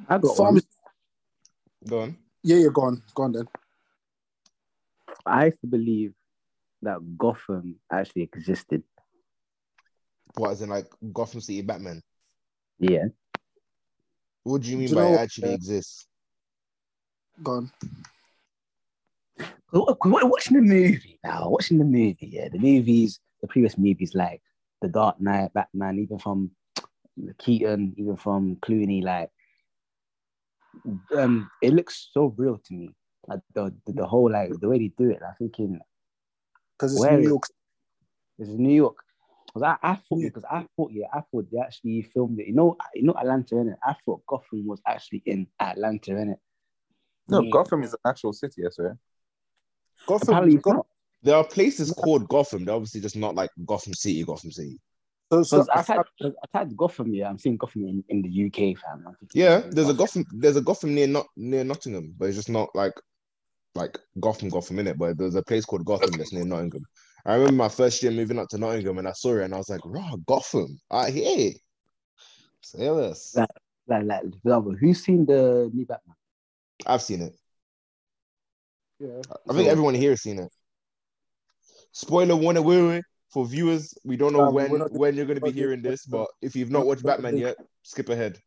I 0.09 0.19
got 0.19 0.37
Farm- 0.37 0.55
one. 0.55 0.63
Go 1.89 2.01
on. 2.01 2.17
Yeah, 2.43 2.57
you're 2.57 2.71
gone. 2.73 3.03
Go 3.15 3.23
on 3.25 3.33
then. 3.33 3.49
I 5.25 5.47
used 5.47 5.61
to 5.61 5.67
believe 5.67 6.15
that 6.83 6.99
Gotham 7.19 7.77
actually 7.91 8.23
existed. 8.23 8.83
What, 10.37 10.53
as 10.53 10.63
in 10.63 10.69
like 10.71 10.87
Gotham 11.13 11.41
City 11.41 11.63
Batman? 11.63 12.03
Yeah. 12.79 13.07
What 14.43 14.63
do 14.63 14.71
you 14.71 14.77
mean 14.77 14.89
Do 14.89 14.93
you 14.93 14.97
by 14.97 15.03
know 15.09 15.15
it 15.15 15.21
actually 15.21 15.51
uh, 15.51 15.55
exists? 15.55 16.07
Go 17.43 17.69
on. 19.73 19.81
Wa- 19.87 19.97
wa- 20.23 20.29
Watching 20.29 20.57
the 20.57 20.63
movie 20.63 21.19
now, 21.25 21.49
watching 21.49 21.79
the 21.79 21.85
movie, 21.85 22.17
yeah, 22.33 22.49
the 22.49 22.59
movies, 22.59 23.21
the 23.41 23.49
previous 23.49 23.77
movies 23.79 24.15
like 24.15 24.43
The 24.83 24.89
Dark 24.89 25.21
Knight, 25.21 25.53
Batman, 25.53 25.99
even 25.99 26.19
from 26.19 26.51
Keaton, 27.39 27.95
even 27.97 28.17
from 28.17 28.57
Clooney, 28.57 29.03
like, 29.03 29.31
um, 31.17 31.51
it 31.63 31.73
looks 31.73 32.09
so 32.13 32.35
real 32.37 32.59
to 32.59 32.75
me. 32.75 32.95
Like 33.27 33.41
the, 33.55 33.75
the, 33.87 33.93
the 33.93 34.07
whole 34.07 34.31
like 34.31 34.51
the 34.61 34.69
way 34.69 34.79
they 34.79 34.93
do 34.97 35.11
it, 35.11 35.21
I'm 35.27 35.35
thinking 35.39 35.79
Because 36.77 36.93
it's 36.93 37.01
Where 37.01 37.19
New 37.19 37.29
York. 37.29 37.43
this 38.39 38.49
is 38.49 38.59
New 38.59 38.75
York. 38.75 38.97
Because 39.47 39.63
I, 39.83 39.93
I 39.93 39.95
thought 39.97 40.21
because 40.23 40.45
I 40.51 40.65
thought 40.77 40.91
yeah, 40.93 41.07
I 41.13 41.21
thought 41.31 41.47
they 41.53 41.59
actually 41.59 42.03
filmed 42.03 42.39
it. 42.39 42.47
You 42.47 42.55
know, 42.55 42.77
you 42.95 43.03
know 43.03 43.15
Atlanta 43.15 43.59
in 43.59 43.69
it. 43.69 43.79
I 43.85 43.95
thought 44.05 44.25
Gotham 44.27 44.67
was 44.67 44.81
actually 44.87 45.23
in 45.27 45.49
Atlanta 45.61 46.17
in 46.17 46.31
it. 46.31 46.39
No, 47.29 47.43
Yeah. 47.43 47.51
Gotham 47.51 47.83
is 47.83 47.93
an 47.93 47.99
actual 48.07 48.33
city, 48.33 48.63
I 48.65 48.71
swear. 48.71 48.97
Gotham, 50.07 50.29
Apparently 50.29 50.59
Gotham. 50.59 50.83
There 51.23 51.37
are 51.37 51.45
places 51.45 51.93
called 51.93 52.29
Gotham. 52.29 52.65
They're 52.65 52.75
obviously 52.75 53.01
just 53.01 53.17
not 53.17 53.35
like 53.35 53.51
Gotham 53.67 53.93
City, 53.95 54.25
Gotham 54.25 54.51
City. 54.51 54.79
so, 55.31 55.43
so 55.43 55.67
I've, 55.75 55.85
tried, 55.87 56.05
I 56.23 56.31
tried 56.51 56.77
Gotham, 56.77 57.13
yeah. 57.15 57.29
I'm 57.29 57.39
seeing 57.39 57.57
Gotham 57.59 57.85
in, 57.87 58.03
in 58.09 58.23
the 58.23 58.47
UK, 58.47 58.79
fam. 58.81 59.05
Yeah, 59.35 59.61
there's 59.71 59.89
a 59.91 59.95
Gotham. 59.95 60.25
There's 60.33 60.57
a 60.57 60.63
Gotham 60.63 60.95
near 60.95 61.07
not 61.07 61.27
near 61.37 61.63
Nottingham, 61.65 62.15
but 62.19 62.27
it's 62.29 62.37
just 62.37 62.49
not 62.49 62.69
like 62.75 62.95
like 63.75 63.99
Gotham, 64.19 64.49
Gotham 64.49 64.79
in 64.79 64.87
it. 64.89 64.99
But 64.99 65.19
there's 65.19 65.35
a 65.37 65.43
place 65.43 65.65
called 65.65 65.85
Gotham 65.85 66.11
that's 66.13 66.33
near 66.33 66.45
Nottingham. 66.45 66.85
I 67.27 67.35
remember 67.35 67.53
my 67.55 67.69
first 67.69 68.03
year 68.03 68.11
moving 68.13 68.39
up 68.39 68.49
to 68.49 68.59
Nottingham, 68.59 68.99
and 68.99 69.07
I 69.07 69.13
saw 69.13 69.37
it, 69.37 69.43
and 69.45 69.55
I 69.55 69.59
was 69.59 69.69
like, 69.69 69.83
"Raw, 69.85 70.17
Gotham! 70.27 70.81
I 70.91 71.11
hear." 71.11 71.53
Say 72.63 72.79
this. 72.79 73.35
Like- 73.37 73.49
Like, 73.89 74.05
like, 74.05 74.21
for 74.23 74.49
example, 74.49 74.75
who's 74.81 75.03
seen 75.05 75.27
the 75.27 75.69
new 75.75 75.85
Batman? 75.85 76.15
I've 76.87 77.03
seen 77.03 77.23
it. 77.23 77.35
Yeah. 79.01 79.21
I 79.49 79.53
think 79.55 79.67
So- 79.67 79.71
everyone 79.73 79.95
here 79.95 80.11
has 80.11 80.23
seen 80.23 80.39
it. 80.39 80.53
Spoiler 81.93 82.37
warning, 82.37 82.63
wait, 82.65 82.83
wait, 82.83 83.05
for 83.33 83.47
viewers, 83.47 83.95
we 84.05 84.17
don't 84.17 84.33
know 84.33 84.43
Um, 84.47 84.55
when 84.55 84.79
not- 84.79 84.93
when 84.93 85.17
you're 85.17 85.27
going 85.27 85.37
to 85.37 85.41
be 85.41 85.47
we're 85.47 85.51
not 85.51 85.55
doing- 85.55 85.55
hearing 85.55 85.83
this, 85.83 86.07
but 86.07 86.29
if 86.41 86.55
you've 86.55 86.71
not 86.71 86.87
watched 86.87 87.03
Batman 87.03 87.37
yet, 87.37 87.57
skip 87.83 88.09
ahead. 88.09 88.39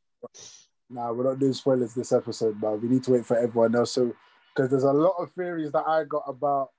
Nah, 0.90 1.12
we're 1.12 1.24
not 1.24 1.40
doing 1.40 1.54
spoilers 1.54 1.94
this 1.94 2.12
episode, 2.14 2.60
but 2.62 2.82
we 2.82 2.88
need 2.88 3.04
to 3.04 3.12
wait 3.12 3.26
for 3.26 3.36
everyone 3.38 3.76
else. 3.76 3.92
So, 3.94 4.14
because 4.56 4.70
there's 4.70 4.84
a 4.84 4.94
lot 4.94 5.16
of 5.20 5.32
theories 5.34 5.72
that 5.72 5.86
I 5.88 6.04
got 6.06 6.24
about 6.28 6.70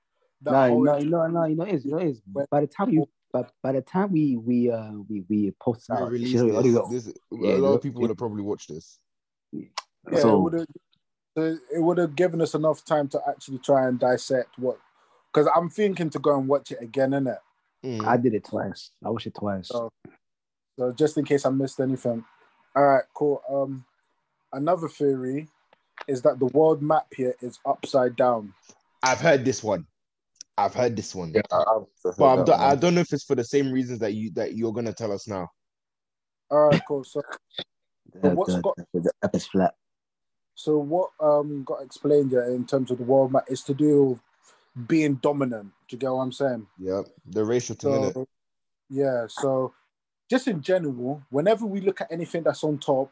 that 0.41 0.51
No, 0.51 0.67
whole 0.69 0.83
no, 0.83 0.97
no, 0.99 1.27
no, 1.27 1.45
you 1.45 1.55
know 1.55 1.63
it 1.65 1.75
is, 1.75 1.85
you 1.85 1.91
know 1.91 1.97
it 1.99 2.07
is. 2.09 2.21
When- 2.31 2.45
By 2.49 2.61
the 2.61 2.67
time 2.67 2.89
you 2.89 3.05
by, 3.31 3.45
by 3.61 3.73
the 3.73 3.81
time 3.81 4.11
we 4.13 4.37
we 4.37 4.71
uh 4.71 4.93
we 5.09 5.25
we 5.29 5.51
post 5.59 5.87
We 5.89 5.95
out, 5.97 6.09
released 6.09 6.31
she's 6.31 6.41
already 6.41 6.71
got- 6.71 6.89
this. 6.89 7.05
this 7.05 7.13
Yeah, 7.31 7.55
a 7.55 7.57
lot 7.57 7.73
of 7.73 7.81
people 7.81 7.99
would 8.01 8.09
have 8.09 8.17
probably 8.17 8.43
watched 8.43 8.69
this. 8.69 8.97
Yeah, 9.51 9.65
it 10.11 10.67
so 11.35 11.57
it 11.73 11.79
would 11.81 11.97
have 11.97 12.15
given 12.15 12.41
us 12.41 12.53
enough 12.55 12.83
time 12.85 13.07
to 13.09 13.21
actually 13.27 13.57
try 13.59 13.87
and 13.87 13.99
dissect 13.99 14.57
what. 14.57 14.79
Because 15.33 15.49
I'm 15.55 15.69
thinking 15.69 16.09
to 16.11 16.19
go 16.19 16.37
and 16.39 16.47
watch 16.47 16.71
it 16.71 16.81
again, 16.81 17.11
innit? 17.11 17.39
Mm. 17.83 18.05
I 18.07 18.15
did 18.17 18.33
it 18.33 18.45
twice. 18.45 18.91
I 19.03 19.09
watched 19.09 19.27
it 19.27 19.35
twice. 19.35 19.67
So, 19.67 19.91
so 20.79 20.91
just 20.93 21.17
in 21.17 21.25
case 21.25 21.45
I 21.45 21.49
missed 21.49 21.79
anything. 21.81 22.23
All 22.75 22.83
right, 22.85 23.03
cool. 23.13 23.41
Um, 23.49 23.85
another 24.53 24.87
theory 24.87 25.49
is 26.07 26.21
that 26.21 26.39
the 26.39 26.45
world 26.47 26.81
map 26.81 27.07
here 27.15 27.35
is 27.41 27.59
upside 27.65 28.15
down. 28.15 28.53
I've 29.03 29.19
heard 29.19 29.43
this 29.43 29.61
one. 29.63 29.85
I've 30.57 30.73
heard 30.73 30.95
this 30.95 31.13
one. 31.13 31.33
Yeah, 31.35 31.41
I, 31.51 31.57
I've 31.57 31.83
heard 32.01 32.15
But 32.17 32.25
I'm 32.25 32.37
that 32.39 32.45
do- 32.45 32.51
I 32.53 32.67
one. 32.69 32.79
don't 32.79 32.95
know 32.95 33.01
if 33.01 33.11
it's 33.11 33.25
for 33.25 33.35
the 33.35 33.43
same 33.43 33.71
reasons 33.71 33.99
that 33.99 34.13
you 34.13 34.31
that 34.31 34.55
you're 34.55 34.71
gonna 34.73 34.93
tell 34.93 35.11
us 35.11 35.27
now. 35.27 35.49
All 36.49 36.69
right, 36.69 36.81
cool. 36.87 37.03
So, 37.03 37.21
the, 38.21 38.29
what's 38.31 38.55
the, 38.55 38.61
got- 38.61 38.77
the, 38.93 39.01
the 39.01 39.11
earth 39.23 39.35
is 39.35 39.47
flat. 39.47 39.73
So 40.55 40.77
what 40.77 41.11
um 41.19 41.63
got 41.63 41.83
explained 41.83 42.31
here 42.31 42.43
in 42.43 42.65
terms 42.65 42.89
of 42.89 42.97
the 42.97 43.03
world 43.03 43.31
map 43.31 43.45
is 43.49 43.61
to 43.63 43.73
do 43.73 44.03
with 44.03 44.19
being 44.87 45.15
dominant. 45.15 45.71
Do 45.87 45.95
you 45.95 45.99
get 45.99 46.11
what 46.11 46.21
I'm 46.21 46.31
saying? 46.31 46.67
Yeah, 46.79 47.03
the 47.25 47.45
racial? 47.45 47.75
So, 47.79 48.27
yeah, 48.89 49.27
so 49.27 49.73
just 50.29 50.47
in 50.47 50.61
general, 50.61 51.21
whenever 51.29 51.65
we 51.65 51.81
look 51.81 52.01
at 52.01 52.11
anything 52.11 52.43
that's 52.43 52.63
on 52.63 52.77
top 52.77 53.11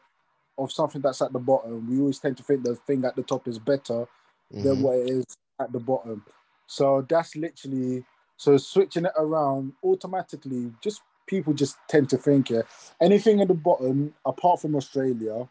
of 0.58 0.72
something 0.72 1.00
that's 1.00 1.22
at 1.22 1.32
the 1.32 1.38
bottom, 1.38 1.88
we 1.90 2.00
always 2.00 2.18
tend 2.18 2.36
to 2.36 2.42
think 2.42 2.64
the 2.64 2.74
thing 2.74 3.04
at 3.04 3.16
the 3.16 3.22
top 3.22 3.48
is 3.48 3.58
better 3.58 4.06
than 4.50 4.76
Mhm. 4.76 4.80
what 4.80 4.98
it 4.98 5.10
is 5.10 5.24
at 5.58 5.72
the 5.72 5.80
bottom. 5.80 6.24
So 6.66 7.02
that's 7.02 7.36
literally 7.36 8.04
so 8.36 8.56
switching 8.56 9.04
it 9.06 9.12
around 9.16 9.74
automatically. 9.82 10.72
Just 10.80 11.02
people 11.26 11.54
just 11.54 11.76
tend 11.88 12.10
to 12.10 12.18
think 12.18 12.50
yeah, 12.50 12.62
anything 13.00 13.40
at 13.40 13.48
the 13.48 13.54
bottom 13.54 14.14
apart 14.24 14.60
from 14.60 14.76
Australia, 14.76 15.48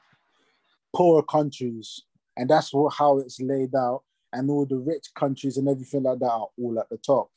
poorer 0.96 1.24
countries, 1.24 2.04
and 2.38 2.50
that's 2.50 2.74
what, 2.74 2.94
how 2.94 3.20
it's 3.20 3.40
laid 3.42 3.76
out. 3.76 4.04
And 4.32 4.50
all 4.50 4.66
the 4.66 4.78
rich 4.78 5.10
countries 5.16 5.58
and 5.58 5.70
everything 5.70 6.04
like 6.04 6.18
that 6.20 6.32
are 6.32 6.48
all 6.58 6.80
at 6.80 6.90
the 6.90 6.98
top. 6.98 7.30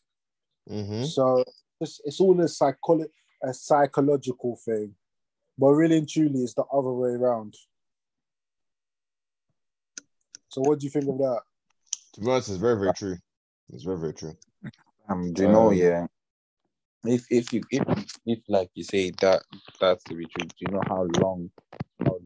Mhm. 0.70 1.04
So 1.04 1.44
it's, 1.78 2.00
it's 2.04 2.20
all 2.20 2.40
a 2.40 2.44
psycholo- 2.44 3.10
a 3.42 3.52
psychological 3.52 4.56
thing, 4.56 4.94
but 5.58 5.68
really 5.72 5.98
and 5.98 6.08
truly, 6.08 6.40
it's 6.42 6.54
the 6.54 6.64
other 6.64 6.92
way 6.92 7.10
around. 7.10 7.54
So 10.48 10.62
what 10.62 10.78
do 10.78 10.86
you 10.86 10.90
think 10.90 11.06
of 11.08 11.18
that? 11.18 11.42
To 12.14 12.20
be 12.22 12.30
honest, 12.30 12.48
it's 12.48 12.58
very 12.58 12.78
very 12.78 12.94
true. 12.94 13.16
It's 13.72 13.84
very 13.84 13.98
very 13.98 14.14
true. 14.14 14.36
Um, 15.08 15.34
do 15.34 15.42
you 15.42 15.48
know? 15.48 15.68
Um, 15.68 15.74
Yeah. 15.74 16.06
If 17.04 17.26
if 17.30 17.52
you 17.52 17.62
if 17.70 17.82
if 18.24 18.38
like 18.48 18.70
you 18.74 18.84
say 18.84 19.10
that 19.20 19.42
that's 19.78 20.02
the 20.04 20.16
retreat, 20.16 20.48
do 20.48 20.64
you 20.66 20.72
know 20.72 20.82
how 20.88 21.02
long 21.20 21.50
how 22.04 22.18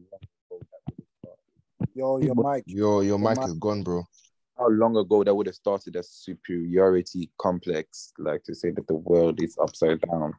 Yo, 1.93 2.17
your 2.17 2.35
mic. 2.35 2.63
Your 2.65 3.03
your 3.03 3.19
mic 3.19 3.37
mic- 3.37 3.47
is 3.47 3.53
gone, 3.55 3.83
bro. 3.83 4.03
How 4.57 4.67
long 4.69 4.95
ago 4.95 5.23
that 5.23 5.33
would 5.33 5.47
have 5.47 5.55
started 5.55 5.95
a 5.95 6.03
superiority 6.03 7.31
complex, 7.37 8.13
like 8.19 8.43
to 8.43 8.53
say 8.53 8.71
that 8.71 8.87
the 8.87 8.95
world 8.95 9.41
is 9.41 9.57
upside 9.61 10.01
down? 10.01 10.33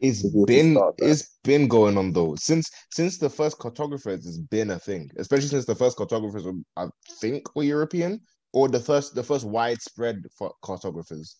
It's 0.00 0.24
Maybe 0.24 0.34
we 0.36 0.44
can 0.46 0.74
been 0.74 0.92
it's 0.98 1.38
been 1.42 1.68
going 1.68 1.98
on 1.98 2.12
though 2.12 2.34
since 2.36 2.70
since 2.90 3.18
the 3.18 3.30
first 3.30 3.58
cartographers. 3.58 4.26
It's 4.26 4.38
been 4.38 4.70
a 4.70 4.78
thing, 4.78 5.10
especially 5.16 5.48
since 5.48 5.64
the 5.64 5.74
first 5.74 5.96
cartographers 5.96 6.44
were, 6.44 6.52
I 6.76 6.88
think 7.20 7.54
were 7.54 7.62
European 7.64 8.20
or 8.52 8.68
the 8.68 8.80
first 8.80 9.14
the 9.14 9.22
first 9.22 9.44
widespread 9.44 10.24
cartographers. 10.38 10.54
cartographers. 10.62 11.36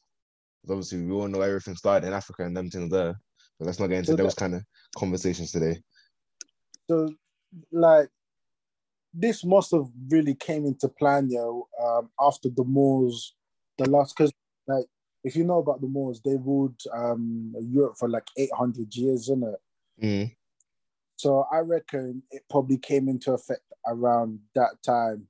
'Cause 0.63 0.71
Obviously, 0.71 1.05
we 1.05 1.13
all 1.13 1.29
know 1.29 1.43
everything 1.43 1.77
started 1.77 2.07
in 2.07 2.15
Africa 2.15 2.45
and 2.45 2.57
them 2.57 2.71
things 2.71 2.91
there. 2.91 3.15
But 3.59 3.67
let's 3.67 3.79
not 3.79 3.89
get 3.89 3.99
into 3.99 4.13
So 4.13 4.17
that- 4.17 4.23
those 4.23 4.35
kind 4.35 4.55
of 4.55 4.63
conversations 4.97 5.53
today. 5.53 5.83
So, 6.89 7.11
like, 7.71 8.09
this 9.15 9.45
must 9.45 9.71
have 9.71 9.87
really 10.09 10.35
came 10.35 10.67
into 10.67 10.89
plan, 10.89 11.31
yo, 11.31 11.69
um, 11.83 12.11
after 12.21 12.49
the 12.49 12.65
Moors, 12.65 13.35
the 13.79 13.89
last, 13.89 14.17
because, 14.17 14.33
like, 14.67 14.87
if 15.23 15.37
you 15.37 15.45
know 15.45 15.59
about 15.59 15.81
the 15.81 15.87
Moors, 15.87 16.21
they 16.25 16.37
ruled 16.37 16.81
um, 16.93 17.55
Europe 17.61 17.95
for 17.99 18.09
like 18.09 18.27
800 18.37 18.95
years, 18.95 19.23
isn't 19.23 19.45
it? 19.45 20.05
Mm. 20.05 20.37
So 21.17 21.47
I 21.51 21.59
reckon 21.59 22.23
it 22.31 22.43
probably 22.51 22.77
came 22.77 23.09
into 23.09 23.33
effect 23.33 23.63
around 23.87 24.41
that 24.55 24.83
time. 24.85 25.29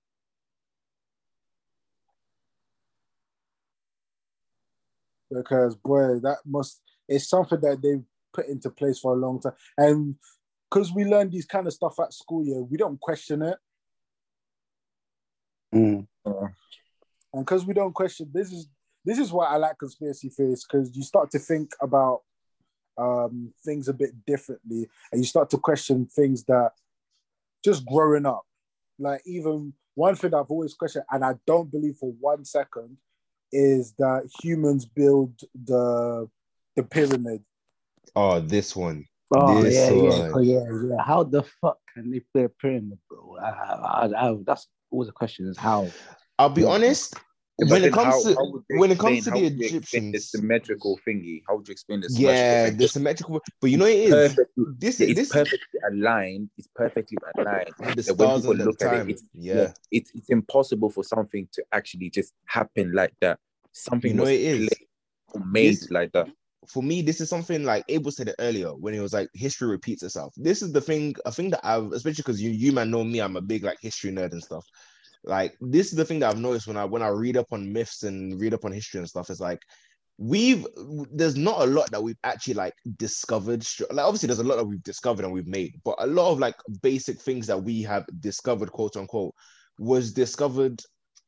Because 5.31 5.77
boy, 5.77 6.21
that 6.23 6.39
must 6.47 6.81
it's 7.09 7.29
something 7.29 7.61
that 7.61 7.83
they 7.83 8.01
put 8.33 8.47
into 8.47 8.71
place 8.71 8.99
for 8.99 9.13
a 9.15 9.17
long 9.19 9.41
time. 9.41 9.53
And 9.77 10.17
because 10.71 10.93
we 10.93 11.05
learn 11.05 11.31
these 11.31 11.47
kind 11.47 11.67
of 11.67 11.73
stuff 11.73 11.99
at 12.01 12.13
school, 12.13 12.45
yeah, 12.45 12.61
we 12.61 12.77
don't 12.77 13.01
question 13.01 13.43
it. 13.43 13.59
Mm. 15.75 16.07
And 17.33 17.45
because 17.45 17.67
we 17.67 17.75
don't 17.75 17.93
question 17.93 18.31
this 18.33 18.53
is 18.53 18.69
this 19.05 19.19
is 19.19 19.33
why 19.33 19.47
I 19.47 19.57
like 19.57 19.79
conspiracy 19.79 20.29
theories, 20.29 20.65
because 20.65 20.97
you 20.97 21.03
start 21.03 21.31
to 21.33 21.39
think 21.39 21.73
about 21.81 22.21
um 22.97 23.53
things 23.65 23.89
a 23.89 23.93
bit 23.93 24.13
differently 24.25 24.89
and 25.11 25.21
you 25.21 25.27
start 25.27 25.51
to 25.51 25.59
question 25.59 26.07
things 26.07 26.45
that 26.45 26.71
just 27.65 27.85
growing 27.87 28.27
up. 28.27 28.45
Like 28.99 29.23
even 29.27 29.73
one 29.95 30.15
thing 30.15 30.35
I've 30.35 30.51
always 30.51 30.75
questioned, 30.75 31.05
and 31.11 31.25
I 31.25 31.35
don't 31.47 31.71
believe 31.71 31.97
for 31.97 32.13
one 32.21 32.45
second, 32.45 32.97
is 33.53 33.95
that 33.99 34.29
humans 34.43 34.85
build 34.87 35.41
the 35.55 36.29
the 36.77 36.83
pyramid. 36.83 37.43
Oh, 38.15 38.41
this 38.41 38.77
one. 38.77 39.07
Oh 39.35 39.63
This 39.63 39.75
yeah, 39.75 39.91
yeah, 39.91 40.21
one. 40.21 40.33
oh, 40.35 40.41
yeah, 40.41 40.65
yeah. 40.89 41.03
How 41.03 41.25
the 41.25 41.43
fuck 41.61 41.79
can 41.95 42.11
they 42.11 42.21
play 42.21 42.45
a 42.45 42.49
pyramid, 42.49 42.99
bro? 43.09 43.37
I, 43.43 43.49
I, 43.49 44.29
I, 44.31 44.37
that's 44.47 44.69
always 44.95 45.09
the 45.09 45.13
question: 45.13 45.49
is 45.49 45.59
how? 45.59 45.91
I'll 46.39 46.49
be 46.49 46.63
Yeah. 46.63 46.69
honest. 46.69 47.15
But 47.59 47.69
when 47.71 47.85
it 47.85 47.93
comes 47.93 48.15
how- 48.15 48.23
to 48.23 48.35
how 48.35 48.51
would 48.51 48.65
you 48.69 48.79
when 48.81 48.91
it 48.91 48.99
comes 48.99 49.19
to 49.25 49.31
the 49.31 49.37
how 49.37 49.43
would 49.45 49.61
you 49.61 49.77
explain 49.79 50.11
the 50.13 50.19
symmetrical 50.19 50.99
thingy. 51.07 51.43
How 51.47 51.57
would 51.57 51.69
you 51.69 51.73
explain 51.73 52.01
this? 52.01 52.19
yeah, 52.19 52.35
symmetrical 52.35 52.79
the 52.79 52.89
symmetrical. 52.89 53.41
But 53.61 53.71
you 53.71 53.77
know 53.79 53.87
it 53.87 53.99
is 53.99 54.11
Perfectly, 54.13 54.65
this 54.79 54.99
yeah, 55.01 55.07
it's 55.11 55.19
this 55.21 55.29
perfectly 55.33 55.81
aligned. 55.93 56.51
It's 56.59 56.69
perfectly 56.75 57.17
aligned. 57.39 57.75
the 57.79 58.03
that 58.03 58.17
when 58.19 58.27
stars 58.29 58.41
people 58.43 58.51
and 58.53 58.61
the 58.61 58.65
look 58.65 58.83
at 58.83 58.91
time. 58.91 59.09
it, 59.09 59.13
it's 59.13 59.23
yeah. 59.35 59.73
it's 59.93 60.11
it's 60.15 60.31
impossible 60.31 60.91
for 60.91 61.05
something 61.05 61.47
to 61.53 61.65
actually 61.71 62.11
just 62.11 62.33
happen 62.47 62.93
like 62.93 63.15
that. 63.21 63.39
Something 63.71 64.11
You 64.13 64.17
know 64.17 64.23
was 64.25 64.31
it 64.33 64.41
is. 64.41 64.69
made 65.45 65.75
This- 65.75 65.91
like 65.91 66.11
that. 66.13 66.29
For 66.69 66.83
me, 66.83 67.03
this 67.03 67.21
is 67.21 67.29
something 67.29 67.65
like 67.65 67.85
Abel 67.89 68.11
said 68.11 68.29
it 68.29 68.37
earlier 68.39 68.71
when 68.71 68.95
he 68.95 69.01
was 69.01 69.13
like, 69.13 69.29
history 69.35 69.69
repeats 69.69 70.03
itself. 70.03 70.33
This 70.37 70.63
is 70.63 70.73
the 70.73 70.81
thing, 70.81 71.15
a 71.25 71.33
thing 71.33 71.51
that 71.51 71.61
I've, 71.65 71.93
especially 71.93 72.23
because 72.23 72.43
you, 72.43 72.51
you 72.51 72.73
man 72.73 72.91
know 72.91 73.05
me, 73.05 73.21
I'm 73.21 73.37
a 73.37 73.43
big 73.43 73.65
like 73.65 73.79
history 73.81 74.11
nerd 74.11 74.33
and 74.33 74.43
stuff. 74.43 74.65
Like 75.25 75.57
this 75.61 75.89
is 75.89 75.97
the 75.97 76.05
thing 76.05 76.19
that 76.21 76.31
I've 76.31 76.39
noticed 76.39 76.67
when 76.67 76.77
I 76.77 76.85
when 76.85 77.03
I 77.03 77.09
read 77.09 77.37
up 77.37 77.53
on 77.53 77.73
myths 77.73 78.03
and 78.03 78.39
read 78.39 78.55
up 78.55 78.65
on 78.65 78.73
history 78.73 78.99
and 78.99 79.09
stuff. 79.09 79.31
It's 79.31 79.41
like 79.41 79.61
we've 80.19 80.67
there's 81.13 81.37
not 81.37 81.63
a 81.63 81.67
lot 81.67 81.91
that 81.91 82.03
we've 82.03 82.19
actually 82.25 82.55
like 82.55 82.75
discovered. 82.97 83.67
Like 83.91 84.05
obviously 84.05 84.27
there's 84.27 84.39
a 84.41 84.45
lot 84.45 84.57
that 84.57 84.67
we've 84.67 84.83
discovered 84.83 85.25
and 85.25 85.33
we've 85.33 85.47
made, 85.47 85.81
but 85.83 85.97
a 85.99 86.07
lot 86.07 86.31
of 86.31 86.39
like 86.39 86.57
basic 86.83 87.21
things 87.21 87.47
that 87.47 87.63
we 87.63 87.83
have 87.83 88.05
discovered, 88.21 88.71
quote 88.71 88.97
unquote, 88.97 89.35
was 89.79 90.13
discovered 90.13 90.81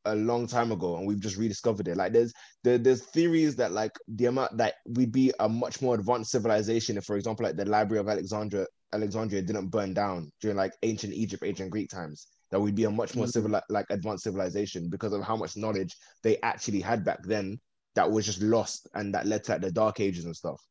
a 0.07 0.15
long 0.15 0.47
time 0.47 0.71
ago 0.71 0.97
and 0.97 1.07
we've 1.07 1.19
just 1.19 1.37
rediscovered 1.37 1.87
it. 1.87 1.97
Like 1.97 2.13
there's 2.13 2.33
there, 2.63 2.77
there's 2.77 3.03
theories 3.03 3.55
that 3.57 3.71
like 3.71 3.91
the 4.07 4.25
amount 4.25 4.57
that 4.57 4.75
we'd 4.87 5.11
be 5.11 5.31
a 5.39 5.47
much 5.49 5.81
more 5.81 5.95
advanced 5.95 6.31
civilization 6.31 6.97
if, 6.97 7.05
for 7.05 7.15
example, 7.17 7.45
like 7.45 7.55
the 7.55 7.65
Library 7.65 7.99
of 7.99 8.09
Alexandria 8.09 8.65
Alexandria 8.93 9.41
didn't 9.41 9.67
burn 9.69 9.93
down 9.93 10.31
during 10.41 10.57
like 10.57 10.73
ancient 10.83 11.13
Egypt, 11.13 11.43
ancient 11.45 11.71
Greek 11.71 11.89
times. 11.89 12.27
That 12.51 12.61
we'd 12.61 12.75
be 12.75 12.85
a 12.85 12.89
much 12.89 13.13
more 13.15 13.25
Mhm. 13.25 13.31
civil 13.31 13.61
like 13.69 13.85
advanced 13.89 14.23
civilization 14.23 14.89
because 14.89 15.11
of 15.11 15.21
how 15.21 15.35
much 15.35 15.57
knowledge 15.57 15.95
they 16.23 16.37
actually 16.41 16.79
had 16.79 17.03
back 17.03 17.19
then 17.23 17.59
that 17.95 18.09
was 18.09 18.25
just 18.25 18.41
lost 18.41 18.87
and 18.93 19.13
that 19.13 19.25
led 19.25 19.43
to 19.43 19.51
like 19.53 19.61
the 19.61 19.71
dark 19.71 19.99
ages 19.99 20.23
and 20.25 20.35
stuff. 20.35 20.61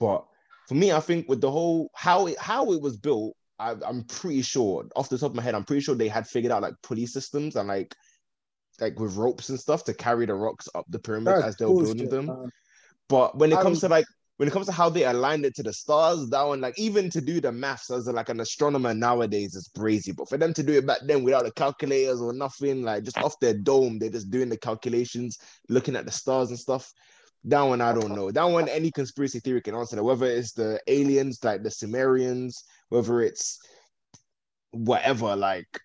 But 0.00 0.24
for 0.68 0.74
me, 0.74 0.92
I 0.92 1.00
think 1.00 1.28
with 1.28 1.40
the 1.40 1.50
whole 1.50 1.90
how 1.94 2.26
it 2.26 2.38
how 2.38 2.72
it 2.72 2.80
was 2.80 2.96
built, 2.96 3.36
I, 3.58 3.74
I'm 3.86 4.04
pretty 4.04 4.42
sure 4.42 4.84
off 4.96 5.08
the 5.08 5.18
top 5.18 5.30
of 5.30 5.36
my 5.36 5.42
head, 5.42 5.54
I'm 5.54 5.64
pretty 5.64 5.82
sure 5.82 5.94
they 5.94 6.08
had 6.08 6.26
figured 6.26 6.52
out 6.52 6.62
like 6.62 6.74
pulley 6.82 7.06
systems 7.06 7.56
and 7.56 7.68
like 7.68 7.94
like 8.80 8.98
with 8.98 9.16
ropes 9.16 9.48
and 9.48 9.58
stuff 9.58 9.84
to 9.84 9.94
carry 9.94 10.26
the 10.26 10.34
rocks 10.34 10.68
up 10.74 10.84
the 10.88 10.98
pyramid 10.98 11.34
That's 11.34 11.44
as 11.44 11.56
they 11.56 11.64
were 11.64 11.82
building 11.82 12.08
them. 12.08 12.26
man. 12.26 12.50
But 13.08 13.36
when 13.38 13.52
it 13.52 13.60
comes 13.60 13.80
don't- 13.80 13.90
to 13.90 13.94
like 13.94 14.06
when 14.38 14.48
it 14.48 14.52
comes 14.52 14.66
to 14.66 14.72
how 14.72 14.90
they 14.90 15.04
aligned 15.04 15.46
it 15.46 15.54
to 15.54 15.62
the 15.62 15.72
stars, 15.72 16.28
that 16.28 16.42
one 16.42 16.60
like 16.60 16.78
even 16.78 17.08
to 17.08 17.22
do 17.22 17.40
the 17.40 17.50
maths 17.50 17.90
as 17.90 18.06
a, 18.06 18.12
like 18.12 18.28
an 18.28 18.40
astronomer 18.40 18.92
nowadays 18.92 19.54
is 19.54 19.70
crazy. 19.74 20.12
But 20.12 20.28
for 20.28 20.36
them 20.36 20.52
to 20.52 20.62
do 20.62 20.74
it 20.74 20.86
back 20.86 20.98
then 21.04 21.22
without 21.24 21.44
the 21.44 21.52
calculators 21.52 22.20
or 22.20 22.34
nothing, 22.34 22.82
like 22.82 23.04
just 23.04 23.16
off 23.16 23.40
their 23.40 23.54
dome, 23.54 23.98
they're 23.98 24.10
just 24.10 24.30
doing 24.30 24.50
the 24.50 24.58
calculations, 24.58 25.38
looking 25.70 25.96
at 25.96 26.04
the 26.04 26.12
stars 26.12 26.50
and 26.50 26.58
stuff. 26.58 26.92
That 27.44 27.62
one 27.62 27.80
I 27.80 27.94
don't 27.94 28.14
know. 28.14 28.30
That 28.30 28.44
one 28.44 28.68
any 28.68 28.90
conspiracy 28.90 29.40
theory 29.40 29.62
can 29.62 29.74
answer 29.74 29.96
that. 29.96 30.04
Whether 30.04 30.26
it's 30.26 30.52
the 30.52 30.78
aliens 30.86 31.38
like 31.42 31.62
the 31.62 31.70
Sumerians, 31.70 32.62
whether 32.90 33.22
it's 33.22 33.58
whatever, 34.72 35.34
like 35.34 35.80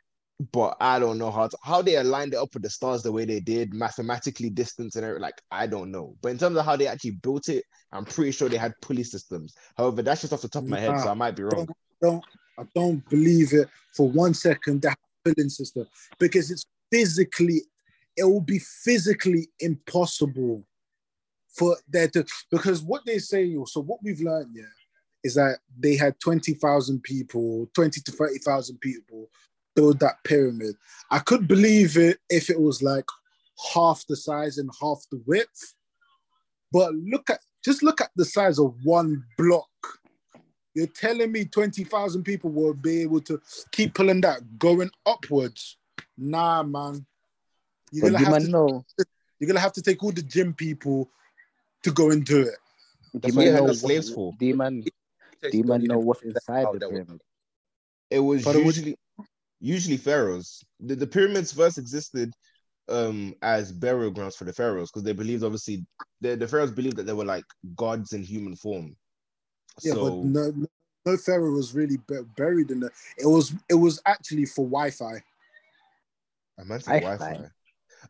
but 0.52 0.76
I 0.80 0.98
don't 0.98 1.18
know 1.18 1.30
how 1.30 1.48
to, 1.48 1.58
how 1.64 1.82
they 1.82 1.98
aligned 1.98 2.34
it 2.34 2.38
up 2.38 2.54
with 2.54 2.64
the 2.64 2.70
stars 2.70 3.04
the 3.04 3.12
way 3.12 3.26
they 3.26 3.40
did, 3.40 3.74
mathematically 3.74 4.50
distance 4.50 4.96
and 4.96 5.06
everything. 5.06 5.22
Like 5.22 5.42
I 5.52 5.68
don't 5.68 5.92
know, 5.92 6.16
but 6.22 6.30
in 6.30 6.38
terms 6.38 6.58
of 6.58 6.66
how 6.66 6.76
they 6.76 6.88
actually 6.88 7.12
built 7.12 7.50
it, 7.50 7.64
I'm 7.92 8.06
pretty 8.06 8.32
sure 8.32 8.50
they 8.50 8.58
had 8.58 8.74
pulley 8.82 9.04
systems. 9.04 9.54
However, 9.78 10.02
that's 10.02 10.22
just 10.22 10.34
off 10.34 10.42
the 10.42 10.50
top 10.50 10.64
of 10.64 10.70
my 10.70 10.80
head, 10.80 11.00
so 11.00 11.10
I 11.10 11.14
might 11.14 11.36
be 11.36 11.44
wrong. 11.44 11.68
don't 12.02 12.24
I 12.58 12.64
don't 12.74 13.08
believe 13.10 13.54
it 13.54 13.70
for 13.94 14.10
one 14.10 14.34
second 14.34 14.82
that 14.82 14.98
filling 15.24 15.50
system 15.50 15.88
because 16.20 16.50
it's 16.50 16.66
physically 16.92 17.62
it 18.18 18.24
will 18.24 18.42
be 18.42 18.60
physically 18.60 19.48
impossible 19.60 20.64
for 21.48 21.78
there 21.88 22.08
to 22.08 22.26
because 22.50 22.82
what 22.82 23.06
they 23.06 23.20
say 23.20 23.56
so 23.66 23.82
what 23.82 24.00
we've 24.04 24.22
learned 24.22 24.50
yeah 24.54 24.64
is 25.24 25.36
that 25.36 25.60
they 25.80 25.96
had 25.96 26.20
20,000 26.20 27.04
people 27.04 27.70
20 27.76 28.02
to 28.02 28.12
30,000 28.12 28.80
people 28.80 29.30
build 29.76 30.00
that 30.00 30.16
pyramid 30.24 30.76
I 31.10 31.20
could 31.20 31.48
believe 31.48 31.98
it 31.98 32.20
if 32.30 32.50
it 32.50 32.60
was 32.60 32.82
like 32.82 33.06
half 33.74 34.06
the 34.08 34.16
size 34.16 34.58
and 34.58 34.70
half 34.82 35.04
the 35.12 35.22
width 35.26 35.76
but 36.72 36.94
look 36.96 37.30
at 37.30 37.40
just 37.64 37.84
look 37.84 38.02
at 38.02 38.10
the 38.16 38.26
size 38.26 38.60
of 38.60 38.76
one 38.84 39.24
block 39.38 39.68
you're 40.74 40.88
telling 40.88 41.32
me 41.32 41.44
20,000 41.46 42.24
people 42.24 42.50
will 42.50 42.74
be 42.74 43.02
able 43.02 43.20
to 43.22 43.42
keep 43.74 43.94
pulling 43.94 44.22
that 44.22 44.58
going 44.58 44.90
upwards? 45.06 45.76
Nah, 46.18 46.64
man. 46.64 47.06
You're 47.92 48.10
But 48.10 48.12
gonna, 48.22 48.26
you 48.26 48.34
have 48.34 48.44
to, 48.44 48.50
know, 48.50 48.86
you're 49.38 49.48
gonna 49.50 49.60
have 49.60 49.74
to 49.74 49.82
take 49.82 50.02
all 50.02 50.14
the 50.14 50.22
gym 50.22 50.54
people 50.54 51.10
to 51.84 51.92
go 51.92 52.12
and 52.12 52.24
do 52.24 52.44
it. 52.44 52.56
do 53.12 53.20
That's 53.20 53.34
you 53.34 53.38
what 53.38 53.44
man 53.44 53.46
you 53.48 53.52
had 53.52 53.58
know 53.60 53.66
what- 53.66 53.76
slaves 53.76 54.14
for. 54.14 54.34
Do 54.40 54.46
you 54.46 54.56
man, 54.56 54.80
do 54.80 55.58
you 55.58 55.64
man 55.66 55.84
know 55.84 55.98
what's 56.00 56.22
inside 56.22 56.68
the 56.72 56.80
pyramid? 56.88 57.22
It 58.10 58.20
was 58.20 58.46
But 58.46 58.56
it 58.56 58.64
was- 58.66 58.78
usually 58.78 58.98
usually 59.62 59.98
pharaohs. 59.98 60.64
The, 60.80 60.96
the 60.96 61.08
pyramids 61.08 61.54
first 61.54 61.78
existed 61.78 62.34
um 62.90 63.34
as 63.44 63.72
burial 63.72 64.12
grounds 64.12 64.36
for 64.36 64.44
the 64.44 64.52
pharaohs 64.52 64.90
because 64.92 65.04
they 65.04 65.14
believed 65.14 65.44
obviously 65.44 65.86
the, 66.20 66.36
the 66.36 66.48
pharaohs 66.48 66.72
believed 66.72 66.98
that 66.98 67.06
they 67.06 67.14
were 67.14 67.24
like 67.24 67.46
gods 67.76 68.12
in 68.14 68.24
human 68.24 68.56
form. 68.56 68.96
Yeah, 69.82 69.94
so 69.94 70.04
but 70.04 70.28
no, 70.28 70.52
no, 70.52 70.68
no 71.06 71.18
pharaoh 71.18 71.52
was 71.52 71.74
really 71.74 71.98
bu- 72.08 72.26
buried 72.36 72.72
in 72.72 72.84
it. 72.84 72.92
It 73.18 73.28
was 73.28 73.54
it 73.70 73.76
was 73.76 74.02
actually 74.06 74.46
for 74.46 74.66
Wi-Fi. 74.66 75.24
I 76.60 76.64
meant 76.64 76.84
to 76.84 76.90
Wi-Fi. 76.90 77.18
Wi-Fi. 77.18 77.50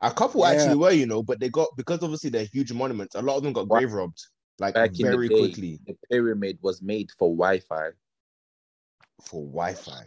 A 0.01 0.11
couple 0.11 0.41
Yeah. 0.41 0.51
actually 0.53 0.75
were, 0.75 0.91
you 0.91 1.05
know, 1.05 1.21
but 1.21 1.39
they 1.39 1.49
got 1.49 1.67
because 1.75 2.01
obviously 2.01 2.29
they're 2.29 2.47
huge 2.51 2.71
monuments. 2.71 3.15
A 3.15 3.21
lot 3.21 3.37
of 3.37 3.43
them 3.43 3.53
got 3.53 3.67
grave 3.67 3.91
robbed 3.91 4.19
like 4.57 4.73
Back 4.73 4.91
in 4.99 5.05
very 5.05 5.27
the 5.27 5.33
day, 5.33 5.39
quickly 5.39 5.79
the 5.85 5.95
pyramid 6.09 6.59
was 6.61 6.81
made 6.81 7.09
for 7.19 7.29
Wi-Fi. 7.29 7.89
for 9.23 9.45
Wi-Fi. 9.45 10.03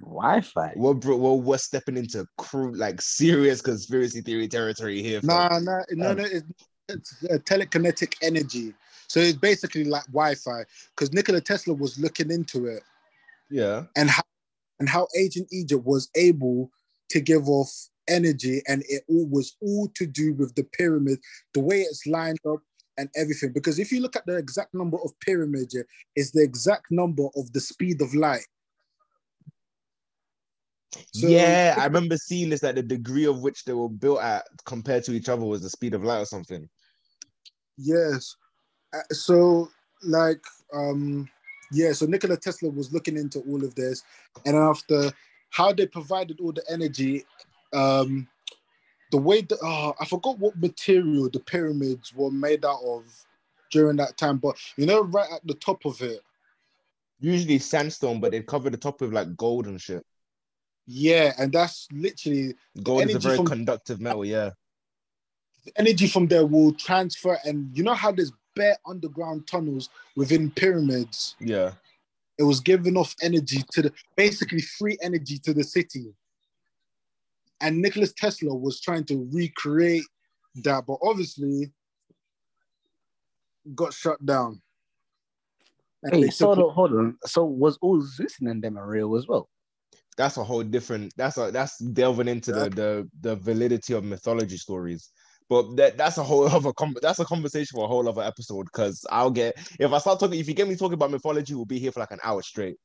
Wi-Fi. 0.00 0.72
Well, 0.76 0.94
bro, 0.94 1.16
well, 1.16 1.40
we're 1.40 1.58
stepping 1.58 1.96
into 1.96 2.26
crew 2.38 2.72
like 2.74 3.00
serious 3.00 3.60
conspiracy 3.60 4.20
theory 4.20 4.48
territory 4.48 5.02
here. 5.02 5.20
fam. 5.20 5.28
Nah, 5.28 5.58
nah, 5.58 5.80
no, 5.90 6.10
Um, 6.10 6.16
no. 6.18 6.24
It, 6.24 6.44
it's 6.88 7.24
uh, 7.24 7.38
telekinetic 7.38 8.14
energy. 8.22 8.72
So 9.08 9.20
it's 9.20 9.36
basically 9.38 9.84
like 9.84 10.04
Wi-Fi 10.06 10.64
because 10.94 11.12
Nikola 11.12 11.40
Tesla 11.40 11.74
was 11.74 11.98
looking 11.98 12.30
into 12.30 12.66
it 12.66 12.82
Yeah. 13.50 13.84
and 13.96 14.10
how 14.10 14.22
and 14.78 14.88
how 14.88 15.08
ancient 15.16 15.48
Egypt 15.52 15.84
was 15.84 16.10
able 16.14 16.70
to 17.08 17.20
give 17.20 17.48
off 17.48 17.70
energy, 18.08 18.62
and 18.68 18.84
it 18.88 19.02
all 19.08 19.26
was 19.26 19.56
all 19.60 19.88
to 19.94 20.06
do 20.06 20.34
with 20.34 20.54
the 20.54 20.64
pyramid, 20.64 21.18
the 21.54 21.60
way 21.60 21.80
it's 21.80 22.06
lined 22.06 22.38
up 22.48 22.60
and 22.98 23.08
everything. 23.16 23.52
Because 23.52 23.78
if 23.78 23.90
you 23.90 24.00
look 24.00 24.16
at 24.16 24.26
the 24.26 24.36
exact 24.36 24.74
number 24.74 24.98
of 25.02 25.18
pyramids, 25.20 25.76
it's 26.14 26.30
the 26.32 26.42
exact 26.42 26.86
number 26.90 27.26
of 27.36 27.52
the 27.52 27.60
speed 27.60 28.00
of 28.02 28.14
light. 28.14 28.46
So- 31.12 31.28
yeah, 31.28 31.74
I 31.78 31.84
remember 31.86 32.16
seeing 32.16 32.50
this 32.50 32.60
that 32.60 32.76
the 32.76 32.82
degree 32.82 33.26
of 33.26 33.40
which 33.40 33.64
they 33.64 33.72
were 33.72 33.88
built 33.88 34.20
at 34.20 34.44
compared 34.64 35.04
to 35.04 35.12
each 35.12 35.28
other 35.28 35.44
was 35.44 35.62
the 35.62 35.70
speed 35.70 35.94
of 35.94 36.04
light 36.04 36.20
or 36.20 36.26
something. 36.26 36.68
Yes. 37.76 38.36
Uh, 38.94 39.00
so 39.10 39.68
like 40.02 40.42
um 40.72 41.28
yeah, 41.72 41.92
so 41.92 42.06
Nikola 42.06 42.36
Tesla 42.36 42.70
was 42.70 42.92
looking 42.92 43.16
into 43.16 43.40
all 43.40 43.64
of 43.64 43.74
this 43.74 44.02
and 44.44 44.56
after 44.56 45.12
how 45.50 45.72
they 45.72 45.86
provided 45.86 46.40
all 46.40 46.52
the 46.52 46.64
energy 46.70 47.24
um 47.72 48.28
the 49.10 49.18
way 49.18 49.40
that 49.40 49.58
oh, 49.62 49.94
I 50.00 50.04
forgot 50.04 50.38
what 50.38 50.56
material 50.56 51.28
the 51.30 51.40
pyramids 51.40 52.14
were 52.14 52.30
made 52.30 52.64
out 52.64 52.82
of 52.86 53.04
during 53.70 53.96
that 53.96 54.16
time 54.16 54.38
but 54.38 54.56
you 54.76 54.86
know 54.86 55.02
right 55.02 55.28
at 55.32 55.46
the 55.46 55.54
top 55.54 55.84
of 55.84 56.00
it 56.02 56.20
Usually 57.18 57.58
sandstone, 57.58 58.20
but 58.20 58.32
they 58.32 58.42
cover 58.42 58.68
the 58.68 58.76
top 58.76 59.00
with 59.00 59.12
like 59.12 59.36
gold 59.36 59.66
and 59.66 59.80
shit. 59.80 60.04
Yeah 60.86 61.32
and 61.38 61.52
that's 61.52 61.88
literally 61.92 62.54
Gold 62.82 63.08
is 63.08 63.16
a 63.16 63.18
very 63.18 63.36
from- 63.36 63.46
conductive 63.46 64.00
metal, 64.00 64.24
yeah. 64.24 64.50
the 65.64 65.72
energy 65.76 66.06
from 66.06 66.26
there 66.28 66.46
will 66.46 66.72
transfer 66.72 67.38
and 67.44 67.76
you 67.76 67.82
know 67.82 67.94
how 67.94 68.12
there's 68.12 68.32
bare 68.54 68.76
underground 68.86 69.46
tunnels 69.46 69.90
within 70.16 70.50
pyramids 70.50 71.36
Yeah. 71.40 71.72
it 72.38 72.44
was 72.44 72.60
giving 72.60 72.96
off 72.96 73.14
energy 73.20 73.62
to 73.72 73.82
the 73.82 73.92
basically 74.16 74.60
free 74.62 74.96
energy 75.02 75.38
to 75.38 75.52
the 75.52 75.64
city. 75.64 76.14
And 77.60 77.80
Nicholas 77.80 78.12
Tesla 78.12 78.54
was 78.54 78.80
trying 78.80 79.04
to 79.04 79.28
recreate 79.32 80.04
that, 80.56 80.84
but 80.86 80.98
obviously 81.02 81.72
got 83.74 83.94
shut 83.94 84.24
down. 84.24 84.60
And 86.02 86.24
Hey, 86.24 86.30
so 86.30 86.54
hold 86.70 86.92
on. 86.92 87.16
So 87.24 87.44
was 87.44 87.78
all 87.80 88.00
Zeus 88.02 88.36
and 88.40 88.62
them 88.62 88.76
are 88.78 88.86
real 88.86 89.16
as 89.16 89.26
well? 89.26 89.48
That's 90.16 90.36
a 90.36 90.44
whole 90.44 90.62
different 90.62 91.12
that's 91.16 91.36
a 91.36 91.50
that's 91.50 91.78
delving 91.78 92.28
into 92.28 92.52
the 92.52 92.70
the 92.70 93.08
the 93.20 93.36
validity 93.36 93.92
of 93.94 94.04
mythology 94.04 94.56
stories. 94.56 95.10
But 95.48 95.76
that 95.76 95.96
that's 95.96 96.18
a 96.18 96.22
whole 96.24 96.48
other 96.56 96.72
com- 96.72 96.96
that's 97.02 97.18
a 97.18 97.24
conversation 97.24 97.76
for 97.76 97.84
a 97.84 97.88
whole 97.88 98.08
other 98.08 98.22
episode 98.22 98.64
because 98.64 99.04
I'll 99.10 99.30
get 99.30 99.54
if 99.78 99.92
I 99.92 99.98
start 99.98 100.18
talking 100.20 100.38
if 100.40 100.48
you 100.48 100.54
get 100.54 100.68
me 100.68 100.76
talking 100.76 100.94
about 100.94 101.10
mythology, 101.10 101.54
we'll 101.54 101.64
be 101.66 101.78
here 101.78 101.92
for 101.92 102.00
like 102.00 102.12
an 102.12 102.20
hour 102.24 102.42
straight. 102.42 102.76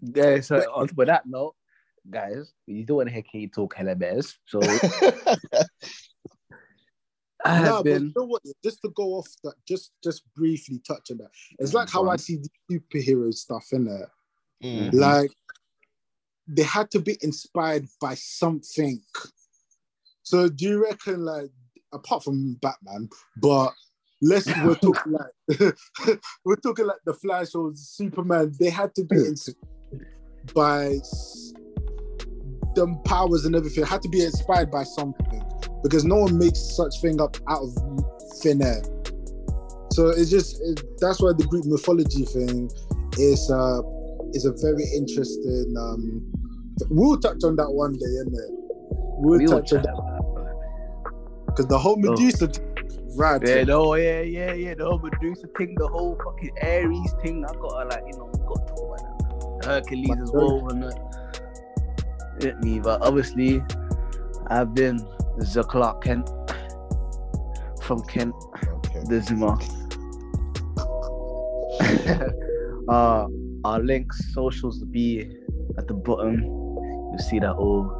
Yeah. 0.00 0.40
So 0.40 0.56
on 0.74 0.88
top 0.88 0.98
of 0.98 1.06
that 1.06 1.22
note, 1.26 1.54
guys, 2.10 2.52
you 2.66 2.84
don't 2.84 2.96
want 2.98 3.08
to 3.08 3.14
hear 3.14 3.22
Kate 3.22 3.52
talk 3.52 3.74
hella 3.74 3.94
bears. 3.94 4.36
So 4.46 4.60
I 7.44 7.54
have 7.56 7.64
Nah, 7.64 7.76
but 7.78 7.84
been. 7.84 8.06
you 8.06 8.12
know 8.16 8.24
what? 8.24 8.42
Just 8.62 8.80
to 8.82 8.90
go 8.90 9.14
off 9.14 9.28
that, 9.44 9.54
just 9.66 9.92
just 10.02 10.22
briefly 10.34 10.80
touch 10.86 11.10
on 11.10 11.18
that. 11.18 11.30
It's 11.58 11.74
like 11.74 11.90
how 11.90 12.08
I 12.08 12.16
see 12.16 12.36
the 12.36 12.48
superhero 12.70 13.32
stuff 13.34 13.66
in 13.72 13.84
there. 13.84 14.10
Mm. 14.62 14.94
Like 14.94 15.32
they 16.48 16.62
had 16.62 16.90
to 16.90 17.00
be 17.00 17.16
inspired 17.22 17.86
by 18.00 18.14
something. 18.14 19.00
So 20.22 20.48
do 20.48 20.64
you 20.64 20.82
reckon 20.82 21.24
like 21.24 21.50
apart 21.92 22.24
from 22.24 22.54
Batman, 22.62 23.08
but 23.36 23.72
let's 24.20 24.46
we're 24.64 24.74
talking 24.76 25.12
like 25.12 25.76
we're 26.44 26.56
talking 26.56 26.86
like 26.86 27.00
the 27.04 27.14
Flash 27.14 27.54
or 27.54 27.72
Superman, 27.74 28.52
they 28.58 28.70
had 28.70 28.94
to 28.94 29.04
be 29.04 29.16
inspired 29.16 29.56
by 30.54 30.98
them 32.74 32.98
powers 33.04 33.44
and 33.44 33.54
everything, 33.54 33.84
had 33.84 34.02
to 34.02 34.08
be 34.08 34.24
inspired 34.24 34.70
by 34.70 34.82
something 34.82 35.42
because 35.82 36.04
no 36.04 36.16
one 36.16 36.38
makes 36.38 36.76
such 36.76 37.00
thing 37.00 37.20
up 37.20 37.36
out 37.48 37.62
of 37.62 37.74
thin 38.40 38.62
air. 38.62 38.82
So 39.92 40.08
it's 40.08 40.30
just 40.30 40.60
it, 40.62 40.82
that's 41.00 41.20
why 41.20 41.32
the 41.36 41.44
Greek 41.44 41.66
mythology 41.66 42.24
thing 42.24 42.70
is 43.18 43.50
uh 43.50 43.82
is 44.32 44.46
a 44.46 44.52
very 44.52 44.84
interesting 44.96 45.74
um 45.78 46.31
we'll 46.88 47.18
touch 47.18 47.42
on 47.44 47.56
that 47.56 47.70
one 47.70 47.92
day, 47.92 48.06
innit? 48.24 48.48
We'll 49.18 49.38
We 49.38 49.46
touch 49.46 49.72
on 49.72 49.82
that 49.82 50.12
because 51.46 51.66
the 51.66 51.78
whole 51.78 51.96
Medusa 51.96 52.50
right 53.16 53.40
Yeah, 53.46 53.64
no, 53.64 53.94
yeah, 53.94 54.22
yeah, 54.22 54.54
yeah. 54.54 54.74
The 54.74 54.84
whole 54.84 54.98
Medusa 54.98 55.46
thing, 55.58 55.74
the 55.76 55.86
whole 55.86 56.18
fucking 56.24 56.52
Ares 56.62 57.14
thing. 57.22 57.44
I 57.44 57.52
gotta 57.52 57.88
like, 57.88 58.02
you 58.10 58.18
know, 58.18 58.30
we 58.32 58.38
got 58.46 58.66
to 58.66 58.72
talk 58.72 58.78
about 58.80 59.62
that. 59.62 59.66
Hercules 59.66 60.18
as 60.22 60.32
well, 60.32 60.68
and 60.70 60.82
that. 60.82 61.42
Hit 62.40 62.60
me, 62.62 62.80
but 62.80 63.02
obviously, 63.02 63.62
I've 64.48 64.74
been 64.74 64.96
the 65.36 65.66
Clark 65.68 66.04
Kent 66.04 66.28
from 67.82 68.02
Kent, 68.04 68.34
Okay. 68.76 69.02
the 69.08 69.20
Zima. 69.20 69.58
uh, 72.88 73.26
our 73.64 73.80
links, 73.80 74.32
socials 74.32 74.80
will 74.80 74.86
be 74.86 75.30
at 75.78 75.88
the 75.88 75.94
bottom. 75.94 76.42
You'll 76.42 77.18
see 77.18 77.38
that 77.38 77.52
all. 77.52 77.90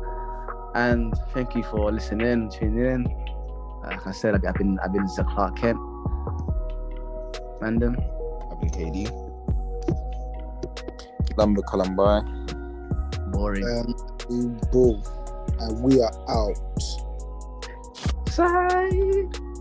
And 0.75 1.15
thank 1.35 1.55
you 1.55 1.63
for 1.65 1.93
listening, 1.93 2.51
tuning 2.51 2.85
in. 2.85 3.05
Like 3.85 4.07
I 4.07 4.13
said, 4.13 4.35
I've 4.35 4.55
been 4.55 4.79
I've 4.83 4.93
been 4.93 5.05
the 5.05 5.25
Clark 5.35 5.57
Kent. 5.57 5.79
Random. 7.61 7.97
I've 8.51 8.61
been 8.61 8.71
KD. 8.71 9.11
Lambert 11.37 11.65
Columbi. 11.67 12.23
Boring. 13.33 13.65
and 14.29 14.71
boom 14.71 15.03
and 15.63 15.83
we 15.83 16.01
are 16.01 16.13
out 16.29 16.59
Side. 18.29 19.52